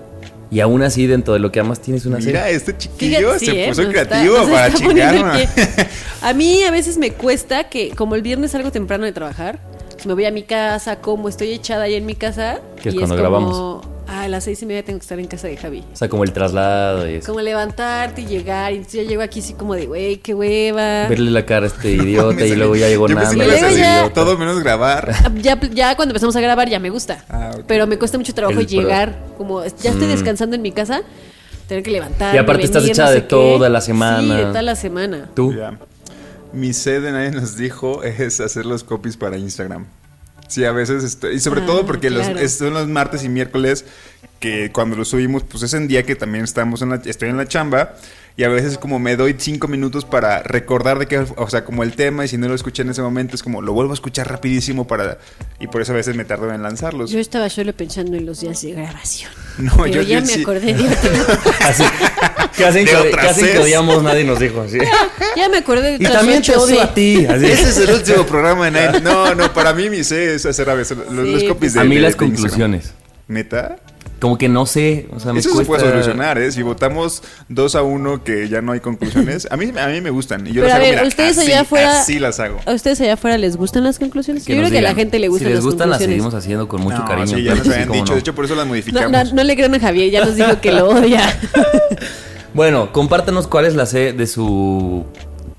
y 0.50 0.60
aún 0.60 0.82
así 0.82 1.06
dentro 1.06 1.34
de 1.34 1.40
lo 1.40 1.50
que 1.50 1.60
amas 1.60 1.80
tienes 1.80 2.04
una 2.06 2.18
Mira, 2.18 2.44
C. 2.44 2.54
este 2.54 2.76
chiquillo 2.76 3.32
Fíjate, 3.38 3.44
se 3.46 3.64
¿eh? 3.64 3.68
puso 3.68 3.88
creativo 3.88 4.36
para 4.48 4.68
pie. 5.34 5.48
A 6.22 6.32
mí 6.32 6.62
a 6.64 6.70
veces 6.70 6.96
me 6.98 7.10
cuesta 7.12 7.64
que, 7.68 7.90
como 7.90 8.14
el 8.14 8.22
viernes 8.22 8.52
salgo 8.52 8.70
temprano 8.70 9.04
de 9.04 9.12
trabajar, 9.12 9.58
me 10.06 10.14
voy 10.14 10.24
a 10.26 10.30
mi 10.30 10.42
casa, 10.42 10.96
como 11.00 11.28
estoy 11.28 11.50
echada 11.52 11.84
ahí 11.84 11.94
en 11.94 12.06
mi 12.06 12.14
casa. 12.14 12.60
Que 12.82 12.88
es 12.90 12.94
y 12.94 12.98
cuando 12.98 13.16
como- 13.16 13.22
grabamos. 13.28 13.86
"Ah, 14.06 14.22
a 14.24 14.28
las 14.28 14.44
seis 14.44 14.60
y 14.62 14.66
media 14.66 14.84
tengo 14.84 14.98
que 14.98 15.02
estar 15.04 15.18
en 15.18 15.26
casa 15.26 15.48
de 15.48 15.56
Javi. 15.56 15.82
O 15.92 15.96
sea, 15.96 16.08
como 16.10 16.24
el 16.24 16.32
traslado 16.32 17.08
y 17.08 17.14
eso. 17.14 17.26
Como 17.26 17.40
levantarte 17.40 18.20
y 18.20 18.26
llegar. 18.26 18.72
Y 18.72 18.76
entonces 18.76 19.02
ya 19.02 19.08
llego 19.08 19.22
aquí 19.22 19.40
así 19.40 19.54
como 19.54 19.74
de, 19.74 19.86
güey, 19.86 20.18
qué 20.18 20.34
hueva. 20.34 21.08
Verle 21.08 21.30
la 21.30 21.46
cara 21.46 21.64
a 21.64 21.68
este 21.68 21.92
idiota 21.92 22.44
y 22.44 22.54
luego 22.56 22.76
ya 22.76 22.88
llegó 22.88 23.08
Yo 23.08 23.16
pensé 23.16 23.36
Nando. 23.36 23.44
que 23.44 23.48
ibas 23.50 23.56
a 23.58 23.60
Luego 23.70 23.76
decir 23.76 23.84
ya- 24.08 24.12
todo 24.12 24.36
menos 24.36 24.60
grabar. 24.62 25.10
Ya, 25.40 25.58
ya 25.72 25.96
cuando 25.96 26.12
empezamos 26.12 26.36
a 26.36 26.40
grabar 26.42 26.68
ya 26.68 26.78
me 26.78 26.90
gusta. 26.90 27.24
Ah. 27.30 27.52
Pero 27.66 27.86
me 27.86 27.98
cuesta 27.98 28.18
mucho 28.18 28.34
trabajo 28.34 28.60
El 28.60 28.66
pro- 28.66 28.76
llegar. 28.76 29.14
Como 29.38 29.64
ya 29.64 29.90
estoy 29.90 30.06
descansando 30.06 30.54
en 30.54 30.60
mi 30.62 30.70
casa, 30.72 31.00
tener 31.66 31.82
que 31.82 31.90
levantar. 31.90 32.34
Y 32.34 32.38
aparte 32.38 32.62
estás 32.64 32.86
echada 32.86 33.10
de 33.10 33.22
toda 33.22 33.70
la 33.70 33.80
semana. 33.80 34.20
Sí, 34.20 34.28
de 34.42 34.44
toda 34.48 34.62
la 34.62 34.76
semana. 34.76 35.30
Tú. 35.34 35.54
Mi 36.54 36.72
sed, 36.72 37.02
nadie 37.10 37.30
nos 37.30 37.56
dijo, 37.56 38.02
es 38.02 38.40
hacer 38.40 38.66
los 38.66 38.84
copies 38.84 39.16
para 39.16 39.36
Instagram. 39.36 39.86
Sí, 40.48 40.64
a 40.64 40.72
veces 40.72 41.02
estoy, 41.04 41.36
y 41.36 41.40
sobre 41.40 41.62
Ah, 41.62 41.66
todo 41.66 41.86
porque 41.86 42.10
los, 42.10 42.28
claro. 42.28 42.48
son 42.48 42.74
los 42.74 42.88
martes 42.88 43.24
y 43.24 43.28
miércoles 43.28 43.84
que 44.40 44.70
cuando 44.72 44.94
los 44.96 45.08
subimos, 45.08 45.42
pues 45.42 45.62
es 45.62 45.74
en 45.74 45.88
día 45.88 46.04
que 46.04 46.16
también 46.16 46.44
estamos 46.44 46.82
en 46.82 46.90
la, 46.90 46.96
estoy 46.96 47.30
en 47.30 47.36
la 47.38 47.46
chamba 47.46 47.94
y 48.36 48.42
a 48.42 48.48
veces 48.48 48.78
como 48.78 48.98
me 48.98 49.14
doy 49.16 49.36
cinco 49.38 49.68
minutos 49.68 50.04
para 50.04 50.42
recordar 50.42 50.98
de 50.98 51.06
qué, 51.06 51.18
o 51.36 51.48
sea, 51.48 51.64
como 51.64 51.84
el 51.84 51.94
tema 51.94 52.24
y 52.24 52.28
si 52.28 52.36
no 52.36 52.48
lo 52.48 52.54
escuché 52.54 52.82
en 52.82 52.90
ese 52.90 53.00
momento 53.00 53.36
es 53.36 53.42
como 53.44 53.62
lo 53.62 53.72
vuelvo 53.72 53.92
a 53.92 53.94
escuchar 53.94 54.28
rapidísimo 54.28 54.86
para, 54.88 55.18
y 55.60 55.68
por 55.68 55.82
eso 55.82 55.92
a 55.92 55.94
veces 55.96 56.16
me 56.16 56.24
tardo 56.24 56.52
en 56.52 56.60
lanzarlos. 56.62 57.10
Yo 57.12 57.20
estaba 57.20 57.48
solo 57.48 57.72
pensando 57.72 58.16
en 58.16 58.26
los 58.26 58.40
días 58.40 58.60
de 58.62 58.72
grabación. 58.72 59.30
No, 59.58 59.72
Pero 59.76 59.86
yo- 59.86 60.02
ya 60.02 60.18
yo 60.18 60.26
me 60.26 60.32
sí. 60.32 60.42
acordé 60.42 60.74
de 60.74 60.82
otro. 60.88 61.36
Así. 61.60 61.84
¿Qué 62.56 62.64
hacen, 62.64 62.84
De 62.84 62.90
que, 62.90 62.96
otra 62.96 63.22
¿qué 63.22 63.28
hacen 63.28 63.46
que 63.52 63.58
odiamos? 63.58 64.02
Nadie 64.02 64.24
nos 64.24 64.38
dijo 64.40 64.60
así. 64.62 64.78
ya 65.36 65.48
me 65.48 65.58
acordé 65.58 65.96
de 65.98 66.04
Y 66.04 66.06
también 66.12 66.42
te 66.42 66.56
odio 66.56 66.74
sí. 66.76 66.80
a 66.80 66.94
ti. 66.94 67.26
así. 67.26 67.46
Ese 67.46 67.68
es 67.70 67.76
el 67.78 67.94
último 67.94 68.26
programa 68.26 68.68
de 68.70 68.80
Nine. 68.92 69.00
No, 69.00 69.34
no, 69.34 69.52
para 69.52 69.72
mí 69.74 69.90
mi 69.90 70.02
sé 70.04 70.34
es 70.34 70.44
hacer 70.46 70.68
a 70.70 70.74
veces 70.74 70.98
los, 70.98 71.10
los 71.12 71.40
Sí, 71.40 71.48
copies 71.48 71.74
de 71.74 71.80
A 71.80 71.84
mí 71.84 71.96
de- 71.96 72.00
las 72.02 72.16
de 72.16 72.24
Instagram. 72.26 72.42
conclusiones. 72.42 72.94
¿Neta? 73.26 73.76
Como 74.24 74.38
que 74.38 74.48
no 74.48 74.64
sé. 74.64 75.06
O 75.14 75.20
sea, 75.20 75.34
me 75.34 75.40
Eso 75.40 75.54
se 75.54 75.66
puede 75.66 75.82
solucionar, 75.82 76.38
¿eh? 76.38 76.50
Si 76.50 76.62
votamos 76.62 77.22
2 77.50 77.74
a 77.74 77.82
1 77.82 78.24
que 78.24 78.48
ya 78.48 78.62
no 78.62 78.72
hay 78.72 78.80
conclusiones, 78.80 79.46
a 79.50 79.58
mí, 79.58 79.70
a 79.78 79.88
mí 79.88 80.00
me 80.00 80.08
gustan. 80.08 80.46
Y 80.46 80.54
yo 80.54 80.62
Pero 80.62 80.68
las 80.68 80.72
a 80.72 80.76
hago, 80.76 80.84
ver, 80.86 80.94
mira, 80.94 81.06
ustedes 81.08 81.36
así, 81.36 81.46
allá 81.52 81.60
afuera. 81.60 82.00
Así 82.00 82.18
las 82.18 82.40
hago. 82.40 82.58
¿A 82.64 82.72
ustedes 82.72 83.02
allá 83.02 83.12
afuera 83.12 83.36
les 83.36 83.58
gustan 83.58 83.84
las 83.84 83.98
conclusiones? 83.98 84.46
Que 84.46 84.54
Yo 84.54 84.60
creo 84.60 84.70
que 84.70 84.78
a 84.78 84.80
la 84.80 84.94
gente 84.94 85.18
le 85.18 85.28
gustan 85.28 85.48
Si 85.48 85.50
les 85.50 85.56
las 85.56 85.64
gustan, 85.66 85.90
las 85.90 85.98
seguimos 85.98 86.32
haciendo 86.32 86.68
con 86.68 86.80
mucho 86.80 87.00
No, 87.00 87.04
cariño. 87.04 87.36
sí, 87.36 87.42
ya 87.42 87.54
nos 87.54 87.68
habían 87.68 87.92
dicho. 87.92 88.04
no. 88.06 88.14
De 88.14 88.20
hecho, 88.20 88.34
por 88.34 88.46
eso 88.46 88.54
las 88.54 88.64
No, 88.64 88.70
modificamos. 88.70 89.10
no, 89.12 89.34
no 89.34 89.44
le 89.44 89.56
crean 89.56 89.74
a 89.74 89.78
Javier, 89.80 90.10
ya 90.10 90.24
nos 90.24 90.36
dijo 90.36 90.58
que 90.58 90.72
lo 90.72 90.88
odia. 90.88 91.20
Bueno, 92.54 92.92
compártanos 92.92 93.46
cuál 93.48 93.66
es 93.66 93.74
la 93.74 93.84
C 93.84 94.12
de 94.12 94.26
su 94.28 95.04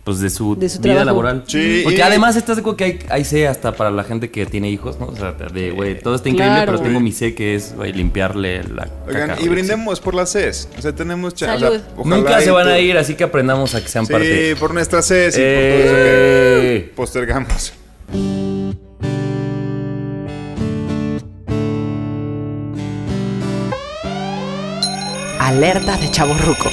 pues 0.05 0.19
de 0.19 0.29
su, 0.29 0.55
De 0.55 0.69
su 0.69 0.77
vida 0.79 0.93
trabajo. 0.93 1.05
laboral. 1.07 1.43
Sí, 1.47 1.81
Porque 1.83 1.97
y- 1.97 2.01
además 2.01 2.35
estás 2.35 2.55
de 2.57 2.59
acuerdo 2.61 2.77
que 2.77 2.83
hay, 2.85 2.99
hay 3.09 3.25
C 3.25 3.47
hasta 3.47 3.71
para 3.75 3.89
la 3.89 4.03
gente 4.03 4.29
que 4.29 4.45
tiene 4.45 4.69
hijos, 4.69 4.99
¿no? 4.99 5.07
O 5.07 5.15
sea, 5.15 5.31
de 5.33 5.71
güey, 5.71 5.99
todo 5.99 6.13
está 6.15 6.29
increíble, 6.29 6.57
Claro. 6.57 6.73
pero 6.73 6.83
tengo 6.83 6.99
mi 6.99 7.11
C 7.11 7.33
que 7.33 7.55
es 7.55 7.73
güey, 7.75 7.91
limpiarle 7.91 8.63
la 8.65 8.87
Oigan, 9.07 9.29
caca, 9.29 9.41
y 9.41 9.49
brindemos 9.49 9.99
por 9.99 10.13
las 10.13 10.31
Cs. 10.33 10.69
O 10.77 10.81
sea, 10.83 10.93
tenemos... 10.93 11.33
cha- 11.33 11.55
o 11.55 11.59
sea, 11.59 11.71
sí. 11.71 11.81
Nunca 12.05 12.39
se 12.39 12.51
van 12.51 12.67
a 12.67 12.77
ir, 12.77 12.95
así 12.99 13.15
que 13.15 13.23
aprendamos 13.23 13.73
a 13.73 13.81
que 13.81 13.87
sean 13.89 14.05
Sí, 14.05 14.13
parte. 14.13 14.55
por 14.57 14.75
nuestras 14.75 15.07
Cs 15.07 15.37
y 15.37 15.41
por 15.41 15.49
todo 15.49 15.79
eso 15.79 15.95
que 15.95 16.75
Eh. 16.77 16.91
postergamos. 16.95 17.73
Alerta 25.39 25.97
de 25.97 26.09
chavo 26.11 26.33
ruco. 26.45 26.69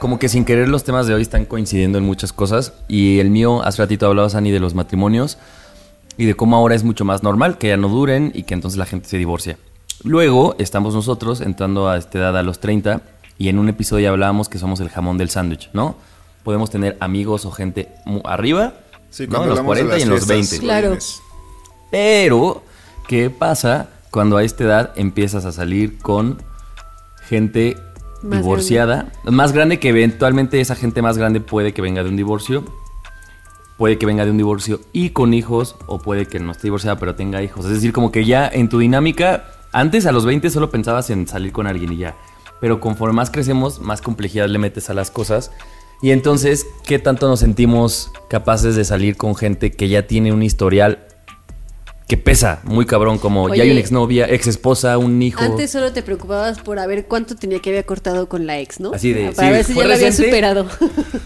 Como 0.00 0.18
que 0.18 0.30
sin 0.30 0.46
querer 0.46 0.68
los 0.68 0.82
temas 0.82 1.06
de 1.06 1.12
hoy 1.12 1.20
están 1.20 1.44
coincidiendo 1.44 1.98
en 1.98 2.04
muchas 2.04 2.32
cosas. 2.32 2.72
Y 2.88 3.18
el 3.18 3.28
mío, 3.28 3.62
hace 3.62 3.82
ratito 3.82 4.06
hablabas, 4.06 4.34
Ani, 4.34 4.50
de 4.50 4.58
los 4.58 4.74
matrimonios 4.74 5.36
y 6.16 6.24
de 6.24 6.34
cómo 6.34 6.56
ahora 6.56 6.74
es 6.74 6.84
mucho 6.84 7.04
más 7.04 7.22
normal 7.22 7.58
que 7.58 7.68
ya 7.68 7.76
no 7.76 7.88
duren 7.88 8.32
y 8.34 8.44
que 8.44 8.54
entonces 8.54 8.78
la 8.78 8.86
gente 8.86 9.08
se 9.08 9.18
divorcia. 9.18 9.58
Luego 10.02 10.56
estamos 10.58 10.94
nosotros 10.94 11.42
entrando 11.42 11.90
a 11.90 11.98
esta 11.98 12.18
edad 12.18 12.38
a 12.38 12.42
los 12.42 12.60
30 12.60 13.02
y 13.36 13.50
en 13.50 13.58
un 13.58 13.68
episodio 13.68 14.08
hablábamos 14.08 14.48
que 14.48 14.58
somos 14.58 14.80
el 14.80 14.88
jamón 14.88 15.18
del 15.18 15.28
sándwich, 15.28 15.68
¿no? 15.74 15.96
Podemos 16.44 16.70
tener 16.70 16.96
amigos 17.00 17.44
o 17.44 17.50
gente 17.50 17.90
arriba, 18.24 18.72
Sí, 19.10 19.26
¿no? 19.26 19.42
en 19.42 19.50
los 19.50 19.58
hablamos 19.58 19.76
de 19.76 19.84
40 19.84 19.98
y 19.98 20.02
en 20.02 20.08
los 20.08 20.26
fiestas 20.26 20.50
20. 20.50 20.58
Claro. 20.60 20.98
Pero, 21.90 22.62
¿qué 23.06 23.28
pasa 23.28 23.90
cuando 24.10 24.38
a 24.38 24.44
esta 24.44 24.64
edad 24.64 24.92
empiezas 24.96 25.44
a 25.44 25.52
salir 25.52 25.98
con 25.98 26.42
gente 27.28 27.76
Más 28.22 28.42
divorciada? 28.42 29.12
Más 29.24 29.52
grande 29.52 29.78
que 29.78 29.88
eventualmente 29.88 30.60
esa 30.60 30.74
gente 30.74 31.02
más 31.02 31.16
grande 31.16 31.40
puede 31.40 31.72
que 31.72 31.82
venga 31.82 32.02
de 32.02 32.08
un 32.08 32.16
divorcio. 32.16 32.64
Puede 33.78 33.96
que 33.96 34.04
venga 34.04 34.24
de 34.24 34.30
un 34.30 34.36
divorcio 34.36 34.80
y 34.92 35.10
con 35.10 35.32
hijos, 35.32 35.76
o 35.86 36.00
puede 36.00 36.26
que 36.26 36.38
no 36.38 36.52
esté 36.52 36.64
divorciada 36.64 36.98
pero 36.98 37.14
tenga 37.14 37.42
hijos. 37.42 37.64
Es 37.64 37.72
decir, 37.72 37.92
como 37.92 38.12
que 38.12 38.26
ya 38.26 38.46
en 38.46 38.68
tu 38.68 38.78
dinámica, 38.78 39.44
antes 39.72 40.04
a 40.04 40.12
los 40.12 40.26
20 40.26 40.50
solo 40.50 40.70
pensabas 40.70 41.08
en 41.08 41.26
salir 41.26 41.52
con 41.52 41.66
alguien 41.66 41.92
y 41.92 41.96
ya. 41.96 42.16
Pero 42.60 42.78
conforme 42.78 43.14
más 43.14 43.30
crecemos, 43.30 43.80
más 43.80 44.02
complejidad 44.02 44.48
le 44.48 44.58
metes 44.58 44.90
a 44.90 44.94
las 44.94 45.10
cosas. 45.10 45.50
Y 46.02 46.10
entonces, 46.10 46.66
¿qué 46.86 46.98
tanto 46.98 47.26
nos 47.28 47.40
sentimos 47.40 48.12
capaces 48.28 48.76
de 48.76 48.84
salir 48.84 49.16
con 49.16 49.34
gente 49.34 49.70
que 49.70 49.88
ya 49.88 50.06
tiene 50.06 50.32
un 50.32 50.42
historial 50.42 51.06
que 52.10 52.16
pesa 52.16 52.58
muy 52.64 52.86
cabrón? 52.86 53.18
Como 53.18 53.54
ya 53.54 53.62
hay 53.62 53.70
una 53.70 53.78
exnovia, 53.78 54.26
ex 54.28 54.48
esposa, 54.48 54.98
un 54.98 55.22
hijo. 55.22 55.40
Antes 55.44 55.70
solo 55.70 55.92
te 55.92 56.02
preocupabas 56.02 56.58
por 56.58 56.80
a 56.80 56.86
ver 56.88 57.04
cuánto 57.06 57.36
tenía 57.36 57.60
que 57.60 57.70
había 57.70 57.84
cortado 57.84 58.28
con 58.28 58.48
la 58.48 58.58
ex, 58.58 58.80
¿no? 58.80 58.92
Así 58.92 59.12
de, 59.12 59.30
Para 59.30 59.46
sí, 59.48 59.52
ver 59.52 59.64
si 59.64 59.74
ya 59.74 59.86
la 59.86 59.94
había 59.94 60.10
superado. 60.12 60.66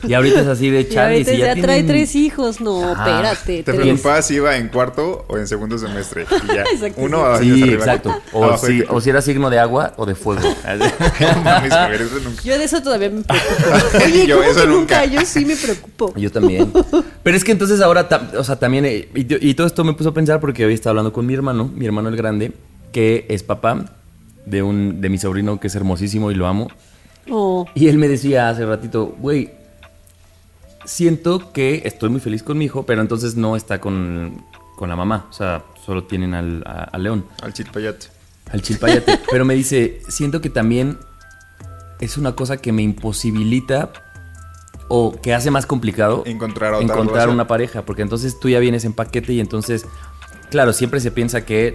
Y 0.07 0.12
ahorita 0.12 0.40
es 0.42 0.47
así 0.47 0.68
de 0.68 0.83
Y 0.83 0.88
Charlie. 0.90 1.12
ahorita 1.20 1.31
si 1.33 1.38
ya, 1.38 1.55
ya 1.55 1.62
trae 1.62 1.83
tres 1.85 2.14
hijos. 2.14 2.61
No, 2.61 2.92
Ajá. 2.92 3.03
espérate. 3.33 3.57
Te 3.57 3.62
tres. 3.62 3.77
preocupabas 3.81 4.27
si 4.27 4.35
iba 4.35 4.57
en 4.59 4.68
cuarto 4.68 5.25
o 5.27 5.38
en 5.38 5.47
segundo 5.49 5.79
semestre. 5.79 6.27
Y 6.44 6.55
ya. 6.55 6.62
Exacto, 6.75 7.01
Uno 7.01 7.16
sí. 7.16 7.25
abajo 7.25 7.42
Sí, 7.44 7.62
arriba. 7.62 7.77
exacto. 7.79 8.23
O 8.35 8.44
Abajo 8.44 8.66
si, 8.66 8.83
o 8.87 9.01
si 9.01 9.09
era 9.11 9.23
signo 9.23 9.49
de 9.49 9.59
agua 9.59 9.94
o 9.97 10.05
de 10.05 10.14
fuego. 10.14 10.42
No 10.75 11.40
mames, 11.42 11.73
Javier, 11.73 12.03
eso 12.03 12.20
nunca. 12.23 12.42
Yo 12.42 12.59
de 12.59 12.64
eso 12.64 12.83
todavía 12.83 13.09
me 13.09 13.23
preocupo. 13.23 14.05
Oye, 14.05 14.27
Yo, 14.27 14.37
¿cómo 14.37 14.51
eso 14.51 14.61
que 14.61 14.66
nunca. 14.66 15.01
nunca? 15.01 15.05
Yo 15.07 15.27
sí 15.27 15.44
me 15.47 15.57
preocupo. 15.57 16.12
Yo 16.16 16.31
también. 16.31 16.70
Pero 17.23 17.37
es 17.37 17.42
que 17.44 17.53
entonces 17.53 17.81
ahora, 17.81 18.07
o 18.37 18.44
sea, 18.44 18.57
también, 18.59 18.85
eh, 18.85 19.09
y, 19.14 19.49
y 19.51 19.55
todo 19.55 19.66
esto 19.66 19.83
me 19.85 19.94
puso 19.94 20.11
a 20.11 20.14
pensar 20.14 20.40
porque 20.40 20.66
hoy 20.66 20.74
estaba 20.75 20.93
hablando 20.93 21.13
con 21.13 21.27
mi 21.27 21.35
hermano, 21.35 21.71
mi 21.75 21.87
hermano 21.87 22.09
el 22.09 22.17
grande, 22.17 22.53
que 22.93 23.27
es 23.29 23.43
papá 23.43 23.93
de 24.47 24.63
un 24.63 25.01
de 25.01 25.09
mi 25.09 25.19
sobrino 25.19 25.59
que 25.61 25.69
es 25.69 25.75
hermosísimo 25.75 26.31
y 26.31 26.35
lo 26.35 26.47
amo. 26.47 26.69
Oh, 27.31 27.67
Y 27.75 27.89
él 27.89 27.97
me 27.99 28.09
decía 28.09 28.49
hace 28.51 28.67
ratito, 28.67 29.15
güey, 29.19 29.51
siento 30.85 31.53
que 31.53 31.83
estoy 31.85 32.11
muy 32.11 32.21
feliz 32.21 32.43
con 32.43 32.59
mi 32.59 32.67
hijo, 32.67 32.85
pero 32.85 33.01
entonces 33.01 33.37
no 33.37 33.57
está 33.57 33.81
con, 33.81 34.43
con 34.77 34.89
la 34.89 34.97
mamá. 34.97 35.27
O 35.31 35.33
sea, 35.33 35.63
solo 35.85 36.05
tienen 36.05 36.35
al, 36.35 36.63
a- 36.67 36.85
al 36.85 37.03
león, 37.03 37.25
Al 37.43 37.53
chilpayate. 37.55 38.07
al 38.51 38.63
chilpayate. 38.63 39.21
pero 39.31 39.45
me 39.45 39.55
dice, 39.55 40.03
siento 40.09 40.41
que 40.41 40.51
también 40.51 40.99
es 42.01 42.19
una 42.19 42.35
cosa 42.37 42.57
que 42.59 42.73
me 42.73 42.83
imposibilita 42.83 43.91
o 44.89 45.19
que 45.23 45.33
hace 45.33 45.51
más 45.51 45.65
complicado 45.65 46.23
Encontrar 46.27 46.75
a 46.75 46.77
otra 46.77 46.85
encontrar 46.85 47.15
relación. 47.15 47.35
una 47.35 47.47
pareja, 47.47 47.83
porque 47.87 48.03
entonces 48.03 48.39
tú 48.39 48.51
ya 48.51 48.59
vienes 48.59 48.85
en 48.85 48.93
paquete 48.93 49.33
y 49.33 49.41
entonces, 49.41 49.87
claro, 50.55 50.73
siempre 50.73 51.01
se 51.01 51.11
piensa 51.11 51.45
que 51.45 51.75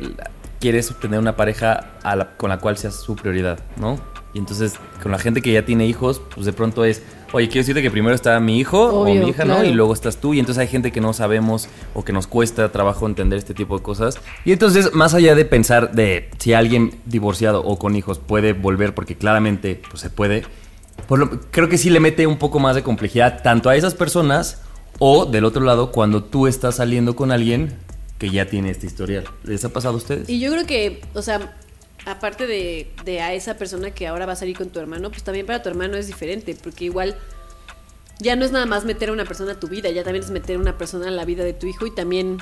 quieres 0.62 0.94
tener 1.02 1.20
una 1.20 1.36
pareja 1.36 1.92
a 2.02 2.16
la- 2.16 2.38
con 2.38 2.50
la 2.50 2.60
cual 2.60 2.78
seas 2.78 2.96
su 2.96 3.16
prioridad, 3.18 3.60
¿no? 3.78 4.00
Y 4.34 4.40
entonces 4.40 4.76
con 5.04 5.12
la 5.12 5.20
gente 5.20 5.42
que 5.42 5.52
ya 5.52 5.66
tiene 5.66 5.86
hijos, 5.86 6.22
pues 6.34 6.46
de 6.46 6.54
pronto 6.54 6.86
es, 6.86 7.02
oye, 7.34 7.48
quiero 7.50 7.62
decirte 7.62 7.82
que 7.82 7.92
primero 7.92 8.16
está 8.16 8.40
mi 8.40 8.58
hijo 8.58 8.86
Obvio, 9.02 9.22
o 9.22 9.26
mi 9.26 9.30
hija, 9.32 9.44
¿no? 9.44 9.56
claro. 9.56 9.68
Y 9.68 9.74
luego 9.74 9.94
estás 9.94 10.16
tú, 10.18 10.34
y 10.34 10.40
entonces 10.40 10.62
hay 10.62 10.68
gente 10.68 10.94
que 10.94 11.02
no 11.02 11.12
sabemos 11.12 11.68
o 11.94 12.06
que 12.06 12.14
nos 12.14 12.26
cuesta 12.28 12.72
trabajo 12.72 13.06
entender 13.06 13.38
este 13.38 13.54
tipo 13.54 13.76
de 13.78 13.84
cosas. 13.84 14.18
Y 14.46 14.54
entonces, 14.54 14.94
más 14.94 15.14
allá 15.14 15.36
de 15.36 15.44
pensar 15.44 15.92
de 15.92 16.30
si 16.38 16.54
alguien 16.54 16.96
divorciado 17.06 17.62
o 17.66 17.78
con 17.80 17.96
hijos 17.98 18.20
puede 18.20 18.54
volver, 18.54 18.94
porque 18.96 19.16
claramente 19.18 19.82
pues, 19.90 20.02
se 20.02 20.10
puede, 20.10 20.44
por 21.08 21.20
lo- 21.20 21.30
creo 21.52 21.68
que 21.68 21.78
sí 21.78 21.90
le 21.90 22.00
mete 22.00 22.28
un 22.28 22.38
poco 22.38 22.60
más 22.60 22.76
de 22.76 22.84
complejidad 22.84 23.42
tanto 23.44 23.70
a 23.70 23.76
esas 23.76 23.94
personas 23.94 24.62
o 25.00 25.26
del 25.26 25.44
otro 25.46 25.64
lado 25.64 25.92
cuando 25.92 26.24
tú 26.24 26.46
estás 26.48 26.76
saliendo 26.76 27.16
con 27.16 27.32
alguien 27.32 27.78
que 28.20 28.30
ya 28.30 28.46
tiene 28.46 28.70
este 28.70 28.86
historial. 28.86 29.24
¿Les 29.44 29.66
ha 29.66 29.70
pasado 29.70 29.96
a 29.96 29.98
ustedes? 29.98 30.30
Y 30.30 30.40
yo 30.40 30.52
creo 30.52 30.66
que, 30.66 31.02
o 31.14 31.22
sea, 31.22 31.58
aparte 32.06 32.46
de, 32.46 32.92
de 33.06 33.22
a 33.22 33.34
esa 33.34 33.58
persona 33.58 33.92
que 33.92 34.08
ahora 34.08 34.26
va 34.26 34.34
a 34.34 34.36
salir 34.36 34.58
con 34.58 34.70
tu 34.70 34.80
hermano, 34.80 35.10
pues 35.10 35.24
también 35.24 35.46
para 35.46 35.64
tu 35.64 35.70
hermano 35.70 35.98
es 35.98 36.08
diferente, 36.08 36.56
porque 36.62 36.86
igual 36.86 37.18
ya 38.20 38.36
no 38.36 38.46
es 38.46 38.52
nada 38.52 38.66
más 38.66 38.86
meter 38.86 39.10
a 39.10 39.14
una 39.14 39.26
persona 39.26 39.54
a 39.54 39.60
tu 39.60 39.68
vida, 39.68 39.90
ya 39.90 40.04
también 40.04 40.24
es 40.24 40.32
meter 40.32 40.58
a 40.58 40.60
una 40.60 40.78
persona 40.78 41.08
en 41.08 41.16
la 41.16 41.26
vida 41.26 41.44
de 41.44 41.54
tu 41.54 41.68
hijo 41.68 41.88
y 41.88 41.92
también 41.92 42.40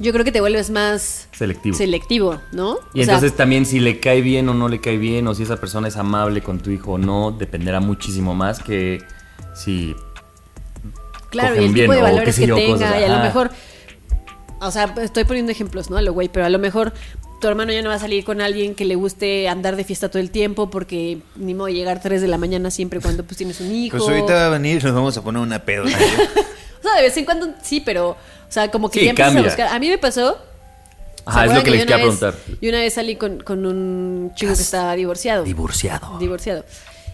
yo 0.00 0.12
creo 0.12 0.24
que 0.24 0.32
te 0.32 0.40
vuelves 0.40 0.70
más 0.70 1.28
Selectivo. 1.32 1.76
selectivo, 1.76 2.40
¿no? 2.52 2.78
Y 2.94 3.02
O 3.02 3.04
sea, 3.04 3.14
entonces 3.14 3.36
también 3.36 3.66
si 3.66 3.80
le 3.80 4.00
cae 4.00 4.20
bien 4.20 4.48
o 4.48 4.54
no 4.54 4.68
le 4.68 4.80
cae 4.80 4.96
bien, 4.96 5.26
o 5.26 5.34
si 5.34 5.42
esa 5.44 5.56
persona 5.58 5.88
es 5.88 5.96
amable 5.96 6.42
con 6.42 6.60
tu 6.60 6.70
hijo 6.70 6.92
o 6.92 6.98
no, 6.98 7.32
dependerá 7.32 7.80
muchísimo 7.80 8.34
más 8.34 8.62
que 8.62 9.02
si... 9.54 9.94
Claro, 11.30 11.56
y 11.56 11.64
el 11.66 11.72
bien, 11.72 11.86
tipo 11.86 11.92
de 11.92 12.02
valores 12.02 12.38
que 12.38 12.46
yo, 12.46 12.54
tenga, 12.54 12.72
cosas, 12.72 13.00
y 13.00 13.04
a 13.04 13.08
lo 13.08 13.22
mejor, 13.22 13.50
o 14.60 14.70
sea, 14.70 14.94
estoy 15.02 15.24
poniendo 15.24 15.52
ejemplos, 15.52 15.90
¿no? 15.90 15.96
A 15.96 16.02
lo 16.02 16.12
güey, 16.12 16.28
pero 16.28 16.46
a 16.46 16.48
lo 16.48 16.58
mejor 16.58 16.92
tu 17.40 17.46
hermano 17.48 17.72
ya 17.72 17.82
no 17.82 17.88
va 17.90 17.94
a 17.96 17.98
salir 18.00 18.24
con 18.24 18.40
alguien 18.40 18.74
que 18.74 18.84
le 18.84 18.96
guste 18.96 19.48
andar 19.48 19.76
de 19.76 19.84
fiesta 19.84 20.08
todo 20.08 20.20
el 20.20 20.30
tiempo 20.30 20.70
porque 20.70 21.18
ni 21.36 21.54
modo 21.54 21.66
de 21.66 21.74
llegar 21.74 22.00
3 22.02 22.20
de 22.20 22.28
la 22.28 22.38
mañana 22.38 22.70
siempre 22.70 23.00
cuando 23.00 23.22
pues 23.24 23.36
tienes 23.36 23.60
un 23.60 23.70
hijo. 23.72 23.96
Pues 23.98 24.08
ahorita 24.08 24.32
va 24.34 24.46
a 24.46 24.48
venir 24.50 24.80
y 24.80 24.84
nos 24.84 24.94
vamos 24.94 25.16
a 25.16 25.22
poner 25.22 25.42
una 25.42 25.64
pedo. 25.64 25.84
O 26.78 26.80
sea, 26.80 26.94
de 26.94 27.02
vez 27.02 27.16
en 27.16 27.24
cuando 27.24 27.48
sí, 27.60 27.80
pero, 27.80 28.10
o 28.10 28.16
sea, 28.48 28.70
como 28.70 28.88
que 28.88 29.00
Sí, 29.00 29.04
ya 29.06 29.10
empiezas 29.10 29.32
cambia. 29.34 29.42
a 29.42 29.54
buscar. 29.56 29.74
A 29.74 29.78
mí 29.80 29.88
me 29.88 29.98
pasó, 29.98 30.38
Ajá, 31.24 31.40
¿Se 31.42 31.48
es 31.48 31.54
lo 31.56 31.62
que 31.64 31.70
les 31.72 31.80
quería 31.80 31.96
preguntar. 31.96 32.34
Yo 32.62 32.68
una 32.70 32.78
vez 32.78 32.94
salí 32.94 33.16
con, 33.16 33.40
con 33.40 33.66
un 33.66 34.32
chico 34.36 34.54
que 34.54 34.62
estaba 34.62 34.94
divorciado. 34.94 35.42
Divorciado. 35.42 36.18
divorciado. 36.18 36.64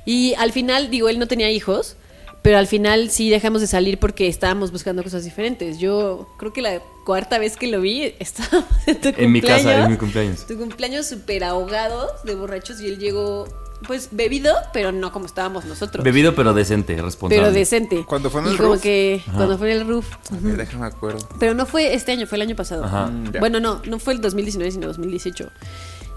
Y 0.05 0.35
al 0.35 0.53
final, 0.53 0.91
digo, 0.91 1.09
él 1.09 1.19
no 1.19 1.27
tenía 1.27 1.51
hijos, 1.51 1.97
pero 2.45 2.59
al 2.59 2.67
final 2.67 3.09
sí 3.09 3.31
dejamos 3.31 3.63
de 3.63 3.67
salir 3.67 3.99
porque 3.99 4.29
estábamos 4.29 4.71
buscando 4.71 5.03
cosas 5.03 5.25
diferentes. 5.25 5.79
Yo 5.79 6.29
creo 6.37 6.53
que 6.53 6.61
la 6.61 6.79
cuarta 7.07 7.39
vez 7.39 7.57
que 7.57 7.69
lo 7.69 7.81
vi 7.81 8.15
estábamos 8.19 8.69
en 8.87 9.01
tu 9.01 9.09
En 9.17 9.33
mi 9.33 9.41
casa, 9.41 9.55
cumpleaños. 9.55 9.85
en 9.87 9.91
mi 9.91 9.97
cumpleaños. 9.97 10.47
Tu 10.47 10.59
cumpleaños 10.59 11.07
súper 11.07 11.43
ahogados 11.43 12.23
de 12.25 12.35
borrachos 12.35 12.83
y 12.83 12.89
él 12.89 12.99
llegó, 12.99 13.49
pues, 13.87 14.11
bebido, 14.13 14.55
pero 14.75 14.93
no 14.93 15.11
como 15.11 15.25
estábamos 15.25 15.65
nosotros. 15.65 16.05
Bebido 16.05 16.35
pero 16.35 16.53
decente, 16.53 17.01
responsable. 17.01 17.43
pero 17.43 17.51
decente. 17.51 18.05
¿Cuándo 18.05 18.29
fue 18.29 18.43
en 18.43 18.49
y 18.49 18.51
el 18.51 18.57
como 18.59 18.73
roof? 18.75 18.83
que 18.83 19.23
cuando 19.35 19.57
fue 19.57 19.73
en 19.73 19.81
el 19.81 19.87
roof. 19.89 20.07
A 20.31 20.37
ver, 20.39 20.59
déjame 20.59 20.85
acuerdo. 20.85 21.27
Pero 21.41 21.55
no 21.55 21.65
fue 21.65 21.95
este 21.95 22.13
año, 22.13 22.27
fue 22.27 22.37
el 22.37 22.43
año 22.43 22.57
pasado. 22.57 22.85
Ajá. 22.85 23.07
Mm. 23.07 23.33
Bueno, 23.41 23.59
no, 23.59 23.81
no 23.87 23.99
fue 23.99 24.13
el 24.13 24.21
2019, 24.21 24.71
sino 24.71 24.87
2018. 24.89 25.51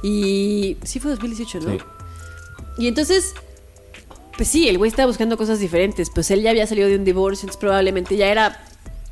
Y 0.04 0.76
sí 0.84 1.00
fue 1.00 1.10
2018, 1.12 1.60
¿no? 1.62 1.72
Sí. 1.72 1.78
Y 2.80 2.88
entonces, 2.90 3.34
pues 4.38 4.50
sí, 4.50 4.70
el 4.70 4.78
güey 4.78 4.90
estaba 4.90 5.08
buscando 5.08 5.36
cosas 5.36 5.60
diferentes. 5.60 6.10
Pues 6.10 6.32
él 6.32 6.42
ya 6.42 6.52
había 6.52 6.66
salido 6.68 6.88
de 6.88 6.96
un 6.96 7.04
divorcio, 7.04 7.46
entonces 7.46 7.60
probablemente 7.60 8.16
ya 8.16 8.28
era, 8.28 8.64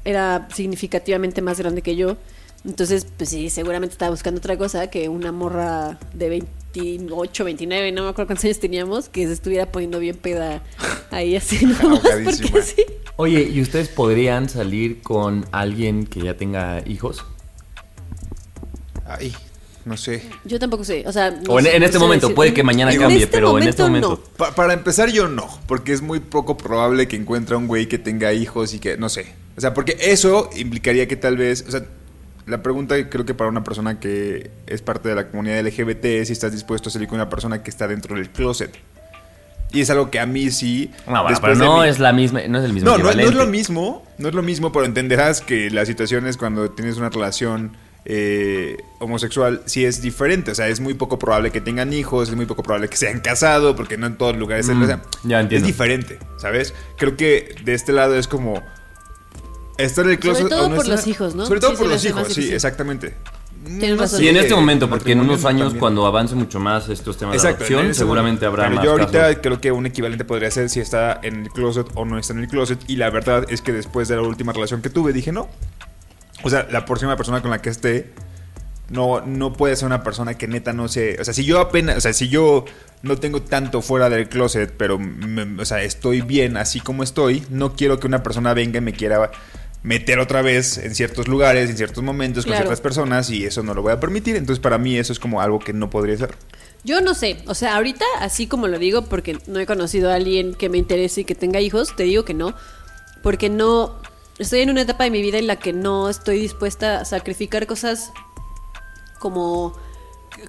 era 0.05 0.47
significativamente 0.53 1.41
más 1.41 1.59
grande 1.59 1.81
que 1.81 1.95
yo. 1.95 2.15
Entonces, 2.63 3.05
pues 3.17 3.29
sí, 3.29 3.49
seguramente 3.49 3.93
estaba 3.93 4.11
buscando 4.11 4.39
otra 4.39 4.57
cosa 4.57 4.89
que 4.89 5.09
una 5.09 5.31
morra 5.31 5.99
de 6.13 6.29
28, 6.29 7.43
29, 7.43 7.91
no 7.91 8.03
me 8.03 8.09
acuerdo 8.09 8.27
cuántos 8.27 8.45
años 8.45 8.59
teníamos, 8.59 9.09
que 9.09 9.27
se 9.27 9.33
estuviera 9.33 9.71
poniendo 9.71 9.99
bien 9.99 10.15
peda 10.15 10.63
ahí 11.11 11.35
así, 11.35 11.65
¿no? 11.65 11.75
Ahogadísima. 11.89 12.49
Porque 12.49 12.61
sí. 12.63 12.83
Oye, 13.17 13.43
¿y 13.43 13.61
ustedes 13.61 13.89
podrían 13.89 14.49
salir 14.49 15.01
con 15.01 15.45
alguien 15.51 16.05
que 16.05 16.21
ya 16.21 16.35
tenga 16.37 16.81
hijos? 16.87 17.23
Ay, 19.05 19.35
no 19.85 19.95
sé. 19.97 20.23
Yo 20.43 20.59
tampoco 20.59 20.83
sé, 20.83 21.03
o 21.07 21.11
sea... 21.13 21.31
no 21.31 21.53
O 21.53 21.59
en, 21.59 21.65
sé, 21.65 21.75
en 21.75 21.79
no 21.81 21.85
este 21.85 21.99
momento, 21.99 22.27
decir. 22.27 22.35
puede 22.35 22.53
que 22.53 22.63
mañana 22.63 22.91
En 22.91 22.99
cambie, 22.99 23.23
este 23.23 23.27
pero 23.37 23.57
en 23.57 23.67
este 23.67 23.83
momento, 23.83 24.09
no. 24.09 24.37
Pa- 24.37 24.53
para 24.55 24.73
empezar, 24.73 25.09
yo 25.11 25.27
no, 25.29 25.47
porque 25.67 25.93
es 25.93 26.01
muy 26.01 26.19
poco 26.19 26.57
probable 26.57 27.07
que 27.07 27.15
encuentre 27.15 27.55
a 27.55 27.57
un 27.57 27.67
güey 27.67 27.87
que 27.87 27.97
tenga 27.99 28.33
hijos 28.33 28.73
y 28.73 28.79
que, 28.79 28.97
no 28.97 29.09
sé. 29.09 29.27
O 29.57 29.61
sea, 29.61 29.73
porque 29.73 29.95
eso 29.99 30.49
implicaría 30.55 31.07
que 31.07 31.15
tal 31.15 31.37
vez, 31.37 31.63
o 31.67 31.71
sea, 31.71 31.83
la 32.47 32.61
pregunta 32.61 32.95
creo 33.09 33.25
que 33.25 33.33
para 33.33 33.49
una 33.49 33.63
persona 33.63 33.99
que 33.99 34.51
es 34.67 34.81
parte 34.81 35.09
de 35.09 35.15
la 35.15 35.29
comunidad 35.29 35.65
LGBT 35.65 36.05
es 36.05 36.27
si 36.27 36.33
estás 36.33 36.51
dispuesto 36.51 36.89
a 36.89 36.91
salir 36.91 37.07
con 37.07 37.15
una 37.15 37.29
persona 37.29 37.63
que 37.63 37.69
está 37.69 37.87
dentro 37.87 38.15
del 38.15 38.29
closet. 38.29 38.71
Y 39.71 39.81
es 39.81 39.89
algo 39.89 40.09
que 40.11 40.19
a 40.19 40.25
mí 40.25 40.51
sí... 40.51 40.91
No, 41.07 41.23
bueno, 41.23 41.37
pero 41.41 41.55
no 41.55 41.83
es 41.83 41.99
la 41.99 42.13
misma, 42.13 42.41
no 42.47 42.59
es 42.59 42.65
el 42.65 42.71
mismo 42.71 42.89
No, 42.89 42.97
no, 42.97 43.03
no 43.13 43.19
es 43.21 43.33
lo 43.33 43.45
mismo, 43.47 44.05
no 44.19 44.29
es 44.29 44.35
lo 44.35 44.41
mismo, 44.43 44.71
pero 44.71 44.85
entenderás 44.85 45.41
que 45.41 45.69
la 45.69 45.85
situación 45.85 46.27
es 46.27 46.37
cuando 46.37 46.69
tienes 46.71 46.97
una 46.97 47.09
relación 47.09 47.75
eh, 48.05 48.77
homosexual, 48.99 49.61
sí 49.65 49.83
es 49.85 50.01
diferente. 50.01 50.51
O 50.51 50.55
sea, 50.55 50.67
es 50.67 50.79
muy 50.79 50.93
poco 50.93 51.17
probable 51.19 51.51
que 51.51 51.59
tengan 51.61 51.91
hijos, 51.93 52.29
es 52.29 52.35
muy 52.35 52.45
poco 52.45 52.61
probable 52.63 52.87
que 52.87 52.97
se 52.97 53.07
hayan 53.07 53.19
casado, 53.21 53.75
porque 53.75 53.97
no 53.97 54.05
en 54.07 54.17
todos 54.17 54.37
lugares 54.37 54.69
es- 54.69 54.75
Mm, 54.75 54.83
o 54.83 54.85
sea, 54.85 55.01
ya 55.23 55.39
entiendo. 55.41 55.65
es 55.65 55.67
diferente, 55.67 56.19
¿sabes? 56.37 56.73
Creo 56.97 57.17
que 57.17 57.55
de 57.63 57.73
este 57.73 57.91
lado 57.93 58.15
es 58.15 58.27
como 58.27 58.61
estar 59.77 60.05
en 60.05 60.11
el 60.11 60.19
closet. 60.19 60.47
todo 60.49 60.65
o 60.65 60.69
no 60.69 60.75
por 60.75 60.85
estar- 60.85 60.97
los 60.97 61.07
hijos, 61.07 61.35
¿no? 61.35 61.45
Sobre 61.45 61.59
todo 61.59 61.71
Sí, 61.71 61.77
por 61.77 61.87
los 61.87 62.05
hijos, 62.05 62.27
sí, 62.33 62.53
exactamente. 62.53 63.15
Sí, 63.67 64.27
en 64.27 64.37
este 64.37 64.49
de 64.49 64.55
momento, 64.55 64.87
porque 64.87 65.13
en 65.13 65.21
unos 65.21 65.43
años, 65.43 65.63
también. 65.69 65.79
cuando 65.79 66.05
avance 66.05 66.35
mucho 66.35 66.59
más 66.59 66.87
estos 66.87 67.17
temas 67.17 67.33
de 67.33 67.37
Exacto, 67.37 67.65
en 67.65 67.73
adopción, 67.73 67.95
seguramente 67.95 68.45
habrá 68.45 68.65
Pero 68.65 68.75
más 68.75 68.85
yo 68.85 68.91
ahorita 68.91 69.11
casos. 69.21 69.37
creo 69.41 69.59
que 69.59 69.71
un 69.71 69.87
equivalente 69.87 70.23
podría 70.23 70.51
ser 70.51 70.69
si 70.69 70.81
está 70.81 71.19
en 71.23 71.37
el 71.45 71.49
closet 71.49 71.87
o 71.95 72.05
no 72.05 72.19
está 72.19 72.33
en 72.33 72.41
el 72.41 72.47
closet. 72.47 72.77
Y 72.87 72.97
la 72.97 73.09
verdad 73.09 73.43
es 73.49 73.63
que 73.63 73.71
después 73.73 74.07
de 74.07 74.17
la 74.17 74.21
última 74.21 74.53
relación 74.53 74.83
que 74.83 74.91
tuve, 74.91 75.13
dije 75.13 75.31
no. 75.31 75.49
O 76.45 76.49
sea, 76.49 76.67
la 76.71 76.85
próxima 76.85 77.15
persona 77.17 77.41
con 77.41 77.49
la 77.49 77.59
que 77.61 77.69
esté 77.69 78.11
no, 78.89 79.21
no 79.21 79.53
puede 79.53 79.75
ser 79.75 79.87
una 79.87 80.03
persona 80.03 80.35
que 80.37 80.47
neta 80.47 80.71
no 80.73 80.87
sé. 80.87 81.17
O 81.19 81.25
sea, 81.25 81.33
si 81.33 81.43
yo 81.43 81.59
apenas, 81.59 81.97
o 81.97 82.01
sea, 82.01 82.13
si 82.13 82.29
yo 82.29 82.65
no 83.01 83.17
tengo 83.17 83.41
tanto 83.41 83.81
fuera 83.81 84.09
del 84.11 84.29
closet, 84.29 84.71
pero 84.77 84.99
me- 84.99 85.59
o 85.61 85.65
sea, 85.65 85.81
estoy 85.81 86.21
bien 86.21 86.55
así 86.55 86.79
como 86.79 87.01
estoy, 87.01 87.43
no 87.49 87.75
quiero 87.75 87.99
que 87.99 88.05
una 88.05 88.21
persona 88.21 88.53
venga 88.53 88.77
y 88.77 88.81
me 88.81 88.93
quiera 88.93 89.31
meter 89.81 90.19
otra 90.19 90.43
vez 90.43 90.77
en 90.77 90.93
ciertos 90.93 91.27
lugares, 91.27 91.69
en 91.69 91.77
ciertos 91.77 92.03
momentos, 92.03 92.45
con 92.45 92.51
ciertas 92.61 92.81
personas, 92.81 93.29
y 93.31 93.45
eso 93.45 93.63
no 93.63 93.73
lo 93.73 93.81
voy 93.81 93.93
a 93.93 93.99
permitir. 93.99 94.35
Entonces, 94.35 94.61
para 94.61 94.77
mí, 94.77 94.97
eso 94.97 95.13
es 95.13 95.19
como 95.19 95.41
algo 95.41 95.59
que 95.59 95.73
no 95.73 95.89
podría 95.89 96.15
ser. 96.17 96.35
Yo 96.83 97.01
no 97.01 97.15
sé, 97.15 97.37
o 97.47 97.55
sea, 97.55 97.75
ahorita, 97.77 98.05
así 98.19 98.45
como 98.45 98.67
lo 98.67 98.77
digo, 98.77 99.05
porque 99.05 99.39
no 99.47 99.59
he 99.59 99.65
conocido 99.65 100.11
a 100.11 100.15
alguien 100.15 100.53
que 100.53 100.69
me 100.69 100.77
interese 100.77 101.21
y 101.21 101.25
que 101.25 101.33
tenga 101.33 101.59
hijos, 101.59 101.95
te 101.95 102.03
digo 102.03 102.23
que 102.25 102.35
no, 102.35 102.53
porque 103.23 103.49
no, 103.49 103.99
estoy 104.39 104.61
en 104.61 104.69
una 104.69 104.81
etapa 104.81 105.03
de 105.05 105.11
mi 105.11 105.21
vida 105.21 105.37
en 105.37 105.47
la 105.47 105.57
que 105.57 105.73
no 105.73 106.09
estoy 106.09 106.39
dispuesta 106.39 107.01
a 107.01 107.05
sacrificar 107.05 107.65
cosas 107.67 108.11
como 109.19 109.73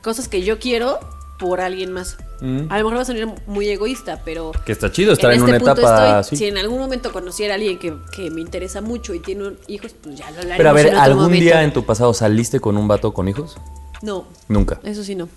cosas 0.02 0.28
que 0.28 0.42
yo 0.42 0.58
quiero 0.58 0.98
por 1.38 1.60
alguien 1.60 1.92
más. 1.92 2.16
Mm. 2.40 2.70
A 2.70 2.78
lo 2.78 2.84
mejor 2.84 2.96
va 2.96 3.02
a 3.02 3.04
sonar 3.04 3.34
muy 3.46 3.68
egoísta, 3.68 4.22
pero... 4.24 4.52
Que 4.64 4.72
está 4.72 4.90
chido 4.90 5.12
estar 5.12 5.30
en, 5.32 5.38
este 5.38 5.50
una 5.50 5.58
punto 5.58 5.80
etapa 5.80 5.96
estoy- 6.06 6.20
así. 6.20 6.36
Si 6.36 6.44
en 6.46 6.58
algún 6.58 6.78
momento 6.78 7.12
conociera 7.12 7.54
a 7.54 7.56
alguien 7.56 7.78
que, 7.78 7.94
que 8.12 8.30
me 8.30 8.40
interesa 8.40 8.80
mucho 8.80 9.14
y 9.14 9.20
tiene 9.20 9.48
un- 9.48 9.58
hijos, 9.68 9.94
pues 10.02 10.16
ya 10.16 10.30
lo 10.30 10.38
hablaremos 10.40 10.56
Pero 10.56 10.70
a 10.70 10.72
ver, 10.72 10.86
en 10.86 10.92
otro 10.92 11.02
¿algún 11.02 11.22
momento. 11.24 11.44
día 11.44 11.62
en 11.62 11.72
tu 11.72 11.84
pasado 11.84 12.12
saliste 12.14 12.58
con 12.60 12.76
un 12.76 12.88
vato 12.88 13.12
con 13.14 13.28
hijos? 13.28 13.56
No, 14.02 14.26
Nunca. 14.48 14.80
eso 14.82 15.04
sí 15.04 15.14
no. 15.14 15.28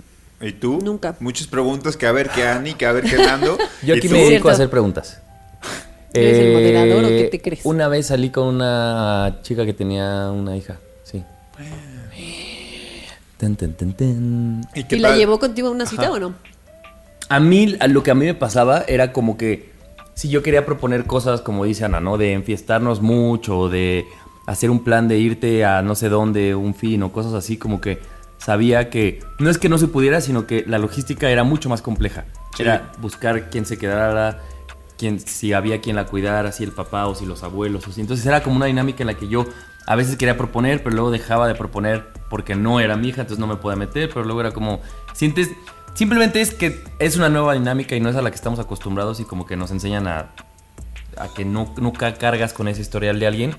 ¿Y 0.42 0.54
tú? 0.54 0.80
Nunca. 0.84 1.16
Muchas 1.20 1.48
preguntas 1.48 1.98
que 1.98 2.08
a 2.08 2.14
ver 2.14 2.30
qué 2.30 2.48
Ani, 2.48 2.74
que 2.74 2.86
a 2.86 2.94
ver 2.94 3.04
qué 3.04 3.18
Nando. 3.18 3.58
Yo 3.84 3.96
¿Y 3.96 3.98
aquí 3.98 4.08
me 4.10 4.20
dedico 4.24 4.48
a 4.50 4.54
hacer 4.54 4.70
preguntas. 4.70 5.22
¿Eres 6.14 6.38
el 6.40 6.48
Eh, 6.48 6.54
moderador 6.54 7.06
o 7.06 7.08
qué 7.08 7.28
te 7.32 7.42
crees? 7.42 7.66
Una 7.66 7.88
vez 7.88 8.08
salí 8.08 8.30
con 8.30 8.48
una 8.48 9.40
chica 9.44 9.66
que 9.66 9.74
tenía 9.74 10.32
una 10.32 10.56
hija, 10.58 10.78
sí. 11.04 11.24
Ten, 13.38 13.56
ten, 13.56 13.74
ten, 13.74 13.94
ten. 13.94 14.62
¿Y 14.76 14.84
qué 14.84 14.98
¿Y 14.98 15.00
la 15.00 15.16
llevó 15.16 15.40
contigo 15.40 15.70
a 15.70 15.72
una 15.72 15.86
cita 15.86 16.12
o 16.12 16.20
no? 16.20 16.34
A 17.30 17.40
mí, 17.40 17.76
a 17.80 17.88
lo 17.88 18.04
que 18.04 18.12
a 18.12 18.16
mí 18.16 18.26
me 18.26 18.34
pasaba 18.34 18.84
era 18.88 19.14
como 19.14 19.38
que 19.38 19.70
si 20.16 20.30
yo 20.30 20.44
quería 20.44 20.66
proponer 20.66 21.06
cosas, 21.06 21.42
como 21.42 21.64
dice 21.64 21.86
Ana, 21.86 22.00
¿no? 22.02 22.18
De 22.18 22.34
enfiestarnos 22.34 23.02
mucho, 23.02 23.58
o 23.58 23.70
de 23.70 24.06
hacer 24.48 24.70
un 24.72 24.84
plan 24.84 25.08
de 25.08 25.20
irte 25.20 25.64
a 25.64 25.82
no 25.82 25.96
sé 25.96 26.10
dónde, 26.10 26.56
un 26.56 26.74
fin 26.74 27.02
o 27.04 27.12
cosas 27.14 27.34
así, 27.34 27.56
como 27.56 27.80
que 27.80 28.00
sabía 28.40 28.90
que 28.90 29.20
no 29.38 29.50
es 29.50 29.58
que 29.58 29.70
no 29.70 29.78
se 29.78 29.88
pudiera, 29.88 30.20
sino 30.22 30.48
que 30.48 30.66
la 30.68 30.80
logística 30.80 31.30
era 31.30 31.44
mucho 31.44 31.70
más 31.70 31.82
compleja. 31.82 32.26
Sí. 32.58 32.64
Era 32.64 32.92
buscar 33.00 33.50
quién 33.50 33.66
se 33.66 33.78
quedara, 33.78 34.40
quién, 35.00 35.20
si 35.20 35.54
había 35.54 35.82
quien 35.82 35.96
la 35.96 36.06
cuidara, 36.06 36.52
si 36.52 36.64
el 36.64 36.72
papá 36.72 37.08
o 37.08 37.16
si 37.16 37.26
los 37.26 37.42
abuelos. 37.42 37.88
O 37.88 37.92
si. 37.92 38.02
Entonces 38.02 38.26
era 38.26 38.44
como 38.44 38.58
una 38.58 38.68
dinámica 38.68 39.02
en 39.02 39.08
la 39.08 39.16
que 39.16 39.28
yo 39.28 39.46
a 39.88 39.96
veces 39.96 40.18
quería 40.18 40.38
proponer, 40.38 40.84
pero 40.84 40.96
luego 40.96 41.10
dejaba 41.10 41.48
de 41.48 41.56
proponer 41.56 42.06
porque 42.30 42.54
no 42.54 42.80
era 42.80 42.96
mi 42.96 43.08
hija, 43.08 43.22
entonces 43.22 43.40
no 43.40 43.48
me 43.48 43.56
podía 43.56 43.76
meter, 43.76 44.10
pero 44.10 44.24
luego 44.24 44.42
era 44.42 44.52
como, 44.52 44.82
sientes, 45.14 45.50
simplemente 45.96 46.42
es 46.42 46.54
que 46.54 46.84
es 47.00 47.16
una 47.16 47.30
nueva 47.30 47.54
dinámica 47.54 47.96
y 47.96 48.00
no 48.00 48.10
es 48.10 48.16
a 48.16 48.22
la 48.22 48.30
que 48.30 48.36
estamos 48.36 48.60
acostumbrados 48.60 49.20
y 49.20 49.24
como 49.24 49.48
que 49.48 49.56
nos 49.56 49.72
enseñan 49.72 50.06
a, 50.06 50.30
a 51.18 51.34
que 51.34 51.44
no, 51.44 51.74
nunca 51.78 52.14
cargas 52.16 52.54
con 52.54 52.68
ese 52.68 52.82
historial 52.82 53.20
de 53.20 53.26
alguien. 53.26 53.56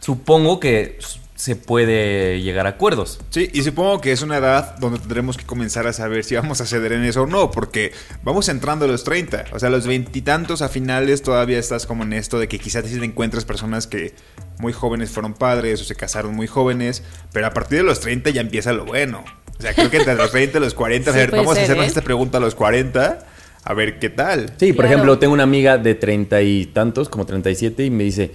Supongo 0.00 0.58
que 0.58 0.98
se 1.36 1.56
puede 1.56 2.40
llegar 2.42 2.66
a 2.66 2.70
acuerdos. 2.70 3.18
Sí, 3.30 3.50
y 3.52 3.62
supongo 3.62 4.00
que 4.00 4.12
es 4.12 4.22
una 4.22 4.36
edad 4.36 4.76
donde 4.78 5.00
tendremos 5.00 5.36
que 5.36 5.44
comenzar 5.44 5.86
a 5.88 5.92
saber 5.92 6.22
si 6.24 6.36
vamos 6.36 6.60
a 6.60 6.66
ceder 6.66 6.92
en 6.92 7.02
eso 7.02 7.22
o 7.22 7.26
no, 7.26 7.50
porque 7.50 7.92
vamos 8.22 8.48
entrando 8.48 8.84
a 8.84 8.88
los 8.88 9.02
30, 9.02 9.46
o 9.52 9.58
sea, 9.58 9.68
a 9.68 9.72
los 9.72 9.86
veintitantos 9.86 10.62
a 10.62 10.68
finales 10.68 11.22
todavía 11.22 11.58
estás 11.58 11.86
como 11.86 12.04
en 12.04 12.12
esto 12.12 12.38
de 12.38 12.46
que 12.46 12.58
quizás 12.60 12.86
si 12.86 12.98
te 13.00 13.04
encuentras 13.04 13.44
personas 13.44 13.88
que 13.88 14.14
muy 14.58 14.72
jóvenes 14.72 15.10
fueron 15.10 15.34
padres 15.34 15.80
o 15.80 15.84
se 15.84 15.96
casaron 15.96 16.34
muy 16.36 16.46
jóvenes, 16.46 17.02
pero 17.32 17.48
a 17.48 17.50
partir 17.50 17.78
de 17.78 17.84
los 17.84 17.98
30 17.98 18.30
ya 18.30 18.40
empieza 18.40 18.72
lo 18.72 18.84
bueno. 18.84 19.24
O 19.58 19.62
sea, 19.62 19.74
creo 19.74 19.90
que 19.90 19.98
entre 19.98 20.14
los 20.14 20.30
30 20.30 20.58
y 20.58 20.60
los 20.60 20.74
40, 20.74 21.10
a 21.10 21.14
ver, 21.14 21.30
vamos 21.32 21.54
ser, 21.54 21.62
a 21.62 21.64
hacernos 21.64 21.84
¿eh? 21.84 21.88
esta 21.88 22.02
pregunta 22.02 22.38
a 22.38 22.40
los 22.40 22.54
40, 22.54 23.26
a 23.64 23.74
ver 23.74 23.98
qué 23.98 24.08
tal. 24.10 24.52
Sí, 24.58 24.72
por 24.72 24.84
Claro. 24.84 24.88
ejemplo, 24.94 25.18
tengo 25.18 25.32
una 25.34 25.42
amiga 25.44 25.78
de 25.78 25.94
treinta 25.96 26.42
y 26.42 26.66
tantos, 26.66 27.08
como 27.08 27.26
37, 27.26 27.84
y 27.84 27.90
me 27.90 28.04
dice, 28.04 28.32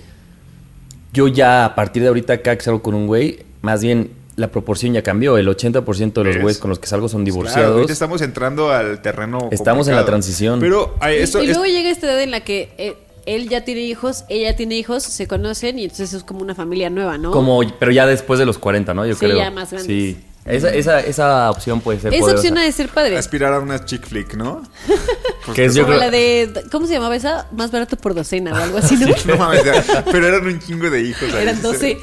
yo 1.14 1.28
ya 1.28 1.66
a 1.66 1.76
partir 1.76 2.02
de 2.04 2.08
ahorita 2.10 2.34
acá 2.34 2.56
que 2.58 2.64
salgo 2.64 2.82
con 2.82 2.94
un 2.96 3.08
güey, 3.08 3.40
más 3.62 3.82
bien 3.82 4.12
la 4.36 4.48
proporción 4.50 4.94
ya 4.94 5.02
cambió, 5.04 5.38
el 5.38 5.48
80% 5.48 6.14
de 6.14 6.24
los 6.24 6.38
güeyes 6.42 6.60
con 6.60 6.70
los 6.70 6.80
que 6.80 6.88
salgo 6.88 7.10
son 7.10 7.24
Claro, 7.24 7.36
divorciados. 7.36 7.76
ahorita 7.76 7.92
estamos 7.94 8.22
entrando 8.22 8.72
al 8.72 9.02
terreno. 9.02 9.50
Estamos 9.52 9.88
en 9.90 9.96
la 9.96 10.06
transición. 10.06 10.60
Pero 10.62 10.96
ay, 11.02 11.18
Y- 11.18 11.22
esto 11.24 11.44
y, 11.44 11.48
luego 11.48 11.66
llega 11.66 11.90
esta 11.90 12.08
edad 12.08 12.22
en 12.22 12.32
la 12.32 12.40
que 12.42 12.70
eh, 12.78 12.96
él 13.26 13.50
ya 13.50 13.66
tiene 13.66 13.82
hijos, 13.82 14.24
ella 14.30 14.56
tiene 14.56 14.78
hijos, 14.78 15.04
se 15.04 15.28
conocen 15.28 15.78
y 15.78 15.84
entonces 15.84 16.14
es 16.14 16.24
como 16.24 16.42
una 16.42 16.56
familia 16.56 16.90
nueva, 16.90 17.18
¿no? 17.18 17.32
Como, 17.32 17.62
pero 17.80 17.92
ya 17.92 18.06
después 18.08 18.40
de 18.40 18.46
los 18.46 18.58
40, 18.58 18.94
¿no? 18.94 19.06
Yo 19.06 19.14
Sí, 19.16 19.26
creo. 19.26 19.36
ya 19.38 19.52
más 19.52 19.72
grandes. 19.72 19.88
Sí. 19.88 20.18
Esa, 20.50 20.70
esa, 20.70 21.00
esa 21.00 21.52
opción 21.52 21.80
puede 21.82 22.00
ser 22.00 22.14
Esa 22.14 22.22
poderosa. 22.22 22.42
opción 22.42 22.58
ha 22.58 22.64
de 22.64 22.72
ser 22.72 22.90
padre. 22.90 23.18
aspirar 23.18 23.54
a 23.54 23.60
una 23.60 23.86
chick 23.86 24.06
flick, 24.08 24.34
¿no? 24.36 24.64
Que 25.56 25.66
es, 25.66 25.74
yo 25.74 25.84
Como 25.84 25.98
creo- 25.98 26.06
la 26.06 26.12
de, 26.12 26.64
¿cómo 26.72 26.86
se 26.86 26.94
llamaba 26.94 27.16
esa? 27.16 27.48
Más 27.52 27.72
barato 27.72 27.96
por 27.98 28.14
docena 28.14 28.52
o 28.54 28.56
algo 28.56 28.78
así, 28.78 28.96
¿no? 28.98 29.08
No 29.26 29.38
mames, 29.38 29.64
ya, 29.64 30.06
pero 30.12 30.28
eran 30.28 30.46
un 30.46 30.60
chingo 30.60 30.90
de 30.90 31.02
hijos. 31.02 31.34
ahí. 31.34 31.42
Eran 31.44 31.62
12. 31.64 31.98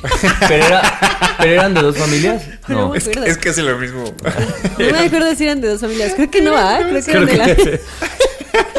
¿Pero, 0.48 0.64
era- 0.66 0.98
¿Pero 1.38 1.52
eran 1.52 1.74
de 1.74 1.82
dos 1.82 1.96
familias? 1.96 2.42
Pero 2.66 2.80
No. 2.80 2.88
me 2.90 2.98
Es, 2.98 3.06
acuerdo. 3.06 3.26
es 3.26 3.38
casi 3.38 3.62
lo 3.62 3.76
mismo. 3.78 4.04
No 4.78 4.90
me 4.90 4.98
acuerdo 5.06 5.34
si 5.36 5.44
eran 5.44 5.60
de 5.60 5.68
dos 5.68 5.80
familias. 5.80 6.14
Creo 6.16 6.30
que 6.30 6.42
no, 6.42 6.56
¿ah? 6.56 6.78
Creo 6.88 7.04
que 7.04 7.10
eran 7.10 7.26
de 7.26 7.36
la... 7.36 7.56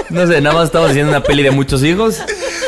No 0.09 0.25
sé, 0.25 0.39
nada 0.41 0.55
más 0.55 0.65
estamos 0.65 0.89
haciendo 0.89 1.11
una 1.11 1.21
peli 1.23 1.43
de 1.43 1.51
muchos 1.51 1.83
hijos. 1.83 2.21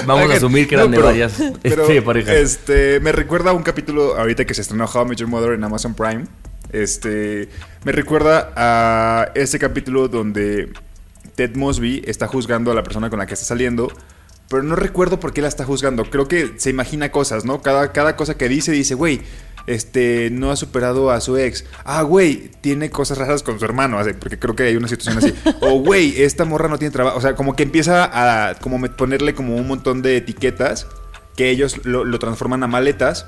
Vamos 0.06 0.30
a 0.32 0.36
asumir 0.36 0.68
que 0.68 0.76
eran 0.76 0.92
no, 0.92 0.98
de 0.98 1.04
varias 1.04 1.34
pero, 1.62 1.84
este, 1.84 2.02
parejas. 2.02 2.36
Este, 2.36 3.00
me 3.02 3.12
recuerda 3.12 3.52
a 3.52 3.54
un 3.54 3.64
capítulo 3.64 4.16
ahorita 4.18 4.46
que 4.46 4.54
se 4.54 4.62
estrenó 4.62 4.86
How 4.86 5.04
I 5.06 5.10
Met 5.10 5.18
Your 5.20 5.30
Mother 5.30 5.54
en 5.54 5.64
Amazon 5.64 5.94
Prime. 5.94 6.26
Este, 6.72 7.50
me 7.84 7.92
recuerda 7.92 8.52
a 8.56 9.32
ese 9.36 9.60
capítulo 9.60 10.08
donde 10.08 10.72
Ted 11.36 11.56
Mosby 11.56 12.04
está 12.06 12.28
juzgando 12.28 12.72
a 12.72 12.76
la 12.76 12.84
persona 12.84 13.10
con 13.10 13.20
la 13.20 13.26
que 13.26 13.34
está 13.34 13.46
saliendo, 13.46 13.92
pero 14.50 14.64
no 14.64 14.76
recuerdo 14.76 15.20
por 15.20 15.34
qué 15.34 15.42
la 15.42 15.48
está 15.48 15.66
juzgando. 15.66 16.06
Creo 16.06 16.28
que 16.28 16.54
se 16.58 16.70
imagina 16.70 17.12
cosas, 17.12 17.46
¿no? 17.46 17.62
Cada, 17.62 17.92
cada 17.92 18.16
cosa 18.16 18.36
que 18.38 18.50
dice, 18.50 18.72
dice, 18.72 18.96
güey, 18.96 19.22
este, 19.68 20.30
no 20.32 20.52
ha 20.52 20.56
superado 20.56 21.12
a 21.12 21.22
su 21.22 21.38
ex. 21.38 21.66
Ah, 21.86 22.02
güey, 22.02 22.50
tiene 22.62 22.90
cosas 22.90 23.18
raras 23.20 23.44
con 23.44 23.60
su 23.60 23.66
hermano, 23.66 24.00
así, 24.00 24.14
porque 24.14 24.40
creo 24.40 24.56
que 24.56 24.64
hay 24.64 24.76
una 24.76 24.88
situación 24.88 25.18
así. 25.18 25.34
O, 25.62 25.80
güey, 25.82 26.22
esta 26.22 26.46
morra 26.46 26.68
no 26.68 26.80
tiene 26.80 26.92
trabajo. 26.92 27.18
O 27.18 27.22
sea, 27.22 27.36
como 27.36 27.56
que 27.56 27.64
empieza 27.64 28.10
a 28.50 28.56
como 28.56 28.82
ponerle 28.96 29.36
como 29.36 29.56
un 29.56 29.68
montón 29.68 30.02
de 30.02 30.18
etiquetas 30.18 30.88
que 31.36 31.50
ellos 31.50 31.86
lo, 31.86 32.04
lo 32.04 32.20
transforman 32.20 32.64
a 32.64 32.68
maletas 32.68 33.26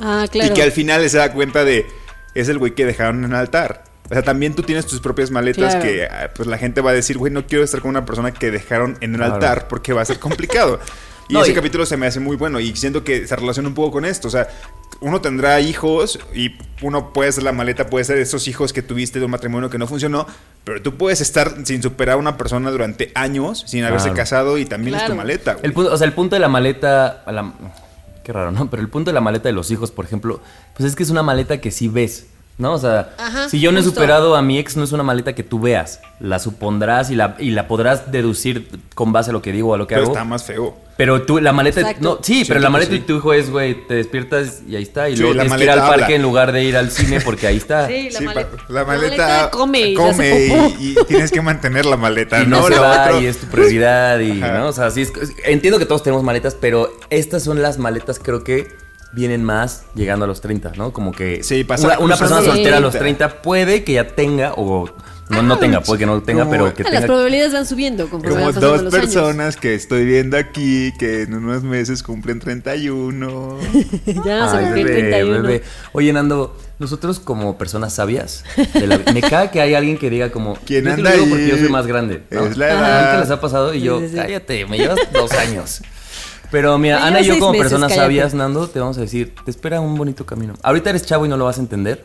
Ah, 0.00 0.26
claro. 0.30 0.50
y 0.50 0.54
que 0.54 0.62
al 0.62 0.72
final 0.72 1.08
se 1.08 1.18
da 1.18 1.32
cuenta 1.32 1.64
de 1.64 1.86
es 2.34 2.48
el 2.48 2.58
güey 2.58 2.74
que 2.74 2.86
dejaron 2.86 3.24
en 3.24 3.30
el 3.30 3.36
altar. 3.36 3.84
O 4.10 4.14
sea, 4.14 4.22
también 4.22 4.54
tú 4.54 4.62
tienes 4.62 4.86
tus 4.86 5.00
propias 5.00 5.30
maletas 5.30 5.74
Claro. 5.76 5.82
que 5.90 6.04
ah, 6.06 6.30
pues 6.34 6.46
la 6.48 6.58
gente 6.58 6.80
va 6.80 6.90
a 6.90 6.94
decir, 6.94 7.16
güey, 7.18 7.32
no 7.32 7.46
quiero 7.46 7.64
estar 7.64 7.80
con 7.80 7.88
una 7.90 8.04
persona 8.04 8.32
que 8.32 8.50
dejaron 8.50 8.98
en 9.00 9.12
el 9.12 9.18
Claro. 9.18 9.34
altar 9.34 9.68
porque 9.68 9.92
va 9.92 10.02
a 10.02 10.04
ser 10.04 10.18
complicado. 10.18 10.80
y 11.28 11.34
No, 11.34 11.42
ese 11.42 11.52
y- 11.52 11.54
capítulo 11.54 11.86
se 11.86 11.96
me 11.96 12.06
hace 12.06 12.20
muy 12.20 12.36
bueno 12.36 12.60
y 12.60 12.74
siento 12.76 13.04
que 13.04 13.26
se 13.26 13.36
relaciona 13.36 13.68
un 13.68 13.74
poco 13.74 13.92
con 13.92 14.04
esto. 14.04 14.28
O 14.28 14.30
sea, 14.30 14.48
uno 15.00 15.20
tendrá 15.20 15.60
hijos 15.60 16.18
y 16.34 16.56
uno 16.82 17.12
puede 17.12 17.32
ser 17.32 17.44
la 17.44 17.52
maleta, 17.52 17.86
puede 17.86 18.04
ser 18.04 18.18
esos 18.18 18.46
hijos 18.48 18.72
que 18.72 18.82
tuviste 18.82 19.18
de 19.18 19.24
un 19.24 19.30
matrimonio 19.30 19.70
que 19.70 19.78
no 19.78 19.86
funcionó, 19.86 20.26
pero 20.64 20.82
tú 20.82 20.96
puedes 20.96 21.20
estar 21.20 21.54
sin 21.64 21.82
superar 21.82 22.14
a 22.14 22.18
una 22.18 22.36
persona 22.36 22.70
durante 22.70 23.10
años, 23.14 23.64
sin 23.66 23.82
haberse 23.84 24.06
Claro. 24.08 24.16
casado 24.16 24.58
y 24.58 24.66
también 24.66 24.96
es 24.96 25.06
tu 25.06 25.14
maleta. 25.14 25.54
güey. 25.54 25.64
El 25.66 25.72
punto, 25.72 25.92
o 25.92 25.96
sea, 25.96 26.06
el 26.06 26.12
punto 26.12 26.36
de 26.36 26.40
la 26.40 26.48
maleta. 26.48 27.22
la- 27.26 27.52
qué 28.22 28.32
raro, 28.32 28.50
¿no? 28.50 28.70
Pero 28.70 28.82
el 28.82 28.88
punto 28.88 29.10
de 29.10 29.14
la 29.14 29.20
maleta 29.20 29.48
de 29.48 29.52
los 29.52 29.70
hijos, 29.70 29.90
por 29.90 30.04
ejemplo, 30.04 30.40
pues 30.76 30.88
es 30.88 30.96
que 30.96 31.02
es 31.02 31.10
una 31.10 31.22
maleta 31.22 31.60
que 31.60 31.70
sí 31.70 31.88
ves. 31.88 32.26
¿No? 32.62 32.74
O 32.74 32.78
sea, 32.78 33.10
Ajá, 33.18 33.48
si 33.48 33.58
yo 33.60 33.72
no 33.72 33.80
he 33.80 33.82
superado 33.82 34.36
a 34.36 34.40
mi 34.42 34.56
ex, 34.58 34.76
no 34.76 34.84
es 34.84 34.92
una 34.92 35.02
maleta 35.02 35.34
que 35.34 35.42
tú 35.42 35.58
veas. 35.60 36.00
La 36.20 36.38
supondrás 36.38 37.10
y 37.10 37.16
la, 37.16 37.34
y 37.40 37.50
la 37.50 37.66
podrás 37.66 38.12
deducir 38.12 38.68
con 38.94 39.12
base 39.12 39.30
a 39.30 39.32
lo 39.32 39.42
que 39.42 39.50
digo 39.50 39.70
o 39.70 39.74
a 39.74 39.78
lo 39.78 39.88
que 39.88 39.96
pero 39.96 40.04
hago. 40.06 40.12
está 40.12 40.24
más 40.24 40.44
feo. 40.44 40.76
Pero 40.96 41.22
tú, 41.22 41.40
la 41.40 41.52
maleta. 41.52 41.80
Exacto. 41.80 42.02
No, 42.02 42.18
sí, 42.22 42.44
pero 42.46 42.60
la 42.60 42.70
maleta 42.70 42.92
sí. 42.92 42.98
y 42.98 43.00
tu 43.00 43.16
hijo 43.16 43.32
es, 43.32 43.50
güey, 43.50 43.86
te 43.88 43.94
despiertas 43.94 44.60
y 44.68 44.76
ahí 44.76 44.84
está. 44.84 45.08
Y 45.08 45.16
Sí, 45.16 45.22
luego 45.22 45.34
tienes 45.40 45.52
que 45.58 45.64
ir 45.64 45.70
al 45.70 45.80
parque 45.80 46.04
habla. 46.04 46.14
en 46.16 46.22
lugar 46.22 46.52
de 46.52 46.62
ir 46.62 46.76
al 46.76 46.90
cine 46.92 47.20
porque 47.20 47.48
ahí 47.48 47.56
está. 47.56 47.88
Sí, 47.88 48.10
la 48.10 48.18
Sí, 48.20 48.24
maleta. 48.24 48.48
la 48.68 48.84
maleta, 48.84 49.50
come 49.50 49.80
y 49.80 49.94
come 49.94 50.94
tienes 51.08 51.32
que 51.32 51.40
mantener 51.42 51.84
la 51.86 51.96
maleta, 51.96 52.40
y 52.42 52.46
no, 52.46 52.60
¿no? 52.60 52.68
se 52.68 52.74
La 52.76 52.80
va 52.80 53.20
y 53.20 53.26
es 53.26 53.38
tu 53.38 53.46
prioridad 53.46 54.20
y 54.20 54.40
Ajá. 54.40 54.58
no 54.58 54.68
o 54.68 54.72
sea 54.72 54.90
sí 54.92 55.02
es- 55.02 55.12
es- 55.20 55.32
entiendo 55.44 55.78
que 55.80 55.86
todos 55.86 56.02
tenemos 56.04 56.22
maletas 56.22 56.54
pero 56.54 56.90
estas 57.10 57.42
son 57.42 57.60
las 57.62 57.78
maletas 57.78 58.20
creo 58.22 58.44
que 58.44 58.68
vienen 59.12 59.44
más 59.44 59.84
llegando 59.94 60.24
a 60.24 60.28
los 60.28 60.40
30 60.40 60.72
no 60.76 60.92
como 60.92 61.12
que 61.12 61.42
Sí, 61.42 61.64
pasa- 61.64 61.98
una, 61.98 62.16
persona 62.16 62.42
soltera 62.42 62.78
a 62.78 62.80
los 62.80 62.92
30. 62.92 63.28
30 63.28 63.42
puede 63.42 63.84
que 63.84 63.92
ya 63.94 64.06
tenga 64.08 64.54
o 64.54 64.88
no, 65.28 65.40
no 65.42 65.56
tenga 65.58 65.80
puede 65.80 66.00
que 66.00 66.06
no 66.06 66.22
tenga 66.22 66.40
Como- 66.44 66.50
pero 66.50 66.74
que 66.74 66.82
Ah, 66.82 66.86
Las 66.86 66.92
tenga 66.92 67.06
probabilidades 67.06 67.52
van 67.54 67.64
subiendo 67.66 68.08
conforme 68.10 68.34
Como 68.34 68.52
van 68.52 68.54
dos 68.60 68.82
los 68.82 68.94
años. 68.94 69.06
personas 69.06 69.56
que 69.56 69.74
estoy 69.74 70.04
viendo 70.04 70.36
aquí 70.36 70.92
que 70.98 71.22
en 71.22 71.34
unos 71.34 71.62
meses 71.62 72.02
cumplen 72.02 72.38
31. 72.38 73.58
ya 74.24 74.48
se 74.50 74.56
bebé, 74.58 74.84
31. 74.84 75.42
bebé. 75.42 75.62
Oye, 75.92 76.12
Nando, 76.12 76.54
nosotros 76.78 77.18
como 77.20 77.56
personas 77.56 77.94
sabias, 77.94 78.44
de 78.74 78.86
la- 78.86 78.98
me 79.14 79.20
caga 79.22 79.50
que 79.50 79.60
hay 79.62 79.72
alguien 79.74 79.96
que 79.96 80.10
diga 80.10 80.30
como, 80.32 80.54
¿Quién 80.66 80.84
yo 80.84 80.90
te 80.90 80.94
anda 80.96 81.10
lo 81.10 81.16
digo 81.16 81.24
ahí? 81.24 81.30
porque 81.30 81.48
yo 81.48 81.56
soy 81.58 81.68
más 81.70 81.86
grande. 81.86 82.22
¿no? 82.30 82.44
Es 82.46 82.56
la 82.58 82.66
edad. 82.68 83.20
Les 83.20 83.30
ha 83.30 83.40
pasado 83.40 83.72
y 83.72 83.80
yo, 83.80 84.00
Sí, 84.00 84.06
sí, 84.08 84.12
sí. 84.12 84.16
cállate, 84.18 84.66
me 84.66 84.76
llevas 84.76 84.98
dos 85.12 85.32
años. 85.32 85.82
Pero 86.52 86.78
mira, 86.78 87.00
Me 87.00 87.06
Ana 87.06 87.20
y 87.20 87.24
yo 87.24 87.38
como 87.40 87.50
meses, 87.52 87.64
personas 87.64 87.88
cállate. 87.88 88.04
sabias, 88.04 88.34
Nando, 88.34 88.68
te 88.68 88.78
vamos 88.78 88.96
a 88.98 89.00
decir, 89.00 89.34
te 89.44 89.50
espera 89.50 89.80
un 89.80 89.96
bonito 89.96 90.24
camino. 90.26 90.54
Ahorita 90.62 90.90
eres 90.90 91.04
chavo 91.04 91.26
y 91.26 91.28
no 91.28 91.36
lo 91.36 91.46
vas 91.46 91.58
a 91.58 91.62
entender, 91.62 92.04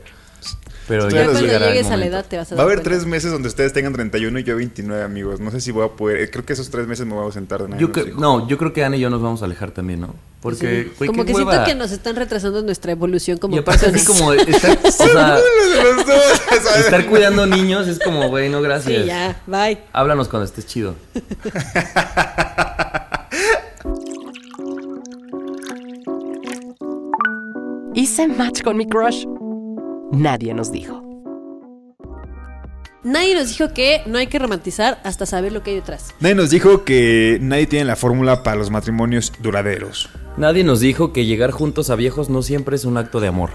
pero 0.87 1.09
Ya 1.09 1.25
cuando 1.25 1.41
llegues 1.41 1.91
a 1.91 1.97
la 1.97 2.05
edad 2.05 2.25
te 2.25 2.37
vas 2.37 2.49
a 2.49 2.55
Va 2.55 2.61
a 2.61 2.63
dar 2.63 2.71
haber 2.71 2.77
cuenta. 2.83 2.89
tres 2.97 3.05
meses 3.05 3.29
donde 3.33 3.49
ustedes 3.49 3.73
tengan 3.73 3.91
31 3.91 4.39
y 4.39 4.43
yo 4.45 4.55
29, 4.55 5.03
amigos. 5.03 5.41
No 5.41 5.51
sé 5.51 5.59
si 5.59 5.71
voy 5.71 5.83
a 5.85 5.89
poder. 5.89 6.31
Creo 6.31 6.45
que 6.45 6.53
esos 6.53 6.69
tres 6.69 6.87
meses 6.87 7.05
me 7.05 7.11
voy 7.13 7.23
a 7.23 7.25
ausentar 7.25 7.61
de 7.61 7.67
nada. 7.67 7.81
Yo 7.81 7.89
no, 8.17 8.47
yo 8.47 8.57
creo 8.57 8.71
que 8.71 8.85
Ana 8.85 8.95
y 8.95 9.01
yo 9.01 9.09
nos 9.09 9.21
vamos 9.21 9.41
a 9.41 9.45
alejar 9.45 9.71
también, 9.71 9.99
¿no? 9.99 10.15
Porque, 10.41 10.83
Sí. 10.85 10.91
güey, 10.97 11.07
como 11.09 11.25
que 11.25 11.33
hueva. 11.33 11.51
siento 11.51 11.67
que 11.69 11.75
nos 11.75 11.91
están 11.91 12.15
retrasando 12.15 12.61
nuestra 12.61 12.93
evolución 12.93 13.37
como 13.39 13.53
Y 13.53 13.59
aparte 13.59 13.87
así 13.87 13.95
personas. 13.97 14.17
como 14.17 14.31
estar, 14.33 14.77
o 14.87 14.91
sea, 16.63 16.79
estar 16.79 17.05
cuidando 17.07 17.45
niños 17.47 17.85
es 17.89 17.99
como, 17.99 18.29
güey, 18.29 18.47
no 18.49 18.61
gracias. 18.61 19.01
Sí, 19.01 19.07
ya, 19.07 19.41
bye. 19.45 19.79
Háblanos 19.91 20.29
cuando 20.29 20.45
estés 20.45 20.65
chido. 20.67 20.95
Hice 27.97 28.27
match 28.27 28.61
con 28.61 28.77
mi 28.77 28.85
crush. 28.85 29.25
Nadie 30.11 30.53
nos 30.53 30.71
dijo. 30.71 31.01
Nadie 33.03 33.33
nos 33.33 33.49
dijo 33.49 33.73
que 33.73 34.03
no 34.05 34.19
hay 34.19 34.27
que 34.27 34.37
romantizar 34.37 35.01
hasta 35.03 35.25
saber 35.25 35.51
lo 35.51 35.63
que 35.63 35.71
hay 35.71 35.77
detrás. 35.77 36.13
Nadie 36.19 36.35
nos 36.35 36.51
dijo 36.51 36.85
que 36.85 37.39
nadie 37.41 37.65
tiene 37.65 37.85
la 37.85 37.95
fórmula 37.95 38.43
para 38.43 38.55
los 38.55 38.69
matrimonios 38.69 39.33
duraderos. 39.41 40.09
Nadie 40.37 40.63
nos 40.63 40.79
dijo 40.79 41.11
que 41.11 41.25
llegar 41.25 41.49
juntos 41.49 41.89
a 41.89 41.95
viejos 41.95 42.29
no 42.29 42.43
siempre 42.43 42.75
es 42.75 42.85
un 42.85 42.97
acto 42.97 43.19
de 43.19 43.29
amor. 43.29 43.49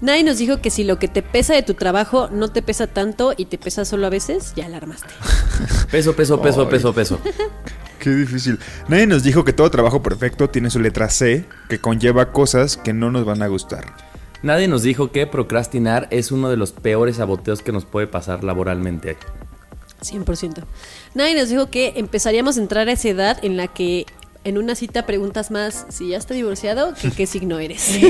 Nadie 0.00 0.24
nos 0.24 0.38
dijo 0.38 0.62
que 0.62 0.70
si 0.70 0.82
lo 0.82 0.98
que 0.98 1.08
te 1.08 1.20
pesa 1.20 1.52
de 1.52 1.62
tu 1.62 1.74
trabajo 1.74 2.30
no 2.32 2.48
te 2.48 2.62
pesa 2.62 2.86
tanto 2.86 3.34
y 3.36 3.44
te 3.44 3.58
pesa 3.58 3.84
solo 3.84 4.06
a 4.06 4.10
veces, 4.10 4.54
ya 4.56 4.64
alarmaste. 4.64 5.08
Peso, 5.90 6.16
peso, 6.16 6.40
peso, 6.40 6.70
peso, 6.70 6.94
peso. 6.94 7.20
Qué 8.02 8.10
difícil. 8.10 8.58
Nadie 8.88 9.06
nos 9.06 9.22
dijo 9.22 9.44
que 9.44 9.52
todo 9.52 9.70
trabajo 9.70 10.02
perfecto 10.02 10.50
tiene 10.50 10.70
su 10.70 10.80
letra 10.80 11.08
C, 11.08 11.44
que 11.68 11.78
conlleva 11.78 12.32
cosas 12.32 12.76
que 12.76 12.92
no 12.92 13.12
nos 13.12 13.24
van 13.24 13.42
a 13.42 13.46
gustar. 13.46 13.94
Nadie 14.42 14.66
nos 14.66 14.82
dijo 14.82 15.12
que 15.12 15.28
procrastinar 15.28 16.08
es 16.10 16.32
uno 16.32 16.50
de 16.50 16.56
los 16.56 16.72
peores 16.72 17.18
saboteos 17.18 17.62
que 17.62 17.70
nos 17.70 17.84
puede 17.84 18.08
pasar 18.08 18.42
laboralmente. 18.42 19.16
100%. 20.02 20.64
Nadie 21.14 21.36
nos 21.36 21.48
dijo 21.48 21.70
que 21.70 21.92
empezaríamos 21.94 22.58
a 22.58 22.62
entrar 22.62 22.88
a 22.88 22.92
esa 22.92 23.08
edad 23.08 23.38
en 23.44 23.56
la 23.56 23.68
que 23.68 24.06
en 24.42 24.58
una 24.58 24.74
cita 24.74 25.06
preguntas 25.06 25.52
más 25.52 25.86
si 25.88 26.08
ya 26.08 26.16
está 26.16 26.34
divorciado 26.34 26.94
que 27.00 27.12
qué 27.12 27.28
signo 27.28 27.60
eres. 27.60 28.00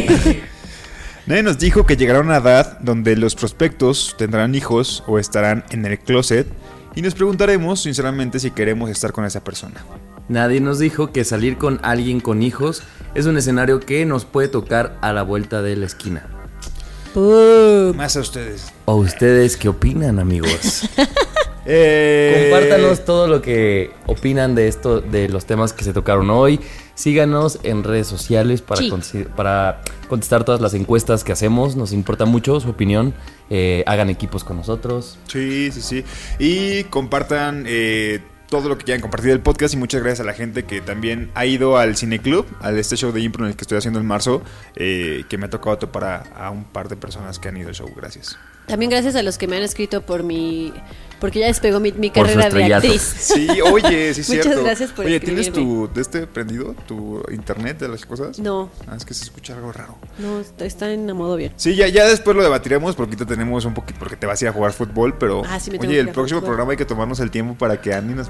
Nadie 1.26 1.43
nos 1.43 1.59
dijo 1.59 1.84
que 1.84 1.99
llegará 1.99 2.20
una 2.20 2.38
edad 2.38 2.78
donde 2.80 3.14
los 3.14 3.34
prospectos 3.34 4.14
tendrán 4.16 4.55
hijos 4.55 5.05
o 5.07 5.18
estarán 5.18 5.66
en 5.70 5.84
el 5.84 5.99
closet 5.99 6.47
y 6.95 7.03
nos 7.03 7.14
preguntaremos 7.14 7.82
sinceramente 7.82 8.38
si 8.38 8.51
queremos 8.51 8.90
estar 8.90 9.12
con 9.12 9.24
esa 9.24 9.43
persona. 9.43 9.84
Nadie 10.28 10.61
nos 10.61 10.78
dijo 10.78 11.12
que 11.12 11.24
salir 11.24 11.59
con 11.59 11.80
alguien 11.82 12.20
con 12.20 12.43
hijos 12.43 12.82
es 13.14 13.26
un 13.26 13.36
escenario 13.36 13.80
que 13.80 14.05
nos 14.07 14.24
puede 14.24 14.49
tocar 14.49 14.97
a 15.01 15.12
la 15.12 15.22
vuelta 15.22 15.62
de 15.62 15.76
la 15.76 15.86
esquina. 15.86 16.26
Más 17.95 18.16
a 18.16 18.20
ustedes. 18.20 18.72
¿O 18.86 18.97
ustedes 18.97 19.57
qué 19.57 19.68
opinan, 19.68 20.18
amigos? 20.18 20.88
Eh, 21.65 22.49
Compártanos 22.51 23.05
todo 23.05 23.29
lo 23.29 23.41
que 23.43 23.91
opinan 24.07 24.55
de 24.55 24.69
esto, 24.69 25.01
de 25.01 25.29
los 25.29 25.45
temas 25.47 25.73
que 25.73 25.85
se 25.85 25.93
tocaron 25.93 26.29
hoy. 26.31 26.61
Síganos 26.95 27.59
en 27.63 27.85
redes 27.85 28.07
sociales 28.07 28.63
para, 28.63 28.81
Sí. 28.81 28.91
consi- 28.91 29.27
para 29.27 29.81
contestar 30.09 30.45
todas 30.45 30.61
las 30.61 30.75
encuestas 30.75 31.25
que 31.25 31.33
hacemos. 31.33 31.77
Nos 31.77 31.93
importa 31.93 32.25
mucho 32.25 32.59
su 32.61 32.71
opinión. 32.71 33.15
Eh, 33.51 33.83
hagan 33.87 34.11
equipos 34.11 34.45
con 34.45 34.57
nosotros. 34.57 35.19
Sí, 35.29 35.71
sí, 35.73 35.81
sí. 35.83 36.05
Y 36.39 36.85
compartan 36.85 37.65
eh, 37.67 38.21
todo 38.51 38.69
lo 38.69 38.77
que 38.77 38.85
quieran 38.85 39.01
compartir 39.01 39.31
del 39.31 39.41
podcast. 39.41 39.73
Y 39.75 39.79
muchas 39.79 40.03
gracias 40.03 40.21
a 40.21 40.25
la 40.25 40.35
gente 40.35 40.65
que 40.65 40.81
también 40.83 41.31
ha 41.35 41.47
ido 41.47 41.79
al 41.79 41.97
Cineclub, 41.97 42.45
al 42.61 42.79
este 42.79 42.97
show 42.97 43.11
de 43.13 43.21
impro 43.23 43.45
en 43.45 43.51
el 43.53 43.57
que 43.57 43.63
estoy 43.63 43.79
haciendo 43.79 43.99
en 44.01 44.07
marzo, 44.07 44.43
eh, 44.77 45.25
que 45.31 45.39
me 45.39 45.47
ha 45.47 45.51
tocado 45.51 45.79
topar 45.79 46.05
a, 46.05 46.47
a 46.47 46.51
un 46.51 46.65
par 46.65 46.89
de 46.89 46.97
personas 46.97 47.39
que 47.39 47.49
han 47.49 47.57
ido 47.57 47.69
al 47.69 47.75
show. 47.75 47.91
Gracias. 47.97 48.37
También 48.67 48.91
gracias 48.91 49.17
a 49.17 49.23
los 49.23 49.39
que 49.39 49.47
me 49.49 49.57
han 49.57 49.63
escrito 49.63 50.03
por 50.03 50.23
mi 50.23 50.73
porque 51.21 51.39
ya 51.39 51.47
despegó 51.47 51.79
mi, 51.79 51.93
carrera 52.11 52.49
de 52.51 52.75
actriz. 52.75 53.01
Sí, 53.01 53.47
oye, 53.73 54.13
sí 54.13 54.21
es 54.23 54.29
Muchas 54.29 54.45
cierto. 54.45 54.65
gracias 54.65 54.91
por 54.91 55.07
Oye, 55.07 55.21
¿tienes 55.21 55.53
tu 55.53 55.89
de 55.95 56.01
este 56.01 56.27
prendido? 56.27 56.75
¿Tu 56.89 57.23
internet 57.31 57.79
de 57.79 57.87
las 57.89 58.05
cosas? 58.05 58.41
No, 58.41 58.71
Ah, 58.89 58.97
es 58.97 59.05
que 59.05 59.15
se 59.15 59.23
escucha 59.25 59.55
algo 59.55 59.71
raro. 59.71 59.97
no, 60.19 60.41
está, 60.65 60.91
en 60.93 61.09
a 61.09 61.15
modo 61.15 61.37
bien. 61.37 61.53
Sí, 61.57 61.77
ya, 61.77 61.87
ya 61.87 62.07
después 62.09 62.37
lo 62.37 62.43
debatiremos 62.43 62.97
porque 62.97 63.15
ahorita 63.15 63.27
tenemos 63.27 63.65
un 63.65 63.73
poquito, 63.75 64.01
porque 64.01 64.17
te 64.17 64.27
vas 64.27 64.43
a 64.43 64.45
ir 64.47 64.49
a 64.49 64.53
jugar 64.53 64.73
fútbol, 64.73 65.17
pero 65.17 65.43
Ah, 65.49 65.61
sí, 65.61 65.71
me 65.71 65.79
tengo 65.79 65.91
oye, 65.91 65.99
que 66.03 66.09
el 66.09 66.09
próximo 66.09 66.41
fútbol. 66.41 66.49
programa 66.51 66.71
hay 66.73 66.77
que 66.79 66.87
tomarnos 66.87 67.21
el 67.21 67.31
tiempo 67.31 67.55
para 67.55 67.81
que 67.81 67.95
Andy 67.95 68.15
nos, 68.15 68.27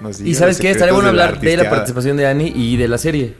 nos 0.00 0.18
diga 0.18 0.30
Y 0.30 0.34
sabes 0.36 0.58
qué, 0.60 0.70
estaría 0.70 0.92
bueno 0.92 1.06
de 1.06 1.10
hablar 1.10 1.30
de 1.30 1.34
la 1.34 1.38
artisteada. 1.62 1.70
participación 1.70 2.16
de 2.16 2.26
Ani 2.28 2.52
y 2.54 2.76
de 2.76 2.86
la 2.86 2.98
serie. 2.98 3.34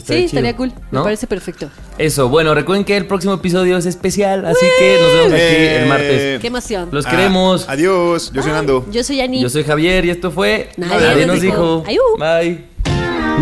Sí, 0.00 0.06
chido, 0.14 0.24
estaría 0.26 0.56
cool. 0.56 0.72
¿no? 0.90 1.00
Me 1.00 1.04
parece 1.04 1.26
perfecto. 1.26 1.70
Eso, 1.98 2.28
bueno, 2.28 2.54
recuerden 2.54 2.84
que 2.84 2.96
el 2.96 3.06
próximo 3.06 3.34
episodio 3.34 3.76
es 3.76 3.86
especial, 3.86 4.44
así 4.46 4.66
que 4.78 4.98
nos 5.02 5.12
vemos 5.12 5.32
aquí 5.32 5.64
el 5.82 5.86
martes. 5.88 6.40
Qué 6.40 6.46
emoción. 6.46 6.88
Los 6.92 7.06
Ah, 7.06 7.10
queremos. 7.10 7.68
Adiós, 7.68 8.30
yo 8.32 8.42
soy 8.42 8.52
Nando. 8.52 8.86
Yo 8.90 9.02
soy 9.04 9.20
Ani. 9.20 9.40
Yo 9.40 9.48
soy 9.50 9.64
Javier 9.64 10.04
y 10.04 10.10
esto 10.10 10.30
fue 10.30 10.70
Nadie 10.76 11.26
nos 11.26 11.36
nos 11.36 11.40
dijo. 11.42 11.84
Bye. 12.18 12.64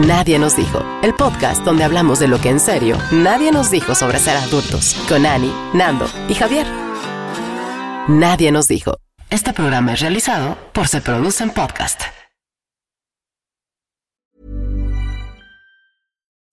Nadie 0.06 0.38
nos 0.38 0.56
dijo. 0.56 0.84
El 1.02 1.14
podcast 1.14 1.64
donde 1.64 1.82
hablamos 1.84 2.18
de 2.18 2.28
lo 2.28 2.38
que 2.40 2.50
en 2.50 2.60
serio 2.60 2.98
nadie 3.12 3.50
nos 3.50 3.70
dijo 3.70 3.94
sobre 3.94 4.18
ser 4.18 4.36
adultos. 4.36 4.94
Con 5.08 5.24
Ani, 5.24 5.50
Nando 5.72 6.06
y 6.28 6.34
Javier. 6.34 6.66
Nadie 8.08 8.52
nos 8.52 8.68
dijo. 8.68 8.98
Este 9.30 9.52
programa 9.52 9.94
es 9.94 10.00
realizado 10.00 10.56
por 10.72 10.86
Se 10.86 11.00
Producen 11.00 11.50
Podcast. 11.50 12.02